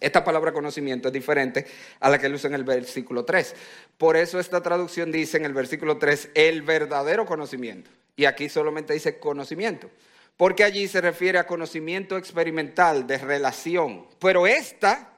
Esta 0.00 0.24
palabra 0.24 0.52
conocimiento 0.52 1.08
es 1.08 1.14
diferente 1.14 1.66
a 2.00 2.10
la 2.10 2.18
que 2.18 2.26
él 2.26 2.34
usa 2.34 2.48
en 2.48 2.54
el 2.54 2.64
versículo 2.64 3.24
3. 3.24 3.54
Por 3.96 4.16
eso 4.16 4.38
esta 4.38 4.62
traducción 4.62 5.10
dice 5.12 5.36
en 5.36 5.44
el 5.44 5.52
versículo 5.52 5.98
3 5.98 6.30
el 6.34 6.62
verdadero 6.62 7.24
conocimiento. 7.26 7.90
Y 8.16 8.26
aquí 8.26 8.48
solamente 8.48 8.92
dice 8.92 9.18
conocimiento. 9.18 9.90
Porque 10.36 10.64
allí 10.64 10.88
se 10.88 11.00
refiere 11.00 11.38
a 11.38 11.46
conocimiento 11.46 12.16
experimental, 12.16 13.06
de 13.06 13.18
relación. 13.18 14.06
Pero 14.18 14.46
esta 14.46 15.12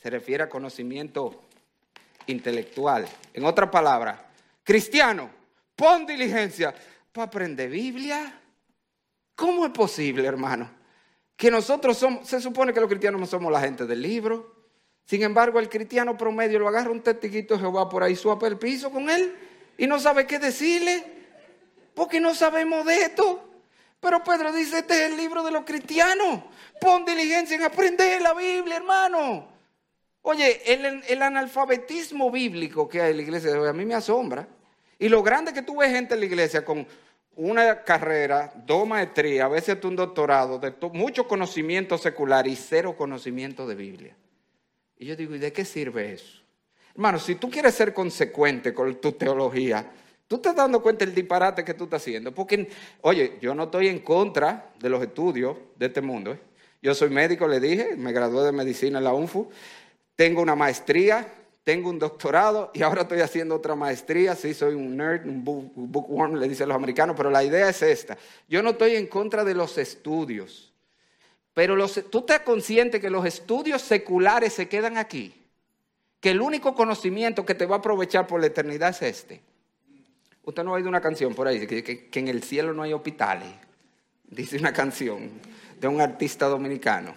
se 0.00 0.10
refiere 0.10 0.44
a 0.44 0.48
conocimiento 0.48 1.42
intelectual. 2.26 3.06
En 3.34 3.44
otra 3.44 3.70
palabra, 3.70 4.30
cristiano, 4.62 5.30
pon 5.74 6.06
diligencia 6.06 6.74
para 7.12 7.26
aprender 7.26 7.68
Biblia. 7.68 8.40
¿Cómo 9.34 9.66
es 9.66 9.72
posible, 9.72 10.26
hermano? 10.26 10.70
Que 11.36 11.50
nosotros 11.50 11.98
somos, 11.98 12.26
se 12.26 12.40
supone 12.40 12.72
que 12.72 12.80
los 12.80 12.88
cristianos 12.88 13.20
no 13.20 13.26
somos 13.26 13.52
la 13.52 13.60
gente 13.60 13.86
del 13.86 14.00
libro. 14.00 14.54
Sin 15.04 15.22
embargo, 15.22 15.60
el 15.60 15.68
cristiano 15.68 16.16
promedio 16.16 16.58
lo 16.58 16.68
agarra 16.68 16.90
un 16.90 17.02
testiquito 17.02 17.54
de 17.54 17.60
Jehová 17.60 17.88
por 17.88 18.02
ahí, 18.02 18.16
suapa 18.16 18.46
el 18.46 18.58
piso 18.58 18.90
con 18.90 19.08
él 19.08 19.34
y 19.78 19.86
no 19.86 20.00
sabe 20.00 20.26
qué 20.26 20.38
decirle, 20.38 21.04
porque 21.94 22.20
no 22.20 22.34
sabemos 22.34 22.84
de 22.86 23.02
esto. 23.02 23.42
Pero 24.00 24.22
Pedro 24.24 24.52
dice, 24.52 24.78
este 24.78 25.04
es 25.04 25.10
el 25.10 25.16
libro 25.16 25.42
de 25.42 25.50
los 25.50 25.64
cristianos. 25.64 26.42
Pon 26.80 27.04
diligencia 27.04 27.56
en 27.56 27.62
aprender 27.62 28.20
la 28.20 28.34
Biblia, 28.34 28.76
hermano. 28.76 29.48
Oye, 30.22 30.60
el, 30.72 31.02
el 31.06 31.22
analfabetismo 31.22 32.30
bíblico 32.30 32.88
que 32.88 33.00
hay 33.00 33.12
en 33.12 33.16
la 33.18 33.22
iglesia 33.22 33.68
a 33.68 33.72
mí 33.72 33.84
me 33.84 33.94
asombra. 33.94 34.48
Y 34.98 35.08
lo 35.08 35.22
grande 35.22 35.52
que 35.52 35.62
tú 35.62 35.76
ves 35.76 35.90
gente 35.90 36.14
en 36.14 36.20
la 36.20 36.26
iglesia 36.26 36.64
con 36.64 36.86
una 37.36 37.82
carrera, 37.84 38.52
dos 38.66 38.88
maestrías, 38.88 39.44
a 39.44 39.48
veces 39.48 39.78
un 39.84 39.94
doctorado, 39.94 40.60
mucho 40.92 41.28
conocimiento 41.28 41.98
secular 41.98 42.46
y 42.46 42.56
cero 42.56 42.96
conocimiento 42.96 43.66
de 43.66 43.74
Biblia. 43.74 44.16
Y 44.98 45.06
yo 45.06 45.16
digo, 45.16 45.34
¿y 45.34 45.38
de 45.38 45.52
qué 45.52 45.64
sirve 45.64 46.14
eso? 46.14 46.42
Hermano, 46.94 47.18
si 47.18 47.34
tú 47.34 47.50
quieres 47.50 47.74
ser 47.74 47.92
consecuente 47.92 48.72
con 48.72 48.94
tu 48.96 49.12
teología, 49.12 49.86
tú 50.26 50.36
estás 50.36 50.56
dando 50.56 50.80
cuenta 50.80 51.04
del 51.04 51.14
disparate 51.14 51.62
que 51.62 51.74
tú 51.74 51.84
estás 51.84 52.00
haciendo. 52.00 52.32
Porque, 52.32 52.70
oye, 53.02 53.36
yo 53.40 53.54
no 53.54 53.64
estoy 53.64 53.88
en 53.88 53.98
contra 53.98 54.70
de 54.78 54.88
los 54.88 55.02
estudios 55.02 55.58
de 55.76 55.86
este 55.86 56.00
mundo. 56.00 56.32
¿eh? 56.32 56.40
Yo 56.80 56.94
soy 56.94 57.10
médico, 57.10 57.46
le 57.46 57.60
dije, 57.60 57.96
me 57.96 58.12
gradué 58.12 58.44
de 58.44 58.52
medicina 58.52 58.96
en 58.96 59.04
la 59.04 59.12
UNFU, 59.12 59.50
tengo 60.14 60.40
una 60.40 60.54
maestría, 60.54 61.28
tengo 61.66 61.90
un 61.90 61.98
doctorado 61.98 62.70
y 62.74 62.84
ahora 62.84 63.02
estoy 63.02 63.22
haciendo 63.22 63.56
otra 63.56 63.74
maestría. 63.74 64.36
Sí, 64.36 64.54
soy 64.54 64.74
un 64.74 64.96
nerd, 64.96 65.26
un 65.26 65.42
bookworm, 65.42 66.36
le 66.36 66.48
dicen 66.48 66.68
los 66.68 66.76
americanos, 66.76 67.16
pero 67.16 67.28
la 67.28 67.42
idea 67.42 67.68
es 67.68 67.82
esta. 67.82 68.16
Yo 68.48 68.62
no 68.62 68.70
estoy 68.70 68.94
en 68.94 69.08
contra 69.08 69.42
de 69.42 69.52
los 69.52 69.76
estudios, 69.76 70.72
pero 71.54 71.76
tú 72.08 72.20
estás 72.20 72.40
consciente 72.42 73.00
que 73.00 73.10
los 73.10 73.26
estudios 73.26 73.82
seculares 73.82 74.52
se 74.52 74.68
quedan 74.68 74.96
aquí, 74.96 75.34
que 76.20 76.30
el 76.30 76.40
único 76.40 76.72
conocimiento 76.72 77.44
que 77.44 77.56
te 77.56 77.66
va 77.66 77.74
a 77.74 77.78
aprovechar 77.80 78.28
por 78.28 78.40
la 78.40 78.46
eternidad 78.46 78.90
es 78.90 79.02
este. 79.02 79.40
Usted 80.44 80.62
no 80.62 80.70
ha 80.70 80.74
oído 80.74 80.88
una 80.88 81.00
canción 81.00 81.34
por 81.34 81.48
ahí, 81.48 81.66
que, 81.66 81.82
que 81.82 82.20
en 82.20 82.28
el 82.28 82.44
cielo 82.44 82.74
no 82.74 82.84
hay 82.84 82.92
hospitales. 82.92 83.48
Dice 84.28 84.56
una 84.56 84.72
canción 84.72 85.32
de 85.80 85.88
un 85.88 86.00
artista 86.00 86.46
dominicano. 86.46 87.12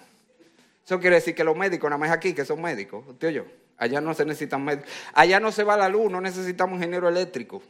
Eso 0.84 1.00
quiere 1.00 1.18
decir 1.18 1.36
que 1.36 1.44
los 1.44 1.56
médicos, 1.56 1.88
nada 1.88 2.00
más 2.00 2.10
aquí, 2.10 2.34
que 2.34 2.46
son 2.46 2.60
médicos, 2.64 3.06
usted 3.08 3.30
yo, 3.30 3.46
allá 3.80 4.02
no 4.02 4.14
se 4.14 4.26
necesitan 4.26 4.64
médicos. 4.64 4.92
Allá 5.14 5.40
no 5.40 5.52
se 5.52 5.64
va 5.64 5.76
la 5.76 5.90
luz, 5.90 6.12
no 6.12 6.22
necesitamos 6.22 6.78
ingeniero 6.78 7.10
eléctrico. 7.10 7.64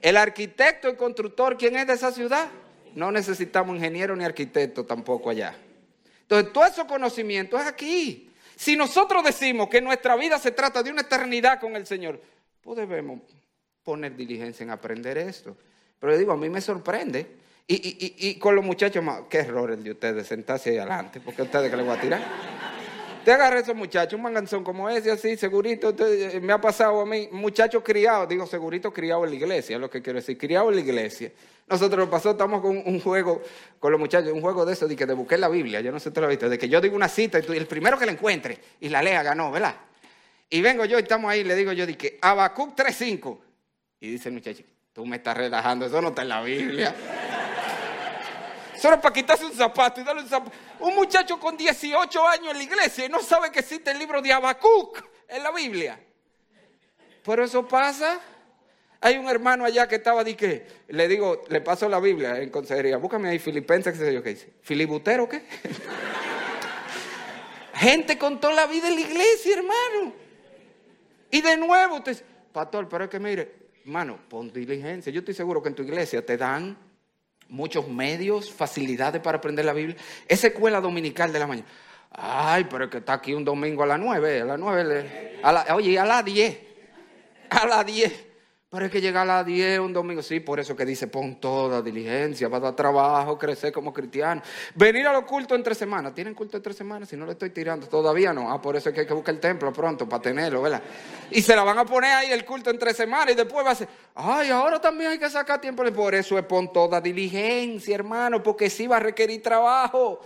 El 0.00 0.16
arquitecto 0.16 0.88
y 0.88 0.96
constructor, 0.96 1.56
¿quién 1.58 1.76
es 1.76 1.86
de 1.86 1.92
esa 1.92 2.10
ciudad? 2.10 2.48
No 2.94 3.12
necesitamos 3.12 3.76
ingeniero 3.76 4.16
ni 4.16 4.24
arquitecto 4.24 4.84
tampoco 4.84 5.30
allá. 5.30 5.54
Entonces, 6.22 6.52
todo 6.52 6.64
ese 6.64 6.86
conocimiento 6.86 7.58
es 7.58 7.66
aquí. 7.66 8.30
Si 8.56 8.76
nosotros 8.76 9.24
decimos 9.24 9.68
que 9.68 9.80
nuestra 9.80 10.16
vida 10.16 10.38
se 10.38 10.52
trata 10.52 10.82
de 10.82 10.90
una 10.90 11.02
eternidad 11.02 11.60
con 11.60 11.76
el 11.76 11.86
Señor, 11.86 12.20
pues 12.62 12.78
debemos 12.78 13.20
poner 13.82 14.16
diligencia 14.16 14.64
en 14.64 14.70
aprender 14.70 15.18
esto. 15.18 15.56
Pero 15.98 16.16
digo, 16.16 16.32
a 16.32 16.36
mí 16.36 16.48
me 16.48 16.60
sorprende 16.60 17.42
y, 17.66 18.34
con 18.38 18.54
los 18.54 18.64
muchachos, 18.64 19.04
qué 19.28 19.38
error 19.38 19.70
el 19.70 19.82
de 19.82 19.92
ustedes, 19.92 20.26
sentarse 20.26 20.70
ahí 20.70 20.78
adelante, 20.78 21.20
porque 21.20 21.42
ustedes 21.42 21.70
que 21.70 21.76
les 21.76 21.86
voy 21.86 21.96
a 21.96 22.00
tirar. 22.00 22.22
Te 23.24 23.30
agarra 23.30 23.58
a 23.58 23.60
esos 23.60 23.76
muchachos, 23.76 24.14
un 24.14 24.22
manganzón 24.22 24.64
como 24.64 24.88
ese, 24.88 25.12
así, 25.12 25.36
segurito, 25.36 25.94
eh, 26.04 26.40
me 26.40 26.52
ha 26.52 26.60
pasado 26.60 27.00
a 27.00 27.06
mí, 27.06 27.28
muchachos 27.30 27.80
criados, 27.84 28.28
digo 28.28 28.46
segurito 28.48 28.92
criados 28.92 29.24
en 29.24 29.30
la 29.30 29.36
iglesia, 29.36 29.78
lo 29.78 29.88
que 29.88 30.02
quiero 30.02 30.18
decir, 30.18 30.36
criados 30.36 30.70
en 30.70 30.74
la 30.74 30.80
iglesia. 30.80 31.30
Nosotros 31.68 32.00
lo 32.00 32.10
pasó, 32.10 32.32
estamos 32.32 32.60
con 32.60 32.76
un 32.76 33.00
juego 33.00 33.40
con 33.78 33.92
los 33.92 34.00
muchachos, 34.00 34.32
un 34.32 34.40
juego 34.40 34.64
de 34.64 34.72
eso, 34.72 34.88
de 34.88 34.96
que 34.96 35.06
de 35.06 35.14
busqué 35.14 35.38
la 35.38 35.48
Biblia, 35.48 35.80
yo 35.80 35.92
no 35.92 36.00
sé 36.00 36.08
si 36.08 36.14
te 36.14 36.20
lo 36.20 36.26
viste, 36.26 36.48
de 36.48 36.58
que 36.58 36.68
yo 36.68 36.80
digo 36.80 36.96
una 36.96 37.08
cita 37.08 37.38
y, 37.38 37.56
el 37.56 37.66
primero 37.66 37.96
que 37.96 38.06
la 38.06 38.12
encuentre 38.12 38.58
y 38.80 38.88
la 38.88 39.00
lea 39.00 39.22
ganó, 39.22 39.52
¿verdad? 39.52 39.76
Y 40.50 40.60
vengo 40.60 40.84
yo 40.84 40.98
y 40.98 41.02
estamos 41.02 41.30
ahí, 41.30 41.44
le 41.44 41.54
digo 41.54 41.70
yo, 41.70 41.86
de 41.86 41.96
que 41.96 42.18
Habacuc 42.20 42.76
3.5. 42.76 43.38
Y 44.00 44.10
dice 44.10 44.30
el 44.30 44.34
muchacho, 44.34 44.64
tú 44.92 45.06
me 45.06 45.16
estás 45.16 45.36
relajando, 45.36 45.86
eso 45.86 46.02
no 46.02 46.08
está 46.08 46.22
en 46.22 46.28
la 46.28 46.42
Biblia. 46.42 46.92
Solo 48.82 49.00
para 49.00 49.14
quitarse 49.14 49.46
un 49.46 49.52
zapato 49.52 50.00
y 50.00 50.04
darle 50.04 50.22
un 50.22 50.28
zapato. 50.28 50.56
Un 50.80 50.96
muchacho 50.96 51.38
con 51.38 51.56
18 51.56 52.26
años 52.26 52.50
en 52.50 52.58
la 52.58 52.64
iglesia 52.64 53.06
y 53.06 53.08
no 53.08 53.20
sabe 53.20 53.52
que 53.52 53.60
existe 53.60 53.92
el 53.92 53.98
libro 54.00 54.20
de 54.20 54.32
Habacuc 54.32 55.00
en 55.28 55.40
la 55.40 55.52
Biblia. 55.52 56.00
Pero 57.24 57.44
eso 57.44 57.68
pasa. 57.68 58.18
Hay 59.00 59.18
un 59.18 59.28
hermano 59.28 59.64
allá 59.64 59.86
que 59.86 59.94
estaba 59.94 60.24
de 60.24 60.36
que, 60.36 60.66
le 60.88 61.06
digo, 61.06 61.42
le 61.48 61.60
paso 61.60 61.88
la 61.88 62.00
Biblia 62.00 62.40
en 62.40 62.50
consejería, 62.50 62.96
búscame 62.96 63.28
ahí 63.28 63.38
Filipenses, 63.38 63.92
qué 63.92 64.04
sé 64.04 64.12
yo 64.12 64.20
qué 64.20 64.30
dice. 64.30 64.52
¿Filibutero 64.62 65.28
qué? 65.28 65.42
Gente 67.74 68.18
con 68.18 68.40
toda 68.40 68.52
la 68.52 68.66
vida 68.66 68.88
en 68.88 68.96
la 68.96 69.00
iglesia, 69.00 69.58
hermano. 69.58 70.12
Y 71.30 71.40
de 71.40 71.56
nuevo, 71.56 71.98
usted 71.98 72.20
pastor, 72.52 72.88
pero 72.88 73.04
es 73.04 73.10
que 73.10 73.20
mire, 73.20 73.54
hermano, 73.84 74.18
pon 74.28 74.52
diligencia. 74.52 75.12
Yo 75.12 75.20
estoy 75.20 75.34
seguro 75.34 75.62
que 75.62 75.68
en 75.68 75.76
tu 75.76 75.84
iglesia 75.84 76.26
te 76.26 76.36
dan 76.36 76.90
muchos 77.52 77.86
medios, 77.86 78.50
facilidades 78.50 79.20
para 79.20 79.38
aprender 79.38 79.64
la 79.64 79.74
Biblia. 79.74 79.96
Esa 80.26 80.48
escuela 80.48 80.80
dominical 80.80 81.32
de 81.32 81.38
la 81.38 81.46
mañana. 81.46 81.68
Ay, 82.10 82.66
pero 82.68 82.84
es 82.84 82.90
que 82.90 82.98
está 82.98 83.14
aquí 83.14 83.34
un 83.34 83.44
domingo 83.44 83.82
a 83.82 83.86
las 83.86 83.98
nueve, 83.98 84.40
a 84.40 84.44
las 84.44 84.58
nueve, 84.58 85.38
a 85.42 85.74
oye, 85.74 85.98
a 85.98 86.04
las 86.04 86.24
diez, 86.24 86.58
a 87.50 87.66
las 87.66 87.86
diez. 87.86 88.31
Pero 88.72 88.86
es 88.86 88.90
que 88.90 89.02
llega 89.02 89.20
a 89.20 89.24
las 89.26 89.44
10 89.44 89.80
un 89.80 89.92
domingo, 89.92 90.22
sí, 90.22 90.40
por 90.40 90.58
eso 90.58 90.74
que 90.74 90.86
dice, 90.86 91.06
pon 91.06 91.38
toda 91.38 91.82
diligencia, 91.82 92.48
va 92.48 92.56
a 92.56 92.60
dar 92.60 92.74
trabajo, 92.74 93.38
crecer 93.38 93.70
como 93.70 93.92
cristiano. 93.92 94.40
Venir 94.74 95.06
a 95.06 95.12
los 95.12 95.24
cultos 95.24 95.58
entre 95.58 95.74
semanas. 95.74 96.14
¿Tienen 96.14 96.32
culto 96.32 96.56
entre 96.56 96.72
semanas? 96.72 97.10
Si 97.10 97.14
no 97.14 97.26
le 97.26 97.32
estoy 97.32 97.50
tirando, 97.50 97.86
todavía 97.86 98.32
no. 98.32 98.50
Ah, 98.50 98.62
por 98.62 98.74
eso 98.74 98.88
es 98.88 98.94
que 98.94 99.02
hay 99.02 99.06
que 99.06 99.12
buscar 99.12 99.34
el 99.34 99.42
templo 99.42 99.74
pronto 99.74 100.08
para 100.08 100.22
tenerlo, 100.22 100.62
¿verdad? 100.62 100.82
Y 101.30 101.42
se 101.42 101.54
la 101.54 101.64
van 101.64 101.80
a 101.80 101.84
poner 101.84 102.12
ahí 102.12 102.30
el 102.30 102.46
culto 102.46 102.70
entre 102.70 102.94
semanas 102.94 103.34
y 103.34 103.36
después 103.36 103.66
va 103.66 103.72
a 103.72 103.74
ser, 103.74 103.88
ay, 104.14 104.48
ahora 104.48 104.80
también 104.80 105.10
hay 105.10 105.18
que 105.18 105.28
sacar 105.28 105.60
tiempo. 105.60 105.84
Por 105.92 106.14
eso 106.14 106.38
es 106.38 106.44
pon 106.46 106.72
toda 106.72 106.98
diligencia, 106.98 107.94
hermano, 107.94 108.42
porque 108.42 108.70
sí 108.70 108.86
va 108.86 108.96
a 108.96 109.00
requerir 109.00 109.42
trabajo. 109.42 110.18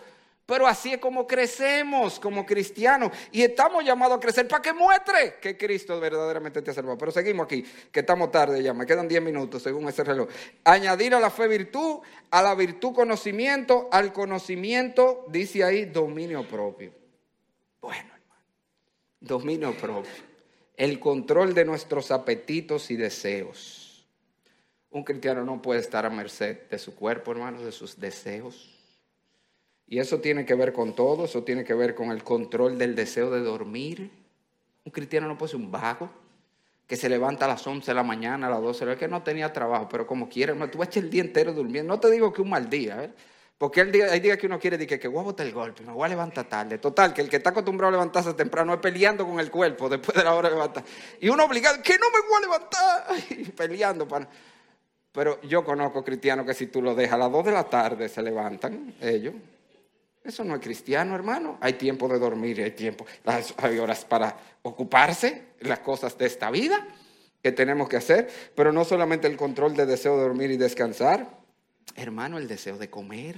Pero 0.46 0.68
así 0.68 0.92
es 0.92 0.98
como 0.98 1.26
crecemos 1.26 2.20
como 2.20 2.46
cristianos. 2.46 3.10
Y 3.32 3.42
estamos 3.42 3.84
llamados 3.84 4.16
a 4.16 4.20
crecer 4.20 4.46
para 4.46 4.62
que 4.62 4.72
muestre 4.72 5.34
que 5.40 5.56
Cristo 5.58 5.98
verdaderamente 5.98 6.62
te 6.62 6.70
ha 6.70 6.74
salvado. 6.74 6.96
Pero 6.96 7.10
seguimos 7.10 7.46
aquí, 7.46 7.64
que 7.90 8.00
estamos 8.00 8.30
tarde 8.30 8.62
ya. 8.62 8.72
Me 8.72 8.86
quedan 8.86 9.08
10 9.08 9.22
minutos 9.22 9.64
según 9.64 9.88
ese 9.88 10.04
reloj. 10.04 10.28
Añadir 10.62 11.16
a 11.16 11.20
la 11.20 11.30
fe 11.30 11.48
virtud, 11.48 11.98
a 12.30 12.42
la 12.42 12.54
virtud 12.54 12.94
conocimiento, 12.94 13.88
al 13.90 14.12
conocimiento, 14.12 15.26
dice 15.28 15.64
ahí, 15.64 15.86
dominio 15.86 16.46
propio. 16.46 16.92
Bueno, 17.80 18.08
hermano, 18.14 18.44
dominio 19.18 19.76
propio. 19.76 20.12
El 20.76 21.00
control 21.00 21.54
de 21.54 21.64
nuestros 21.64 22.12
apetitos 22.12 22.92
y 22.92 22.96
deseos. 22.96 24.06
Un 24.90 25.02
cristiano 25.02 25.44
no 25.44 25.60
puede 25.60 25.80
estar 25.80 26.06
a 26.06 26.10
merced 26.10 26.68
de 26.70 26.78
su 26.78 26.94
cuerpo, 26.94 27.32
hermano, 27.32 27.62
de 27.62 27.72
sus 27.72 27.98
deseos 27.98 28.75
y 29.88 29.98
eso 30.00 30.20
tiene 30.20 30.44
que 30.44 30.54
ver 30.54 30.72
con 30.72 30.94
todo, 30.94 31.26
eso 31.26 31.44
tiene 31.44 31.64
que 31.64 31.74
ver 31.74 31.94
con 31.94 32.10
el 32.10 32.24
control 32.24 32.76
del 32.76 32.96
deseo 32.96 33.30
de 33.30 33.40
dormir. 33.40 34.10
Un 34.84 34.92
cristiano 34.92 35.28
no 35.28 35.38
puede 35.38 35.52
ser 35.52 35.60
un 35.60 35.70
vago 35.70 36.10
que 36.86 36.96
se 36.96 37.08
levanta 37.08 37.44
a 37.44 37.48
las 37.48 37.66
11 37.66 37.86
de 37.86 37.94
la 37.94 38.02
mañana, 38.02 38.48
a 38.48 38.50
las 38.50 38.62
12 38.62 38.84
de 38.84 38.92
la 38.92 38.98
que 38.98 39.08
no 39.08 39.22
tenía 39.22 39.52
trabajo, 39.52 39.88
pero 39.88 40.06
como 40.06 40.28
quiere, 40.28 40.54
tú 40.68 40.78
vas 40.78 40.96
a 40.96 40.98
el 40.98 41.10
día 41.10 41.22
entero 41.22 41.52
durmiendo. 41.52 41.94
No 41.94 42.00
te 42.00 42.10
digo 42.10 42.32
que 42.32 42.42
un 42.42 42.50
mal 42.50 42.68
día, 42.68 43.04
¿eh? 43.04 43.10
porque 43.58 43.80
hay 43.80 44.20
días 44.20 44.38
que 44.38 44.46
uno 44.46 44.58
quiere 44.58 44.76
decir 44.76 44.98
que, 45.00 45.08
voy 45.08 45.20
a 45.20 45.24
botar 45.24 45.46
el 45.46 45.52
golpe, 45.52 45.82
me 45.84 45.92
voy 45.92 46.04
a 46.04 46.08
levantar 46.08 46.48
tarde. 46.48 46.78
Total, 46.78 47.14
que 47.14 47.22
el 47.22 47.28
que 47.28 47.36
está 47.36 47.50
acostumbrado 47.50 47.88
a 47.88 47.92
levantarse 47.92 48.34
temprano 48.34 48.74
es 48.74 48.80
peleando 48.80 49.24
con 49.24 49.40
el 49.40 49.50
cuerpo 49.50 49.88
después 49.88 50.16
de 50.16 50.24
la 50.24 50.34
hora 50.34 50.48
de 50.48 50.56
levantar. 50.56 50.84
Y 51.20 51.28
uno 51.28 51.44
obligado, 51.44 51.80
que 51.82 51.96
no 51.96 52.06
me 52.10 52.28
voy 52.28 52.36
a 52.36 52.40
levantar, 52.40 53.16
y 53.30 53.50
peleando. 53.52 54.06
Pero 55.12 55.40
yo 55.42 55.64
conozco 55.64 56.04
cristianos 56.04 56.44
que 56.44 56.54
si 56.54 56.66
tú 56.66 56.82
lo 56.82 56.94
dejas 56.94 57.14
a 57.14 57.18
las 57.18 57.32
2 57.32 57.46
de 57.46 57.52
la 57.52 57.64
tarde 57.64 58.08
se 58.08 58.22
levantan 58.22 58.94
ellos 59.00 59.34
eso 60.26 60.44
no 60.44 60.54
es 60.54 60.60
cristiano, 60.60 61.14
hermano. 61.14 61.58
Hay 61.60 61.74
tiempo 61.74 62.08
de 62.08 62.18
dormir, 62.18 62.60
hay 62.62 62.72
tiempo, 62.72 63.06
hay 63.56 63.78
horas 63.78 64.04
para 64.04 64.36
ocuparse 64.62 65.42
las 65.60 65.78
cosas 65.80 66.18
de 66.18 66.26
esta 66.26 66.50
vida 66.50 66.86
que 67.42 67.52
tenemos 67.52 67.88
que 67.88 67.96
hacer, 67.96 68.28
pero 68.54 68.72
no 68.72 68.84
solamente 68.84 69.28
el 69.28 69.36
control 69.36 69.76
de 69.76 69.86
deseo 69.86 70.16
de 70.16 70.22
dormir 70.22 70.50
y 70.50 70.56
descansar, 70.56 71.30
hermano, 71.94 72.38
el 72.38 72.48
deseo 72.48 72.76
de 72.76 72.90
comer. 72.90 73.36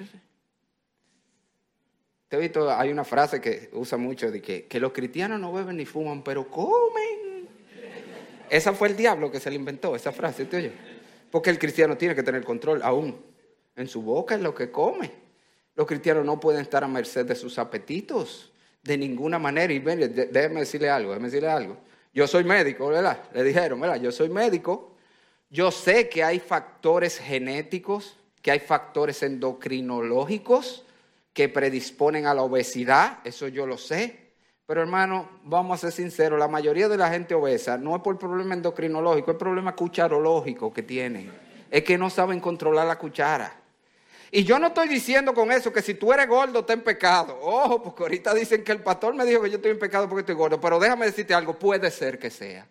Te 2.29 2.37
he 2.37 2.41
visto, 2.41 2.71
hay 2.71 2.91
una 2.91 3.05
frase 3.05 3.41
que 3.41 3.71
usa 3.73 3.99
mucho 3.99 4.31
de 4.31 4.41
que, 4.41 4.67
que 4.67 4.81
los 4.81 4.93
cristianos 4.93 5.41
no 5.41 5.53
beben 5.53 5.77
ni 5.77 5.85
fuman, 5.85 6.23
pero 6.23 6.49
comen. 6.49 7.49
Esa 8.51 8.73
fue 8.73 8.89
el 8.89 8.97
diablo 8.97 9.31
que 9.31 9.41
se 9.41 9.51
le 9.51 9.57
inventó, 9.57 9.95
esa 9.95 10.13
frase, 10.13 10.47
¿te 10.47 10.57
oye? 10.57 10.73
Porque 11.31 11.51
el 11.51 11.59
cristiano 11.59 11.97
tiene 11.97 12.15
que 12.15 12.23
tener 12.23 12.45
control 12.45 12.81
aún 12.83 13.15
en 13.77 13.89
su 13.89 14.03
boca, 14.03 14.35
en 14.35 14.43
lo 14.43 14.55
que 14.55 14.71
come. 14.71 15.28
Los 15.79 15.87
cristianos 15.87 16.25
no 16.25 16.41
pueden 16.41 16.61
estar 16.61 16.83
a 16.83 16.89
merced 16.89 17.25
de 17.25 17.37
sus 17.37 17.57
apetitos 17.57 18.51
de 18.83 18.99
ninguna 18.99 19.39
manera. 19.39 19.73
Y 19.73 19.79
ven, 19.79 20.13
déjeme 20.13 20.59
decirle 20.59 20.91
algo, 20.91 21.11
déjeme 21.11 21.29
decirle 21.29 21.49
algo. 21.49 21.77
Yo 22.13 22.27
soy 22.27 22.43
médico, 22.43 22.89
¿verdad? 22.89 23.23
Le 23.33 23.45
dijeron, 23.45 23.79
¿verdad? 23.81 24.01
Yo 24.01 24.11
soy 24.11 24.29
médico. 24.29 24.97
Yo 25.51 25.71
sé 25.71 26.09
que 26.09 26.25
hay 26.25 26.41
factores 26.41 27.21
genéticos, 27.21 28.17
que 28.43 28.51
hay 28.51 28.59
factores 28.59 29.23
endocrinológicos 29.23 30.85
que 31.33 31.49
predisponen 31.49 32.27
a 32.27 32.35
la 32.35 32.43
obesidad. 32.43 33.21
Eso 33.23 33.47
yo 33.47 33.65
lo 33.65 33.79
sé. 33.79 34.33
Pero 34.67 34.81
hermano, 34.81 35.29
vamos 35.45 35.77
a 35.77 35.81
ser 35.83 35.93
sinceros, 35.93 36.41
la 36.41 36.49
mayoría 36.49 36.89
de 36.89 36.97
la 36.97 37.09
gente 37.09 37.37
obesa 37.37 37.79
no 37.79 37.95
es 37.95 38.03
por 38.03 38.19
problema 38.19 38.53
endocrinológico, 38.53 39.31
es 39.31 39.37
problema 39.37 39.77
cucharológico 39.77 40.73
que 40.73 40.83
tienen. 40.83 41.31
Es 41.71 41.85
que 41.85 41.97
no 41.97 42.11
saben 42.11 42.41
controlar 42.41 42.89
la 42.89 42.99
cuchara. 42.99 43.68
Y 44.31 44.45
yo 44.45 44.59
no 44.59 44.69
estoy 44.69 44.89
diciendo 44.89 45.33
con 45.33 45.51
eso 45.51 45.73
que 45.73 45.83
si 45.83 45.95
tú 45.95 46.13
eres 46.13 46.29
gordo, 46.29 46.61
está 46.61 46.75
en 46.75 46.83
pecado. 46.83 47.39
Ojo, 47.41 47.83
porque 47.83 48.03
ahorita 48.03 48.35
dicen 48.35 48.63
que 48.63 48.73
el 48.73 48.83
pastor 48.83 49.15
me 49.15 49.25
dijo 49.25 49.43
que 49.43 49.51
yo 49.51 49.57
estoy 49.57 49.71
en 49.71 49.79
pecado 49.79 50.09
porque 50.09 50.21
estoy 50.21 50.35
gordo. 50.35 50.61
Pero 50.61 50.79
déjame 50.79 51.07
decirte 51.07 51.35
algo, 51.35 51.59
puede 51.59 51.91
ser 51.91 52.19
que 52.19 52.31
sea. 52.31 52.67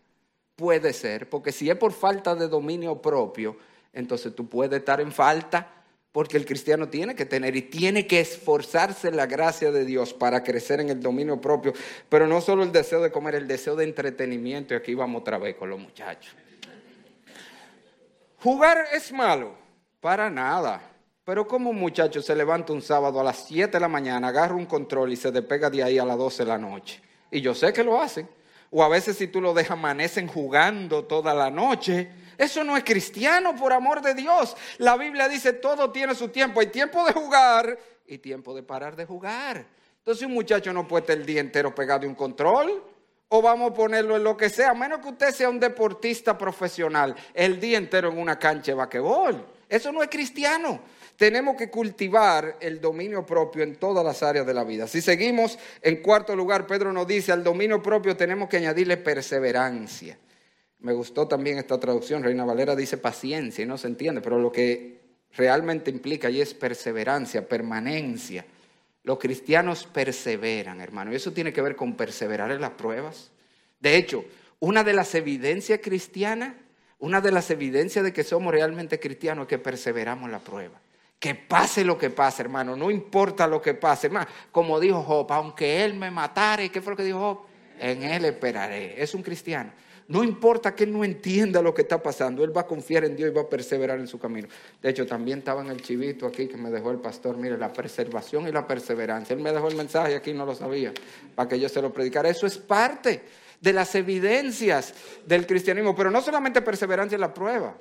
Puede 0.55 0.91
ser, 0.91 1.30
porque 1.30 1.51
si 1.51 1.70
es 1.70 1.76
por 1.76 1.91
falta 1.91 2.34
de 2.34 2.47
dominio 2.47 2.99
propio, 2.99 3.58
entonces 3.93 4.34
tú 4.34 4.49
puedes 4.49 4.80
estar 4.80 4.99
en 4.99 5.12
falta, 5.12 5.72
porque 6.12 6.36
el 6.36 6.47
cristiano 6.47 6.89
tiene 6.89 7.14
que 7.14 7.26
tener 7.26 7.55
y 7.55 7.62
tiene 7.62 8.08
que 8.08 8.20
esforzarse 8.20 9.08
en 9.08 9.18
la 9.18 9.28
gracia 9.28 9.72
de 9.72 9.86
Dios 9.86 10.16
para 10.16 10.43
crecer 10.43 10.80
en 10.80 10.89
el 10.89 10.99
dominio 10.99 11.39
propio. 11.39 11.74
Pero 12.10 12.26
no 12.26 12.41
solo 12.41 12.64
el 12.64 12.72
deseo 12.72 13.03
de 13.03 13.12
comer, 13.12 13.36
el 13.36 13.47
deseo 13.47 13.76
de 13.76 13.84
entretenimiento. 13.84 14.74
Y 14.74 14.78
aquí 14.78 14.95
vamos 14.95 15.22
otra 15.22 15.38
vez 15.38 15.55
con 15.55 15.70
los 15.70 15.80
muchachos. 15.80 16.36
Jugar 18.39 18.86
es 18.93 19.12
malo, 19.12 19.53
para 19.99 20.28
nada. 20.32 20.82
Pero 21.28 21.45
como 21.45 21.71
un 21.71 21.78
muchacho 21.78 22.21
se 22.21 22.34
levanta 22.34 22.71
un 22.71 22.82
sábado 22.82 23.19
a 23.19 23.23
las 23.25 23.43
7 23.49 23.73
de 23.73 23.80
la 23.82 23.89
mañana, 23.89 24.30
agarra 24.30 24.55
un 24.55 24.65
control 24.65 25.11
y 25.11 25.17
se 25.17 25.30
despega 25.30 25.69
de 25.69 25.84
ahí 25.84 25.99
a 25.99 26.05
las 26.05 26.17
12 26.17 26.43
de 26.43 26.47
la 26.47 26.57
noche. 26.57 27.01
Y 27.30 27.41
yo 27.41 27.53
sé 27.53 27.73
que 27.73 27.84
lo 27.84 28.01
hacen. 28.01 28.30
O 28.71 28.82
a 28.82 28.88
veces 28.88 29.17
si 29.17 29.28
tú 29.28 29.41
lo 29.41 29.53
dejas 29.53 29.71
amanecen 29.71 30.25
jugando 30.25 31.03
toda 31.03 31.34
la 31.34 31.51
noche. 31.51 32.09
Eso 32.38 32.63
no 32.63 32.78
es 32.78 32.86
cristiano, 32.86 33.57
por 33.57 33.73
amor 33.73 34.01
de 34.01 34.13
Dios. 34.13 34.55
La 34.78 34.95
Biblia 34.95 35.28
dice 35.28 35.51
todo 35.51 35.91
tiene 35.91 36.15
su 36.15 36.30
tiempo. 36.30 36.61
Hay 36.61 36.67
tiempo 36.67 37.03
de 37.03 37.11
jugar 37.11 37.78
y 38.07 38.19
tiempo 38.19 38.55
de 38.55 38.63
parar 38.63 38.95
de 38.95 39.03
jugar. 39.03 39.65
Entonces 39.97 40.25
un 40.25 40.34
muchacho 40.34 40.71
no 40.71 40.88
puede 40.88 41.01
estar 41.01 41.17
el 41.17 41.25
día 41.25 41.41
entero 41.41 41.75
pegado 41.75 41.99
de 41.99 42.07
un 42.07 42.15
control. 42.15 42.82
o 43.28 43.41
vamos 43.41 43.71
a 43.71 43.73
ponerlo 43.73 44.15
en 44.15 44.23
lo 44.23 44.38
que 44.38 44.47
sea, 44.47 44.69
a 44.69 44.73
menos 44.73 44.99
que 44.99 45.09
usted 45.09 45.32
sea 45.32 45.49
un 45.49 45.59
deportista 45.59 46.38
profesional, 46.38 47.13
el 47.34 47.59
día 47.59 47.78
entero 47.78 48.09
en 48.09 48.17
una 48.17 48.39
cancha 48.39 48.71
de 48.71 48.75
vaquebol. 48.75 49.45
Eso 49.67 49.91
no 49.91 50.01
es 50.01 50.07
cristiano. 50.07 50.80
Tenemos 51.18 51.57
que 51.57 51.72
cultivar 51.72 52.57
el 52.61 52.80
dominio 52.80 53.26
propio 53.26 53.63
en 53.63 53.76
todas 53.76 54.05
las 54.05 54.22
áreas 54.22 54.45
de 54.45 54.53
la 54.53 54.63
vida. 54.63 54.88
Si 54.88 55.01
seguimos, 55.01 55.57
en 55.82 55.97
cuarto 56.03 56.36
lugar, 56.36 56.68
Pedro 56.68 56.93
nos 56.93 57.07
dice, 57.07 57.32
al 57.32 57.43
dominio 57.43 57.82
propio 57.82 58.15
tenemos 58.15 58.47
que 58.47 58.57
añadirle 58.57 58.97
perseverancia. 58.97 60.15
Me 60.80 60.93
gustó 60.93 61.28
también 61.28 61.57
esta 61.57 61.80
traducción, 61.80 62.22
Reina 62.22 62.45
Valera 62.45 62.76
dice 62.76 62.97
paciencia 62.97 63.63
y 63.63 63.68
no 63.68 63.80
se 63.80 63.88
entiende, 63.88 64.22
pero 64.22 64.38
lo 64.38 64.51
que 64.51 64.99
realmente 65.36 65.89
implica 65.89 66.28
allí 66.28 66.39
es 66.39 66.53
perseverancia, 66.53 67.47
permanencia. 67.47 68.45
Los 69.01 69.18
cristianos 69.18 69.88
perseveran, 69.91 70.82
hermano, 70.82 71.11
y 71.11 71.15
eso 71.15 71.34
tiene 71.34 71.51
que 71.51 71.63
ver 71.63 71.76
con 71.76 71.95
perseverar 71.95 72.51
en 72.51 72.61
las 72.61 72.72
pruebas. 72.72 73.32
De 73.80 73.95
hecho, 73.95 74.24
una 74.59 74.84
de 74.84 74.93
las 74.93 75.15
evidencias 75.15 75.80
cristianas, 75.82 76.53
una 76.99 77.22
de 77.22 77.32
las 77.32 77.49
evidencias 77.49 78.05
de 78.05 78.13
que 78.13 78.24
somos 78.24 78.53
realmente 78.53 78.99
cristianos 78.99 79.43
es 79.43 79.49
que 79.49 79.57
perseveramos 79.57 80.26
en 80.26 80.32
la 80.32 80.39
prueba. 80.39 80.80
Que 81.20 81.34
pase 81.34 81.84
lo 81.84 81.97
que 81.97 82.09
pase, 82.11 82.43
hermano, 82.43 82.76
no 82.76 82.91
importa 82.91 83.47
lo 83.47 83.61
que 83.61 83.74
pase. 83.74 84.07
Hermano, 84.07 84.28
como 84.51 84.80
dijo 84.80 85.01
Job, 85.01 85.32
aunque 85.32 85.84
él 85.84 85.95
me 85.95 86.11
matare, 86.11 86.70
¿qué 86.70 86.82
fue 86.82 86.93
lo 86.93 86.97
que 86.97 87.03
dijo 87.03 87.20
Job? 87.20 87.39
En 87.80 88.03
él 88.03 88.26
esperaré. 88.26 89.01
Es 89.01 89.15
un 89.15 89.24
cristiano. 89.24 89.72
No 90.07 90.24
importa 90.24 90.74
que 90.74 90.86
él 90.86 90.93
no 90.93 91.03
entienda 91.03 91.61
lo 91.61 91.74
que 91.74 91.82
está 91.82 92.01
pasando, 92.01 92.43
él 92.43 92.55
va 92.55 92.61
a 92.61 92.68
confiar 92.68 93.03
en 93.03 93.15
Dios 93.15 93.30
y 93.30 93.34
va 93.34 93.41
a 93.41 93.49
perseverar 93.49 93.99
en 93.99 94.07
su 94.07 94.18
camino. 94.18 94.47
De 94.82 94.89
hecho, 94.89 95.05
también 95.05 95.39
estaba 95.39 95.61
en 95.61 95.70
el 95.70 95.82
chivito 95.82 96.26
aquí 96.26 96.47
que 96.47 96.55
me 96.55 96.72
dejó 96.72 96.91
el 96.91 96.99
pastor, 96.99 97.36
mire, 97.36 97.57
la 97.57 97.74
preservación 97.74 98.47
y 98.47 98.51
la 98.53 98.65
perseverancia. 98.65 99.34
Él 99.34 99.41
me 99.41 99.51
dejó 99.51 99.68
el 99.68 99.76
mensaje 99.76 100.15
aquí, 100.15 100.34
no 100.34 100.45
lo 100.45 100.55
sabía, 100.55 100.93
para 101.36 101.49
que 101.49 101.59
yo 101.59 101.68
se 101.68 101.82
lo 101.82 101.91
predicara. 101.91 102.30
Eso 102.30 102.47
es 102.47 102.57
parte 102.57 103.22
de 103.59 103.74
las 103.74 103.95
evidencias 103.95 104.93
del 105.26 105.45
cristianismo, 105.45 105.93
pero 105.93 106.09
no 106.09 106.22
solamente 106.22 106.61
perseverancia 106.61 107.15
en 107.15 107.22
la 107.22 107.34
prueba, 107.34 107.76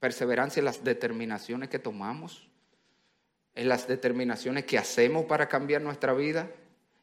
perseverancia 0.00 0.60
en 0.60 0.64
las 0.64 0.82
determinaciones 0.82 1.68
que 1.68 1.78
tomamos, 1.78 2.48
en 3.54 3.68
las 3.68 3.86
determinaciones 3.86 4.64
que 4.64 4.78
hacemos 4.78 5.26
para 5.26 5.48
cambiar 5.48 5.82
nuestra 5.82 6.14
vida. 6.14 6.50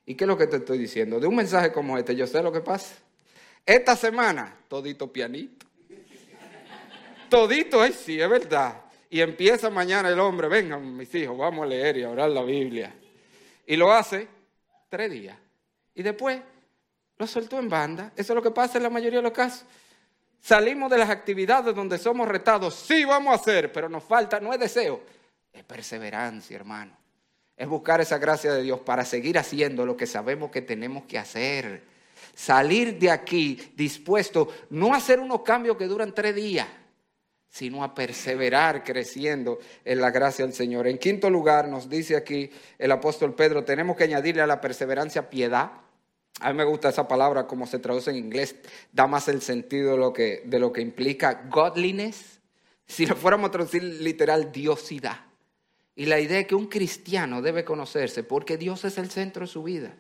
¿Y 0.05 0.15
qué 0.15 0.23
es 0.23 0.27
lo 0.27 0.37
que 0.37 0.47
te 0.47 0.57
estoy 0.57 0.79
diciendo? 0.79 1.19
De 1.19 1.27
un 1.27 1.35
mensaje 1.35 1.71
como 1.71 1.97
este, 1.97 2.15
yo 2.15 2.25
sé 2.25 2.41
lo 2.41 2.51
que 2.51 2.61
pasa. 2.61 2.95
Esta 3.65 3.95
semana, 3.95 4.57
todito 4.67 5.11
pianito. 5.11 5.65
Todito 7.29 7.83
es 7.83 7.95
sí, 7.95 8.19
es 8.19 8.29
verdad. 8.29 8.81
Y 9.09 9.21
empieza 9.21 9.69
mañana 9.69 10.09
el 10.09 10.19
hombre, 10.19 10.47
vengan 10.47 10.95
mis 10.95 11.13
hijos, 11.15 11.37
vamos 11.37 11.63
a 11.63 11.67
leer 11.67 11.97
y 11.97 12.03
a 12.03 12.09
orar 12.09 12.29
la 12.29 12.41
Biblia. 12.41 12.93
Y 13.65 13.75
lo 13.75 13.91
hace 13.91 14.27
tres 14.89 15.11
días. 15.11 15.37
Y 15.93 16.03
después 16.03 16.41
lo 17.17 17.27
soltó 17.27 17.59
en 17.59 17.69
banda. 17.69 18.11
Eso 18.15 18.33
es 18.33 18.35
lo 18.35 18.41
que 18.41 18.51
pasa 18.51 18.77
en 18.77 18.83
la 18.83 18.89
mayoría 18.89 19.19
de 19.19 19.23
los 19.23 19.33
casos. 19.33 19.65
Salimos 20.41 20.89
de 20.89 20.97
las 20.97 21.09
actividades 21.09 21.75
donde 21.75 21.97
somos 21.97 22.27
retados. 22.27 22.75
Sí, 22.75 23.03
vamos 23.05 23.33
a 23.33 23.35
hacer, 23.35 23.71
pero 23.71 23.89
nos 23.89 24.03
falta, 24.03 24.39
no 24.39 24.53
es 24.53 24.59
deseo, 24.59 25.01
es 25.51 25.63
perseverancia, 25.63 26.55
hermano. 26.55 26.95
Es 27.55 27.67
buscar 27.67 27.99
esa 28.01 28.17
gracia 28.17 28.53
de 28.53 28.61
Dios 28.61 28.79
para 28.81 29.03
seguir 29.03 29.37
haciendo 29.37 29.85
lo 29.85 29.97
que 29.97 30.05
sabemos 30.05 30.51
que 30.51 30.61
tenemos 30.61 31.05
que 31.05 31.17
hacer 31.17 31.97
salir 32.37 32.99
de 32.99 33.09
aquí 33.09 33.59
dispuesto 33.75 34.47
no 34.69 34.93
a 34.93 34.97
hacer 34.97 35.19
unos 35.19 35.41
cambios 35.41 35.75
que 35.75 35.87
duran 35.87 36.13
tres 36.13 36.35
días, 36.35 36.67
sino 37.49 37.83
a 37.83 37.95
perseverar 37.95 38.83
creciendo 38.83 39.57
en 39.83 39.99
la 39.99 40.11
gracia 40.11 40.45
del 40.45 40.53
Señor. 40.53 40.87
En 40.87 40.99
quinto 40.99 41.31
lugar, 41.31 41.67
nos 41.67 41.89
dice 41.89 42.15
aquí 42.15 42.51
el 42.77 42.91
apóstol 42.91 43.33
Pedro, 43.33 43.63
tenemos 43.63 43.97
que 43.97 44.03
añadirle 44.03 44.43
a 44.43 44.47
la 44.47 44.61
perseverancia 44.61 45.31
piedad. 45.31 45.71
A 46.39 46.51
mí 46.51 46.57
me 46.57 46.65
gusta 46.65 46.89
esa 46.89 47.07
palabra, 47.07 47.47
como 47.47 47.65
se 47.65 47.79
traduce 47.79 48.11
en 48.11 48.17
inglés, 48.17 48.55
da 48.91 49.07
más 49.07 49.27
el 49.27 49.41
sentido 49.41 49.93
de 49.93 50.59
lo 50.59 50.71
que, 50.73 50.81
implica 50.81 51.47
godliness. 51.49 52.39
Si 52.85 53.05
lo 53.05 53.15
fuéramos 53.15 53.49
a 53.49 53.51
traducir 53.51 53.83
literal, 53.83 54.51
diosidad. 54.51 55.19
Y 55.95 56.05
la 56.05 56.19
idea 56.19 56.39
es 56.39 56.47
que 56.47 56.55
un 56.55 56.67
cristiano 56.67 57.41
debe 57.41 57.65
conocerse 57.65 58.23
porque 58.23 58.57
Dios 58.57 58.85
es 58.85 58.99
el 58.99 59.09
centro 59.09 59.45
de 59.45 59.51
su 59.51 59.63
vida. 59.63 59.95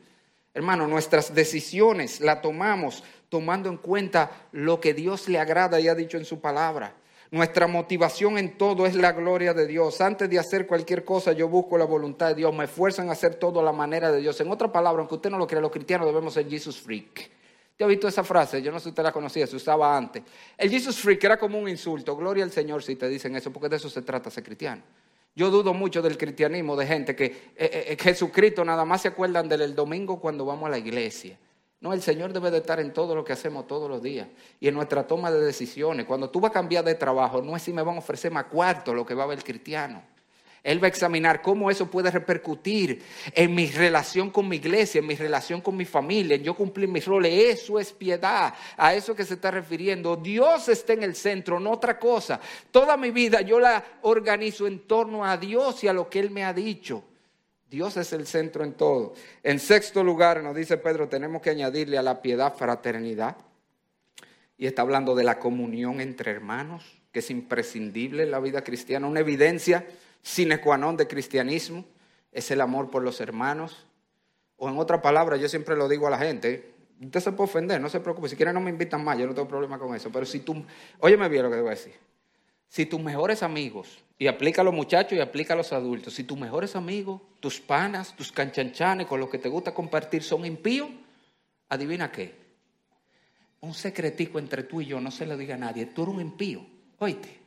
Hermano, 0.53 0.87
nuestras 0.87 1.33
decisiones 1.33 2.21
las 2.21 2.41
tomamos 2.41 3.03
tomando 3.29 3.69
en 3.69 3.77
cuenta 3.77 4.47
lo 4.51 4.79
que 4.79 4.93
Dios 4.93 5.27
le 5.27 5.39
agrada 5.39 5.79
y 5.79 5.87
ha 5.87 5.95
dicho 5.95 6.17
en 6.17 6.25
su 6.25 6.39
palabra. 6.39 6.93
Nuestra 7.29 7.67
motivación 7.67 8.37
en 8.37 8.57
todo 8.57 8.85
es 8.85 8.95
la 8.95 9.11
gloria 9.11 9.53
de 9.53 9.67
Dios. 9.67 9.99
Antes 9.99 10.29
de 10.29 10.39
hacer 10.39 10.65
cualquier 10.65 11.03
cosa, 11.03 11.33
yo 11.33 11.49
busco 11.49 11.77
la 11.77 11.83
voluntad 11.83 12.29
de 12.29 12.35
Dios, 12.35 12.55
me 12.55 12.63
esfuerzo 12.63 13.01
en 13.01 13.09
hacer 13.09 13.35
todo 13.35 13.59
a 13.59 13.63
la 13.63 13.73
manera 13.73 14.11
de 14.11 14.21
Dios. 14.21 14.39
En 14.39 14.49
otra 14.49 14.71
palabra, 14.71 15.01
aunque 15.01 15.15
usted 15.15 15.29
no 15.29 15.37
lo 15.37 15.45
crea, 15.45 15.59
los 15.59 15.71
cristianos 15.71 16.07
debemos 16.07 16.33
ser 16.33 16.47
Jesus 16.47 16.79
freak. 16.79 17.29
¿Te 17.75 17.83
ha 17.83 17.87
visto 17.87 18.07
esa 18.07 18.23
frase? 18.23 18.61
Yo 18.61 18.71
no 18.71 18.79
sé 18.79 18.85
si 18.85 18.89
usted 18.89 19.03
la 19.03 19.11
conocía, 19.11 19.45
se 19.45 19.55
usaba 19.55 19.95
antes. 19.95 20.23
El 20.57 20.69
Jesus 20.69 20.97
freak 20.97 21.23
era 21.25 21.37
como 21.37 21.59
un 21.59 21.67
insulto. 21.67 22.15
Gloria 22.15 22.43
al 22.45 22.51
Señor 22.51 22.81
si 22.81 22.95
te 22.95 23.09
dicen 23.09 23.35
eso, 23.35 23.51
porque 23.51 23.69
de 23.69 23.75
eso 23.75 23.89
se 23.89 24.01
trata 24.01 24.31
ser 24.31 24.43
cristiano. 24.43 24.81
Yo 25.35 25.51
dudo 25.51 25.73
mucho 25.73 26.01
del 26.01 26.17
cristianismo 26.17 26.75
de 26.75 26.87
gente 26.87 27.15
que 27.15 27.25
eh, 27.25 27.51
eh, 27.57 27.97
Jesucristo 27.99 28.65
nada 28.65 28.85
más 28.85 29.01
se 29.01 29.09
acuerdan 29.09 29.47
del 29.47 29.75
domingo 29.75 30.19
cuando 30.19 30.45
vamos 30.45 30.65
a 30.65 30.71
la 30.71 30.79
iglesia. 30.79 31.37
No, 31.79 31.93
el 31.93 32.01
Señor 32.01 32.33
debe 32.33 32.49
de 32.49 32.57
estar 32.57 32.79
en 32.79 32.91
todo 32.91 33.13
lo 33.13 33.23
que 33.23 33.33
hacemos 33.33 33.67
todos 33.67 33.87
los 33.87 34.01
días 34.01 34.27
y 34.59 34.67
en 34.67 34.73
nuestra 34.73 35.05
toma 35.05 35.29
de 35.29 35.39
decisiones. 35.39 36.07
Cuando 36.07 36.29
tú 36.29 36.39
vas 36.39 36.49
a 36.49 36.53
cambiar 36.53 36.83
de 36.83 36.95
trabajo, 36.95 37.41
no 37.41 37.55
es 37.55 37.61
si 37.61 37.71
me 37.71 37.83
van 37.83 37.95
a 37.95 37.99
ofrecer 37.99 38.31
más 38.31 38.45
cuarto 38.45 38.93
lo 38.95 39.05
que 39.05 39.13
va 39.13 39.23
a 39.23 39.27
ver 39.27 39.37
el 39.37 39.43
cristiano. 39.43 40.01
Él 40.63 40.81
va 40.81 40.87
a 40.87 40.89
examinar 40.89 41.41
cómo 41.41 41.69
eso 41.69 41.89
puede 41.89 42.09
repercutir 42.09 43.01
en 43.33 43.53
mi 43.53 43.67
relación 43.67 44.31
con 44.31 44.49
mi 44.49 44.57
iglesia, 44.57 44.99
en 44.99 45.07
mi 45.07 45.15
relación 45.15 45.61
con 45.61 45.77
mi 45.77 45.85
familia, 45.85 46.35
en 46.35 46.43
yo 46.43 46.55
cumplir 46.55 46.89
mis 46.89 47.05
roles. 47.05 47.59
Eso 47.59 47.79
es 47.79 47.93
piedad, 47.93 48.53
a 48.75 48.93
eso 48.95 49.15
que 49.15 49.23
se 49.23 49.35
está 49.35 49.51
refiriendo. 49.51 50.15
Dios 50.15 50.67
está 50.67 50.93
en 50.93 51.03
el 51.03 51.15
centro, 51.15 51.59
no 51.59 51.71
otra 51.71 51.99
cosa. 51.99 52.41
Toda 52.71 52.97
mi 52.97 53.11
vida 53.11 53.41
yo 53.41 53.59
la 53.59 53.81
organizo 54.01 54.67
en 54.67 54.79
torno 54.79 55.23
a 55.23 55.37
Dios 55.37 55.83
y 55.83 55.87
a 55.87 55.93
lo 55.93 56.09
que 56.09 56.19
Él 56.19 56.31
me 56.31 56.43
ha 56.43 56.53
dicho. 56.53 57.03
Dios 57.69 57.97
es 57.97 58.13
el 58.13 58.27
centro 58.27 58.63
en 58.63 58.73
todo. 58.73 59.13
En 59.43 59.59
sexto 59.59 60.03
lugar, 60.03 60.41
nos 60.41 60.55
dice 60.55 60.77
Pedro, 60.77 61.09
tenemos 61.09 61.41
que 61.41 61.49
añadirle 61.49 61.97
a 61.97 62.01
la 62.01 62.21
piedad 62.21 62.55
fraternidad. 62.55 63.37
Y 64.57 64.67
está 64.67 64.81
hablando 64.81 65.15
de 65.15 65.23
la 65.23 65.37
comunión 65.37 66.01
entre 66.01 66.31
hermanos, 66.31 66.83
que 67.11 67.19
es 67.19 67.29
imprescindible 67.29 68.23
en 68.23 68.31
la 68.31 68.39
vida 68.39 68.63
cristiana, 68.63 69.07
una 69.07 69.19
evidencia 69.19 69.85
sine 70.21 70.59
qua 70.59 70.77
non 70.77 70.97
de 70.97 71.07
cristianismo, 71.07 71.85
es 72.31 72.51
el 72.51 72.61
amor 72.61 72.89
por 72.89 73.03
los 73.03 73.21
hermanos. 73.21 73.85
O 74.57 74.67
en 74.67 74.77
otra 74.77 75.01
palabra, 75.01 75.37
yo 75.37 75.47
siempre 75.47 75.75
lo 75.75 75.87
digo 75.87 76.07
a 76.07 76.09
la 76.09 76.17
gente, 76.17 76.73
usted 77.01 77.19
se 77.19 77.31
puede 77.31 77.49
ofender, 77.49 77.79
no 77.79 77.89
se 77.89 77.99
preocupe, 77.99 78.27
si 78.27 78.35
quieren 78.35 78.55
no 78.55 78.61
me 78.61 78.71
invitan 78.71 79.03
más, 79.03 79.17
yo 79.17 79.27
no 79.27 79.33
tengo 79.33 79.47
problema 79.47 79.77
con 79.77 79.95
eso, 79.95 80.11
pero 80.11 80.25
si 80.25 80.39
tú, 80.39 80.65
óyeme 80.99 81.29
bien 81.29 81.43
lo 81.43 81.49
que 81.49 81.57
debo 81.57 81.69
decir, 81.69 81.93
si 82.67 82.85
tus 82.85 82.99
mejores 82.99 83.43
amigos, 83.43 84.03
y 84.19 84.27
aplica 84.27 84.61
a 84.61 84.63
los 84.63 84.73
muchachos 84.73 85.13
y 85.13 85.21
aplica 85.21 85.53
a 85.53 85.57
los 85.57 85.73
adultos, 85.73 86.13
si 86.13 86.23
tus 86.23 86.37
mejores 86.37 86.75
amigos, 86.75 87.21
tus 87.39 87.59
panas, 87.59 88.15
tus 88.15 88.31
canchanchanes 88.31 89.07
con 89.07 89.19
los 89.19 89.29
que 89.29 89.37
te 89.37 89.49
gusta 89.49 89.73
compartir 89.73 90.23
son 90.23 90.45
impíos, 90.45 90.89
adivina 91.69 92.11
qué, 92.11 92.33
un 93.61 93.73
secretico 93.73 94.39
entre 94.39 94.63
tú 94.63 94.81
y 94.81 94.85
yo, 94.85 94.99
no 94.99 95.11
se 95.11 95.25
lo 95.25 95.37
diga 95.37 95.55
a 95.55 95.59
nadie, 95.59 95.87
tú 95.87 96.03
eres 96.03 96.15
un 96.15 96.21
impío, 96.21 96.65
oíste, 96.99 97.39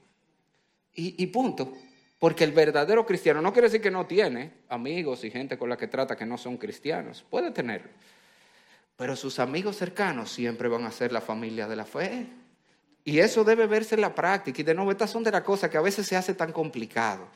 y, 0.94 1.22
y 1.22 1.26
punto. 1.26 1.72
Porque 2.20 2.44
el 2.44 2.52
verdadero 2.52 3.06
cristiano 3.06 3.40
no 3.40 3.50
quiere 3.50 3.68
decir 3.68 3.80
que 3.80 3.90
no 3.90 4.06
tiene 4.06 4.52
amigos 4.68 5.24
y 5.24 5.30
gente 5.30 5.56
con 5.56 5.70
la 5.70 5.78
que 5.78 5.88
trata 5.88 6.16
que 6.16 6.26
no 6.26 6.36
son 6.36 6.58
cristianos. 6.58 7.24
Puede 7.28 7.50
tenerlo. 7.50 7.88
Pero 8.94 9.16
sus 9.16 9.38
amigos 9.38 9.78
cercanos 9.78 10.30
siempre 10.30 10.68
van 10.68 10.84
a 10.84 10.90
ser 10.90 11.12
la 11.12 11.22
familia 11.22 11.66
de 11.66 11.76
la 11.76 11.86
fe. 11.86 12.26
Y 13.10 13.18
eso 13.18 13.42
debe 13.42 13.66
verse 13.66 13.96
en 13.96 14.02
la 14.02 14.14
práctica. 14.14 14.60
Y 14.60 14.64
de 14.64 14.72
nuevo, 14.72 14.92
estas 14.92 15.10
son 15.10 15.24
de 15.24 15.32
las 15.32 15.42
cosas 15.42 15.68
que 15.68 15.76
a 15.76 15.80
veces 15.80 16.06
se 16.06 16.14
hace 16.14 16.32
tan 16.32 16.52
complicado. 16.52 17.26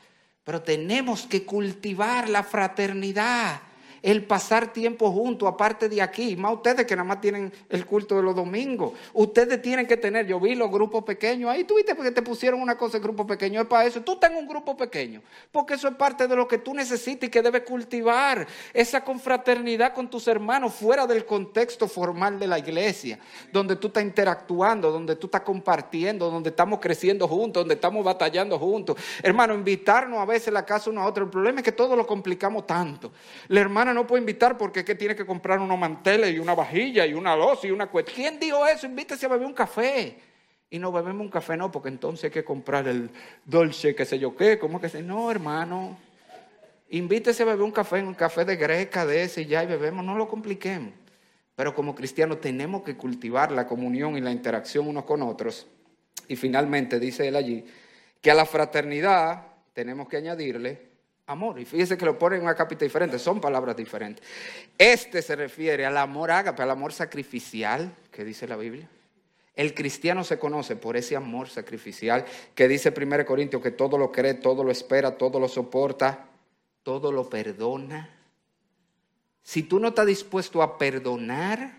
Pero 0.45 0.61
tenemos 0.61 1.23
que 1.23 1.43
cultivar 1.43 2.29
la 2.29 2.43
fraternidad 2.43 3.59
el 4.05 4.23
pasar 4.23 4.71
tiempo 4.71 5.11
juntos, 5.11 5.49
aparte 5.49 5.89
de 5.89 5.99
aquí, 5.99 6.35
más 6.35 6.53
ustedes 6.53 6.85
que 6.85 6.95
nada 6.95 7.07
más 7.07 7.19
tienen 7.19 7.51
el 7.69 7.87
culto 7.87 8.15
de 8.15 8.21
los 8.21 8.35
domingos. 8.35 8.93
Ustedes 9.13 9.59
tienen 9.63 9.87
que 9.87 9.97
tener, 9.97 10.27
yo 10.27 10.39
vi 10.39 10.53
los 10.53 10.69
grupos 10.69 11.03
pequeños, 11.03 11.49
ahí 11.49 11.63
tuviste 11.63 11.95
porque 11.95 12.11
te 12.11 12.21
pusieron 12.21 12.61
una 12.61 12.77
cosa 12.77 12.97
en 12.97 13.03
grupo 13.03 13.25
pequeño, 13.25 13.61
es 13.61 13.67
para 13.67 13.85
eso. 13.85 14.01
Tú 14.01 14.17
tengas 14.17 14.39
un 14.39 14.47
grupo 14.47 14.77
pequeño, 14.77 15.23
porque 15.51 15.73
eso 15.73 15.87
es 15.87 15.95
parte 15.95 16.27
de 16.27 16.35
lo 16.35 16.47
que 16.47 16.59
tú 16.59 16.75
necesitas 16.75 17.27
y 17.27 17.31
que 17.31 17.41
debes 17.41 17.63
cultivar, 17.63 18.45
esa 18.75 19.03
confraternidad 19.03 19.91
con 19.95 20.07
tus 20.07 20.27
hermanos 20.27 20.75
fuera 20.75 21.07
del 21.07 21.25
contexto 21.25 21.87
formal 21.87 22.37
de 22.37 22.45
la 22.45 22.59
iglesia, 22.59 23.17
donde 23.51 23.75
tú 23.75 23.87
estás 23.87 24.03
interactuando, 24.03 24.91
donde 24.91 25.15
tú 25.15 25.25
estás 25.25 25.41
compartiendo, 25.41 26.29
donde 26.29 26.51
estamos 26.51 26.79
creciendo 26.79 27.27
juntos, 27.27 27.61
donde 27.61 27.73
estamos 27.73 28.05
batallando 28.05 28.59
juntos. 28.59 28.97
Hermano, 29.23 29.55
invitarnos 29.55 30.19
a 30.19 30.25
veces 30.25 30.53
la 30.53 30.63
casa 30.63 30.91
uno 30.91 31.01
a 31.01 31.07
otro. 31.07 31.23
El 31.23 31.31
problema 31.31 31.61
es 31.61 31.63
que 31.63 31.71
todo 31.71 31.95
lo 31.95 32.05
complicamos 32.05 32.67
tanto. 32.67 33.11
La 33.47 33.61
hermana 33.61 33.94
no 33.95 34.05
puede 34.05 34.21
invitar 34.21 34.57
porque 34.57 34.81
es 34.81 34.85
que 34.85 34.93
tiene 34.93 35.15
que 35.15 35.25
comprar 35.25 35.59
unos 35.59 35.79
manteles 35.79 36.35
y 36.35 36.39
una 36.39 36.53
vajilla 36.53 37.05
y 37.05 37.13
una 37.13 37.35
losa 37.35 37.65
y 37.65 37.71
una 37.71 37.87
cuesta. 37.87 38.11
¿Quién 38.13 38.39
dijo 38.39 38.65
eso? 38.67 38.85
Invítese 38.85 39.25
a 39.25 39.29
beber 39.29 39.47
un 39.47 39.53
café. 39.53 40.19
Y 40.69 40.77
no 40.77 40.91
bebemos 40.91 41.21
un 41.21 41.31
café, 41.31 41.57
no, 41.57 41.71
porque 41.71 41.89
entonces 41.89 42.25
hay 42.25 42.31
que 42.31 42.43
comprar 42.43 42.87
el 42.87 43.09
dulce, 43.45 43.95
qué 43.95 44.05
sé 44.05 44.19
yo 44.19 44.35
qué. 44.35 44.59
¿Cómo 44.59 44.79
que 44.79 44.89
se? 44.89 45.01
No, 45.01 45.31
hermano. 45.31 45.97
Invítese 46.89 47.43
a 47.43 47.45
beber 47.47 47.63
un 47.63 47.71
café, 47.71 48.03
un 48.03 48.13
café 48.13 48.45
de 48.45 48.55
greca 48.55 49.05
de 49.05 49.23
ese 49.23 49.41
y 49.41 49.45
ya 49.45 49.63
y 49.63 49.67
bebemos. 49.67 50.05
No 50.05 50.15
lo 50.15 50.27
compliquemos. 50.27 50.93
Pero 51.55 51.73
como 51.73 51.95
cristianos 51.95 52.41
tenemos 52.41 52.83
que 52.83 52.97
cultivar 52.97 53.51
la 53.51 53.65
comunión 53.65 54.17
y 54.17 54.21
la 54.21 54.31
interacción 54.31 54.87
unos 54.87 55.05
con 55.05 55.21
otros. 55.21 55.67
Y 56.27 56.35
finalmente 56.35 56.99
dice 56.99 57.27
él 57.27 57.35
allí 57.35 57.65
que 58.21 58.31
a 58.31 58.33
la 58.33 58.45
fraternidad 58.45 59.45
tenemos 59.73 60.07
que 60.09 60.17
añadirle 60.17 60.94
amor. 61.27 61.59
Y 61.59 61.65
fíjese 61.65 61.97
que 61.97 62.05
lo 62.05 62.17
pone 62.17 62.37
en 62.37 62.43
una 62.43 62.55
capita 62.55 62.85
diferente, 62.85 63.19
son 63.19 63.41
palabras 63.41 63.75
diferentes. 63.75 64.25
Este 64.77 65.21
se 65.21 65.35
refiere 65.35 65.85
al 65.85 65.97
amor 65.97 66.31
ágape, 66.31 66.61
al 66.61 66.71
amor 66.71 66.93
sacrificial 66.93 67.93
que 68.11 68.23
dice 68.23 68.47
la 68.47 68.55
Biblia. 68.55 68.87
El 69.55 69.73
cristiano 69.73 70.23
se 70.23 70.37
conoce 70.37 70.75
por 70.75 70.97
ese 70.97 71.15
amor 71.15 71.49
sacrificial 71.49 72.25
que 72.53 72.67
dice 72.67 72.93
1 72.95 73.25
Corintios 73.25 73.61
que 73.61 73.71
todo 73.71 73.97
lo 73.97 74.11
cree, 74.11 74.33
todo 74.33 74.63
lo 74.63 74.71
espera, 74.71 75.17
todo 75.17 75.39
lo 75.39 75.47
soporta, 75.47 76.27
todo 76.83 77.11
lo 77.11 77.29
perdona. 77.29 78.09
Si 79.43 79.63
tú 79.63 79.79
no 79.79 79.89
estás 79.89 80.07
dispuesto 80.07 80.61
a 80.61 80.77
perdonar, 80.77 81.73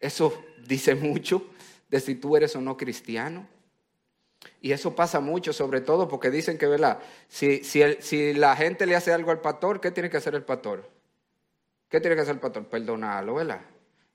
eso 0.00 0.42
dice 0.66 0.94
mucho 0.94 1.50
de 1.90 2.00
si 2.00 2.14
tú 2.14 2.36
eres 2.36 2.56
o 2.56 2.60
no 2.60 2.76
cristiano. 2.76 3.46
Y 4.60 4.72
eso 4.72 4.94
pasa 4.94 5.20
mucho, 5.20 5.52
sobre 5.52 5.80
todo 5.80 6.08
porque 6.08 6.30
dicen 6.30 6.58
que, 6.58 6.66
¿verdad? 6.66 6.98
Si, 7.28 7.62
si, 7.64 8.34
la 8.34 8.56
gente 8.56 8.86
le 8.86 8.96
hace 8.96 9.12
algo 9.12 9.30
al 9.30 9.40
pastor, 9.40 9.80
¿qué 9.80 9.90
tiene 9.90 10.10
que 10.10 10.16
hacer 10.16 10.34
el 10.34 10.42
pastor? 10.42 10.88
¿Qué 11.88 12.00
tiene 12.00 12.16
que 12.16 12.22
hacer 12.22 12.34
el 12.34 12.40
pastor? 12.40 12.66
Perdonarlo, 12.66 13.34
¿verdad? 13.34 13.60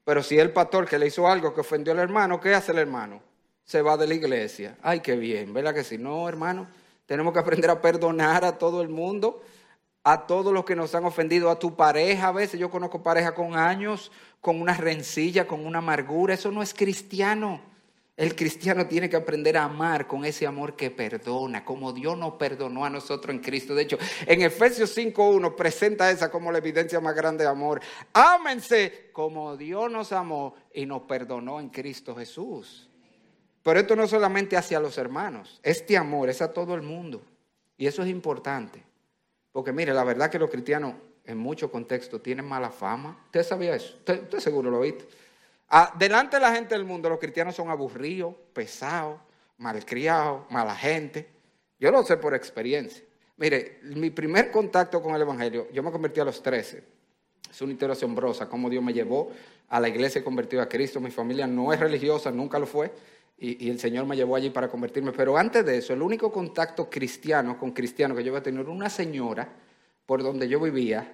Pero 0.03 0.21
si 0.21 0.38
el 0.38 0.51
pastor 0.51 0.88
que 0.88 0.99
le 0.99 1.07
hizo 1.07 1.28
algo 1.28 1.53
que 1.53 1.61
ofendió 1.61 1.93
al 1.93 1.99
hermano, 1.99 2.39
¿qué 2.39 2.53
hace 2.53 2.71
el 2.71 2.78
hermano? 2.78 3.21
Se 3.63 3.82
va 3.82 3.97
de 3.97 4.07
la 4.07 4.13
iglesia. 4.13 4.78
Ay, 4.82 4.99
qué 4.99 5.15
bien, 5.15 5.53
¿verdad 5.53 5.73
que 5.73 5.84
si 5.84 5.97
no, 5.97 6.30
hermano? 6.30 6.67
Tenemos 7.07 7.34
que 7.34 7.39
aprender 7.39 7.69
a 7.69 7.82
perdonar 7.82 8.45
a 8.45 8.57
todo 8.57 8.82
el 8.82 8.89
mundo, 8.89 9.41
a 10.03 10.28
todos 10.28 10.53
los 10.53 10.65
que 10.65 10.76
nos 10.76 10.93
han 10.93 11.05
ofendido, 11.05 11.49
a 11.49 11.59
tu 11.59 11.76
pareja. 11.76 12.28
A 12.28 12.32
veces 12.32 12.59
yo 12.59 12.69
conozco 12.69 13.01
pareja 13.01 13.34
con 13.34 13.55
años, 13.55 14.11
con 14.41 14.61
una 14.61 14.73
rencilla, 14.76 15.47
con 15.47 15.65
una 15.65 15.80
amargura. 15.80 16.36
Eso 16.36 16.51
no 16.51 16.61
es 16.61 16.73
cristiano. 16.73 17.61
El 18.18 18.34
cristiano 18.34 18.88
tiene 18.88 19.09
que 19.09 19.18
aprender 19.18 19.57
a 19.57 19.66
amar 19.66 20.07
con 20.07 20.24
ese 20.24 20.47
amor 20.47 20.78
que 20.78 20.89
perdona, 20.89 21.66
como 21.66 21.91
Dios 21.91 22.18
nos 22.18 22.36
perdonó 22.36 22.86
a 22.86 22.89
nosotros 22.89 23.36
en 23.36 23.41
Cristo. 23.41 23.76
De 23.76 23.84
hecho, 23.84 23.97
en 24.26 24.41
Efesios 24.41 24.97
5.1 24.97 25.53
presenta 25.55 26.09
esa 26.09 26.32
como 26.32 26.49
la 26.49 26.59
evidencia 26.59 27.01
más 27.01 27.13
grande 27.13 27.43
de 27.43 27.49
amor. 27.49 27.82
Ámense 28.13 29.09
como 29.11 29.57
Dios 29.57 29.91
nos 29.91 30.13
amó 30.13 30.55
y 30.74 30.86
nos 30.86 31.01
perdonó 31.01 31.59
en 31.59 31.68
Cristo 31.70 32.16
Jesús. 32.16 32.89
Pero 33.61 33.80
esto 33.80 33.95
no 33.95 34.07
solamente 34.07 34.55
hacia 34.55 34.80
los 34.80 34.97
hermanos, 34.97 35.59
este 35.63 35.97
amor 35.97 36.30
es 36.30 36.41
a 36.41 36.53
todo 36.53 36.74
el 36.76 36.84
mundo. 36.84 37.22
Y 37.78 37.88
eso 37.88 38.03
es 38.03 38.09
importante. 38.09 38.82
Porque 39.51 39.74
mire, 39.74 39.93
la 39.93 40.03
verdad 40.03 40.30
que 40.30 40.39
los 40.39 40.49
cristianos 40.49 40.93
en 41.26 41.38
muchos 41.38 41.72
contextos 41.72 42.22
tienen 42.22 42.45
mala 42.45 42.70
fama. 42.70 43.18
¿Usted 43.26 43.43
sabía 43.43 43.76
eso? 43.76 43.95
¿Usted, 43.97 44.39
seguro 44.39 44.70
lo 44.70 44.82
viste? 44.82 45.05
Ah, 45.70 45.93
delante 45.97 46.38
de 46.38 46.41
la 46.41 46.53
gente 46.53 46.76
del 46.76 46.86
mundo, 46.86 47.09
los 47.09 47.20
cristianos 47.20 47.55
son 47.55 47.70
aburridos, 47.70 48.36
pesados, 48.53 49.20
malcriados, 49.57 50.49
mala 50.51 50.76
gente. 50.76 51.28
Yo 51.80 51.91
lo 51.91 52.03
sé 52.03 52.18
por 52.18 52.34
experiencia. 52.34 53.03
Mire, 53.38 53.80
mi 53.84 54.09
primer 54.11 54.51
contacto 54.51 55.01
con 55.01 55.16
el 55.16 55.22
Evangelio, 55.22 55.68
yo 55.74 55.84
me 55.84 55.91
convertí 55.91 56.20
a 56.20 56.26
los 56.26 56.41
13. 56.41 56.84
Es 57.49 57.61
una 57.61 57.74
historia 57.74 57.93
asombrosa, 57.93 58.47
cómo 58.47 58.70
Dios 58.70 58.84
me 58.84 58.93
llevó 58.93 59.32
a 59.70 59.80
la 59.80 59.89
iglesia 59.89 60.22
y 60.22 60.24
convertido 60.24 60.61
a 60.61 60.70
Cristo. 60.70 60.99
Mi 60.99 61.11
familia 61.11 61.47
no 61.47 61.74
es 61.74 61.80
religiosa, 61.80 62.32
nunca 62.32 62.59
lo 62.59 62.66
fue. 62.66 62.91
Y, 63.38 63.66
y, 63.66 63.70
el 63.70 63.80
Señor 63.80 64.05
me 64.05 64.16
llevó 64.16 64.36
allí 64.36 64.49
para 64.49 64.70
convertirme. 64.70 65.11
Pero 65.11 65.38
antes 65.38 65.66
de 65.66 65.78
eso, 65.78 65.93
el 65.93 66.01
único 66.01 66.32
contacto 66.32 66.89
cristiano 66.89 67.57
con 67.59 67.72
cristiano 67.72 68.16
que 68.16 68.24
yo 68.24 68.30
iba 68.30 68.39
a 68.39 68.43
tener 68.43 68.61
era 68.61 68.70
una 68.70 68.89
señora 68.89 69.49
por 70.05 70.24
donde 70.24 70.47
yo 70.47 70.59
vivía, 70.61 71.13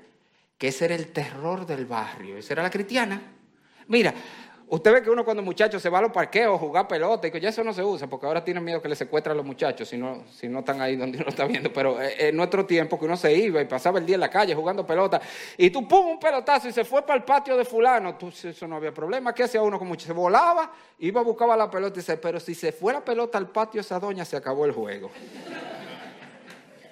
que 0.57 0.67
ese 0.67 0.85
era 0.85 0.95
el 0.95 1.07
terror 1.07 1.65
del 1.65 1.85
barrio. 1.87 2.37
Esa 2.37 2.53
era 2.53 2.63
la 2.63 2.69
cristiana. 2.69 3.21
Mira, 3.91 4.13
usted 4.69 4.93
ve 4.93 5.03
que 5.03 5.09
uno 5.09 5.25
cuando 5.25 5.43
muchacho 5.43 5.77
se 5.77 5.89
va 5.89 5.99
a 5.99 6.03
los 6.03 6.13
parqueos 6.13 6.55
a 6.55 6.57
jugar 6.57 6.87
pelota 6.87 7.27
y 7.27 7.31
que 7.31 7.41
ya 7.41 7.49
eso 7.49 7.61
no 7.61 7.73
se 7.73 7.83
usa 7.83 8.07
porque 8.07 8.25
ahora 8.25 8.41
tienen 8.41 8.63
miedo 8.63 8.81
que 8.81 8.87
le 8.87 8.95
secuestren 8.95 9.33
a 9.33 9.35
los 9.35 9.45
muchachos 9.45 9.89
si 9.89 9.97
no, 9.97 10.23
si 10.31 10.47
no 10.47 10.59
están 10.59 10.79
ahí 10.79 10.95
donde 10.95 11.17
uno 11.17 11.27
está 11.27 11.43
viendo. 11.45 11.73
Pero 11.73 12.01
eh, 12.01 12.29
en 12.29 12.37
nuestro 12.37 12.65
tiempo 12.65 12.97
que 12.97 13.03
uno 13.03 13.17
se 13.17 13.33
iba 13.33 13.61
y 13.61 13.65
pasaba 13.65 13.99
el 13.99 14.05
día 14.05 14.15
en 14.15 14.21
la 14.21 14.29
calle 14.29 14.55
jugando 14.55 14.87
pelota 14.87 15.19
y 15.57 15.69
tú 15.71 15.85
pum 15.85 16.07
un 16.07 16.19
pelotazo 16.21 16.69
y 16.69 16.71
se 16.71 16.85
fue 16.85 17.01
para 17.01 17.17
el 17.17 17.25
patio 17.25 17.57
de 17.57 17.65
fulano, 17.65 18.15
tú, 18.15 18.29
eso 18.29 18.65
no 18.65 18.77
había 18.77 18.93
problema. 18.93 19.35
¿Qué 19.35 19.43
hacía 19.43 19.61
uno 19.61 19.77
con 19.77 19.89
mucho? 19.89 20.07
Se 20.07 20.13
volaba, 20.13 20.71
iba, 20.99 21.21
buscaba 21.21 21.57
la 21.57 21.69
pelota 21.69 21.95
y 21.95 22.01
dice, 22.01 22.15
pero 22.15 22.39
si 22.39 22.55
se 22.55 22.71
fue 22.71 22.93
la 22.93 23.03
pelota 23.03 23.37
al 23.37 23.49
patio 23.49 23.81
esa 23.81 23.99
doña 23.99 24.23
se 24.23 24.37
acabó 24.37 24.63
el 24.63 24.71
juego. 24.71 25.11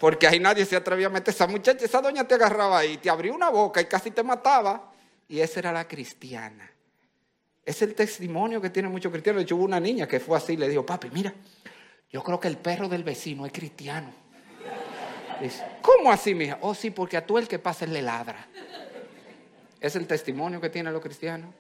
Porque 0.02 0.28
ahí 0.28 0.42
nadie 0.42 0.66
se 0.66 0.76
atrevía 0.76 1.08
a 1.08 1.10
meter 1.10 1.34
esa 1.34 1.48
muchacha, 1.48 1.86
esa 1.86 2.02
doña 2.02 2.26
te 2.26 2.36
agarraba 2.36 2.80
ahí, 2.80 2.98
te 2.98 3.10
abrió 3.10 3.34
una 3.34 3.50
boca 3.50 3.80
y 3.80 3.86
casi 3.86 4.12
te 4.12 4.22
mataba. 4.22 4.92
Y 5.30 5.40
esa 5.42 5.60
era 5.60 5.72
la 5.72 5.88
cristiana. 5.88 6.70
Es 7.66 7.82
el 7.82 7.94
testimonio 7.94 8.62
que 8.62 8.70
tiene 8.70 8.90
muchos 8.90 9.12
cristianos. 9.12 9.40
De 9.40 9.44
hecho, 9.44 9.56
hubo 9.56 9.66
una 9.66 9.80
niña 9.80 10.08
que 10.08 10.20
fue 10.20 10.38
así 10.38 10.54
y 10.54 10.58
le 10.58 10.68
dijo, 10.68 10.86
papi, 10.86 11.10
mira, 11.12 11.34
yo 12.12 12.24
creo 12.24 12.40
que 12.40 12.48
el 12.48 12.58
perro 12.58 12.90
del 12.90 13.04
vecino 13.04 13.46
es 13.46 13.52
cristiano. 13.52 14.12
Dice, 15.42 15.64
¿cómo 15.82 16.12
así, 16.12 16.36
mija? 16.36 16.58
Oh, 16.62 16.74
sí, 16.74 16.90
porque 16.90 17.16
a 17.16 17.26
tú 17.26 17.38
el 17.38 17.48
que 17.48 17.60
pasa 17.60 17.86
le 17.86 18.02
ladra. 18.02 18.48
Es 19.80 19.96
el 19.96 20.08
testimonio 20.08 20.60
que 20.60 20.70
tienen 20.70 20.92
los 20.92 21.02
cristianos. 21.02 21.54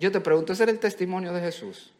Yo 0.00 0.10
te 0.10 0.20
pregunto, 0.20 0.52
¿ese 0.52 0.62
era 0.62 0.72
el 0.72 0.78
testimonio 0.78 1.32
de 1.32 1.40
Jesús? 1.40 1.92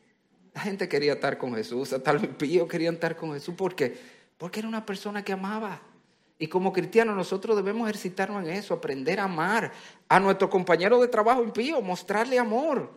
La 0.55 0.62
gente 0.62 0.88
quería 0.88 1.14
estar 1.14 1.36
con 1.36 1.55
Jesús, 1.55 1.92
hasta 1.92 2.12
los 2.12 2.22
impíos 2.22 2.68
querían 2.68 2.94
estar 2.94 3.16
con 3.16 3.32
Jesús. 3.32 3.55
¿Por 3.55 3.74
qué? 3.74 3.96
Porque 4.38 4.61
era 4.61 4.68
una 4.68 4.86
persona 4.86 5.22
que 5.22 5.32
amaba. 5.32 5.82
Y 6.38 6.46
como 6.46 6.72
cristianos 6.72 7.16
nosotros 7.16 7.57
debemos 7.57 7.88
ejercitarnos 7.88 8.44
en 8.44 8.51
eso, 8.51 8.72
aprender 8.72 9.18
a 9.20 9.24
amar 9.24 9.72
a 10.09 10.20
nuestro 10.20 10.49
compañero 10.49 11.01
de 11.01 11.09
trabajo 11.09 11.42
impío, 11.42 11.80
mostrarle 11.82 12.38
amor 12.38 12.90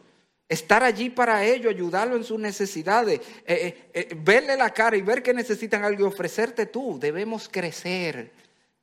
estar 0.51 0.83
allí 0.83 1.09
para 1.09 1.45
ellos, 1.45 1.73
ayudarlo 1.73 2.17
en 2.17 2.25
sus 2.25 2.37
necesidades, 2.37 3.21
eh, 3.45 3.45
eh, 3.45 3.89
eh, 3.93 4.15
verle 4.17 4.57
la 4.57 4.69
cara 4.71 4.97
y 4.97 5.01
ver 5.01 5.23
que 5.23 5.33
necesitan 5.33 5.85
algo 5.85 6.01
y 6.01 6.07
ofrecerte 6.07 6.65
tú. 6.65 6.99
Debemos 6.99 7.47
crecer 7.47 8.33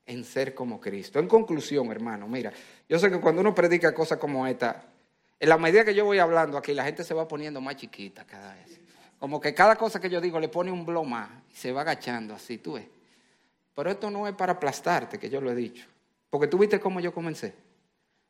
en 0.06 0.24
ser 0.24 0.54
como 0.54 0.80
Cristo. 0.80 1.18
En 1.18 1.28
conclusión, 1.28 1.90
hermano, 1.90 2.26
mira, 2.26 2.50
yo 2.88 2.98
sé 2.98 3.10
que 3.10 3.20
cuando 3.20 3.42
uno 3.42 3.54
predica 3.54 3.92
cosas 3.92 4.16
como 4.16 4.46
esta, 4.46 4.82
en 5.38 5.48
la 5.48 5.58
medida 5.58 5.84
que 5.84 5.94
yo 5.94 6.06
voy 6.06 6.18
hablando 6.18 6.56
aquí, 6.56 6.72
la 6.72 6.84
gente 6.84 7.04
se 7.04 7.12
va 7.12 7.28
poniendo 7.28 7.60
más 7.60 7.76
chiquita 7.76 8.24
cada 8.24 8.54
vez. 8.54 8.80
Como 9.18 9.38
que 9.38 9.52
cada 9.52 9.76
cosa 9.76 10.00
que 10.00 10.08
yo 10.08 10.22
digo 10.22 10.40
le 10.40 10.48
pone 10.48 10.72
un 10.72 10.86
blow 10.86 11.04
más 11.04 11.28
y 11.52 11.54
se 11.54 11.70
va 11.70 11.82
agachando 11.82 12.34
así, 12.34 12.56
tú 12.56 12.74
ves. 12.74 12.86
Pero 13.74 13.90
esto 13.90 14.10
no 14.10 14.26
es 14.26 14.34
para 14.34 14.54
aplastarte, 14.54 15.18
que 15.18 15.28
yo 15.28 15.42
lo 15.42 15.50
he 15.50 15.54
dicho. 15.54 15.84
Porque 16.30 16.46
tú 16.46 16.56
viste 16.56 16.80
cómo 16.80 16.98
yo 16.98 17.12
comencé. 17.12 17.52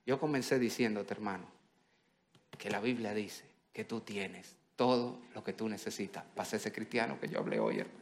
Yo 0.05 0.19
comencé 0.19 0.59
diciéndote, 0.59 1.15
hermano, 1.15 1.58
que 2.57 2.71
la 2.71 2.81
Biblia 2.81 3.13
dice 3.15 3.45
que 3.73 3.85
tú 3.85 4.01
tienes 4.01 4.55
todo 4.77 5.19
lo 5.35 5.43
que 5.43 5.53
tú 5.53 5.69
necesitas 5.69 6.25
para 6.35 6.49
ese 6.49 6.73
cristiano 6.73 7.19
que 7.21 7.29
yo 7.29 7.41
hablé 7.41 7.59
hoy, 7.59 7.81
hermano. 7.81 7.99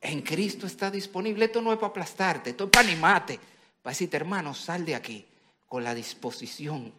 En 0.00 0.20
Cristo 0.20 0.66
está 0.66 0.90
disponible. 0.90 1.46
Esto 1.46 1.62
no 1.62 1.72
es 1.72 1.78
para 1.78 1.88
aplastarte, 1.88 2.50
esto 2.50 2.64
es 2.64 2.70
para 2.70 2.86
animarte, 2.86 3.40
para 3.82 3.92
decirte, 3.92 4.16
hermano, 4.16 4.52
sal 4.52 4.84
de 4.84 4.94
aquí 4.94 5.24
con 5.66 5.82
la 5.82 5.94
disposición 5.94 6.92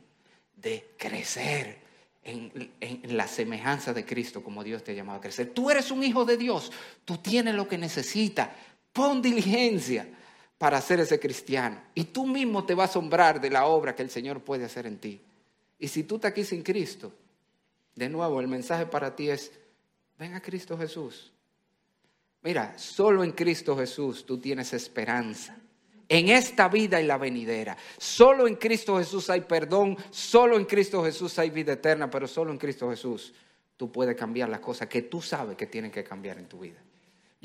de 0.55 0.93
crecer 0.97 1.79
en, 2.23 2.71
en, 2.79 3.15
la 3.15 3.27
semejanza 3.27 3.93
de 3.93 4.03
Cristo 4.03 4.43
como 4.43 4.63
Dios 4.63 4.83
te 4.83 4.91
ha 4.91 4.95
llamado 4.95 5.19
a 5.19 5.21
crecer. 5.21 5.53
Tú 5.53 5.69
eres 5.69 5.91
un 5.91 6.03
hijo 6.03 6.25
de 6.25 6.37
Dios, 6.37 6.71
tú 7.05 7.17
tienes 7.17 7.53
lo 7.53 7.67
que 7.67 7.77
necesitas. 7.77 8.49
Pon 8.91 9.21
diligencia 9.21 10.07
para 10.57 10.81
ser 10.81 10.99
ese 10.99 11.19
cristiano. 11.19 11.79
Y 11.93 12.05
tú 12.05 12.25
mismo 12.25 12.65
te 12.65 12.73
vas 12.73 12.89
a 12.89 12.91
asombrar 12.91 13.39
de 13.39 13.51
la 13.51 13.65
obra 13.65 13.95
que 13.95 14.01
el 14.01 14.09
Señor 14.09 14.41
puede 14.41 14.65
hacer 14.65 14.87
en 14.87 14.97
ti. 14.97 15.21
Y 15.77 15.87
si 15.87 16.03
tú 16.03 16.15
estás 16.15 16.31
aquí 16.31 16.43
sin 16.43 16.63
Cristo, 16.63 17.13
de 17.95 18.09
nuevo 18.09 18.39
el 18.39 18.47
mensaje 18.47 18.85
para 18.85 19.15
ti 19.15 19.29
es, 19.29 19.51
ven 20.17 20.33
a 20.33 20.41
Cristo 20.41 20.77
Jesús. 20.77 21.31
Mira, 22.41 22.77
solo 22.77 23.23
en 23.23 23.31
Cristo 23.31 23.75
Jesús 23.75 24.25
tú 24.25 24.39
tienes 24.39 24.73
esperanza. 24.73 25.57
En 26.07 26.29
esta 26.29 26.69
vida 26.69 27.01
y 27.01 27.05
la 27.05 27.17
venidera. 27.17 27.75
Solo 27.97 28.47
en 28.47 28.55
Cristo 28.55 28.97
Jesús 28.99 29.29
hay 29.31 29.41
perdón, 29.41 29.97
solo 30.11 30.55
en 30.55 30.65
Cristo 30.65 31.03
Jesús 31.03 31.39
hay 31.39 31.49
vida 31.49 31.73
eterna, 31.73 32.09
pero 32.09 32.27
solo 32.27 32.51
en 32.51 32.59
Cristo 32.59 32.89
Jesús 32.89 33.33
tú 33.75 33.91
puedes 33.91 34.15
cambiar 34.15 34.49
las 34.49 34.59
cosas 34.59 34.87
que 34.87 35.01
tú 35.01 35.21
sabes 35.21 35.57
que 35.57 35.65
tienen 35.65 35.89
que 35.89 36.03
cambiar 36.03 36.37
en 36.37 36.47
tu 36.47 36.59
vida. 36.59 36.79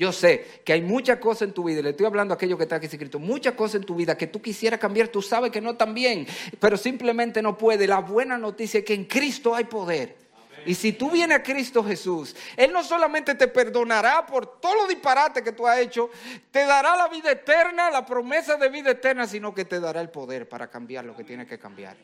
Yo 0.01 0.11
sé 0.11 0.63
que 0.65 0.73
hay 0.73 0.81
muchas 0.81 1.19
cosas 1.19 1.43
en 1.43 1.53
tu 1.53 1.63
vida, 1.63 1.79
y 1.79 1.83
le 1.83 1.91
estoy 1.91 2.07
hablando 2.07 2.33
a 2.33 2.35
aquello 2.35 2.57
que 2.57 2.63
está 2.63 2.77
aquí 2.77 2.87
escrito, 2.87 3.19
muchas 3.19 3.53
cosas 3.53 3.75
en 3.75 3.83
tu 3.83 3.93
vida 3.93 4.17
que 4.17 4.25
tú 4.25 4.41
quisieras 4.41 4.79
cambiar, 4.79 5.09
tú 5.09 5.21
sabes 5.21 5.51
que 5.51 5.61
no 5.61 5.73
están 5.73 5.93
bien, 5.93 6.25
pero 6.59 6.75
simplemente 6.75 7.39
no 7.39 7.55
puede. 7.55 7.85
La 7.85 7.99
buena 7.99 8.35
noticia 8.35 8.79
es 8.79 8.83
que 8.83 8.95
en 8.95 9.05
Cristo 9.05 9.53
hay 9.53 9.65
poder. 9.65 10.17
Y 10.65 10.73
si 10.73 10.93
tú 10.93 11.11
vienes 11.11 11.37
a 11.37 11.43
Cristo 11.43 11.83
Jesús, 11.83 12.35
Él 12.57 12.73
no 12.73 12.83
solamente 12.83 13.35
te 13.35 13.47
perdonará 13.47 14.25
por 14.25 14.59
todo 14.59 14.73
lo 14.73 14.87
disparate 14.87 15.43
que 15.43 15.51
tú 15.51 15.67
has 15.67 15.77
hecho, 15.77 16.09
te 16.49 16.65
dará 16.65 16.97
la 16.97 17.07
vida 17.07 17.29
eterna, 17.29 17.91
la 17.91 18.03
promesa 18.03 18.57
de 18.57 18.69
vida 18.69 18.89
eterna, 18.89 19.27
sino 19.27 19.53
que 19.53 19.65
te 19.65 19.79
dará 19.79 20.01
el 20.01 20.09
poder 20.09 20.49
para 20.49 20.67
cambiar 20.67 21.05
lo 21.05 21.15
que 21.15 21.23
tiene 21.23 21.45
que 21.45 21.59
cambiar. 21.59 21.95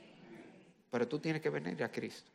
Pero 0.92 1.08
tú 1.08 1.18
tienes 1.18 1.42
que 1.42 1.50
venir 1.50 1.84
a 1.84 1.92
Cristo. 1.92 2.30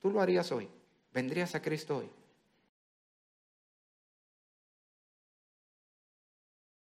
Tú 0.00 0.10
lo 0.10 0.22
harías 0.22 0.50
hoy. 0.50 0.66
Vendrías 1.12 1.54
a 1.54 1.60
Cristo 1.60 1.98
hoy. 1.98 2.10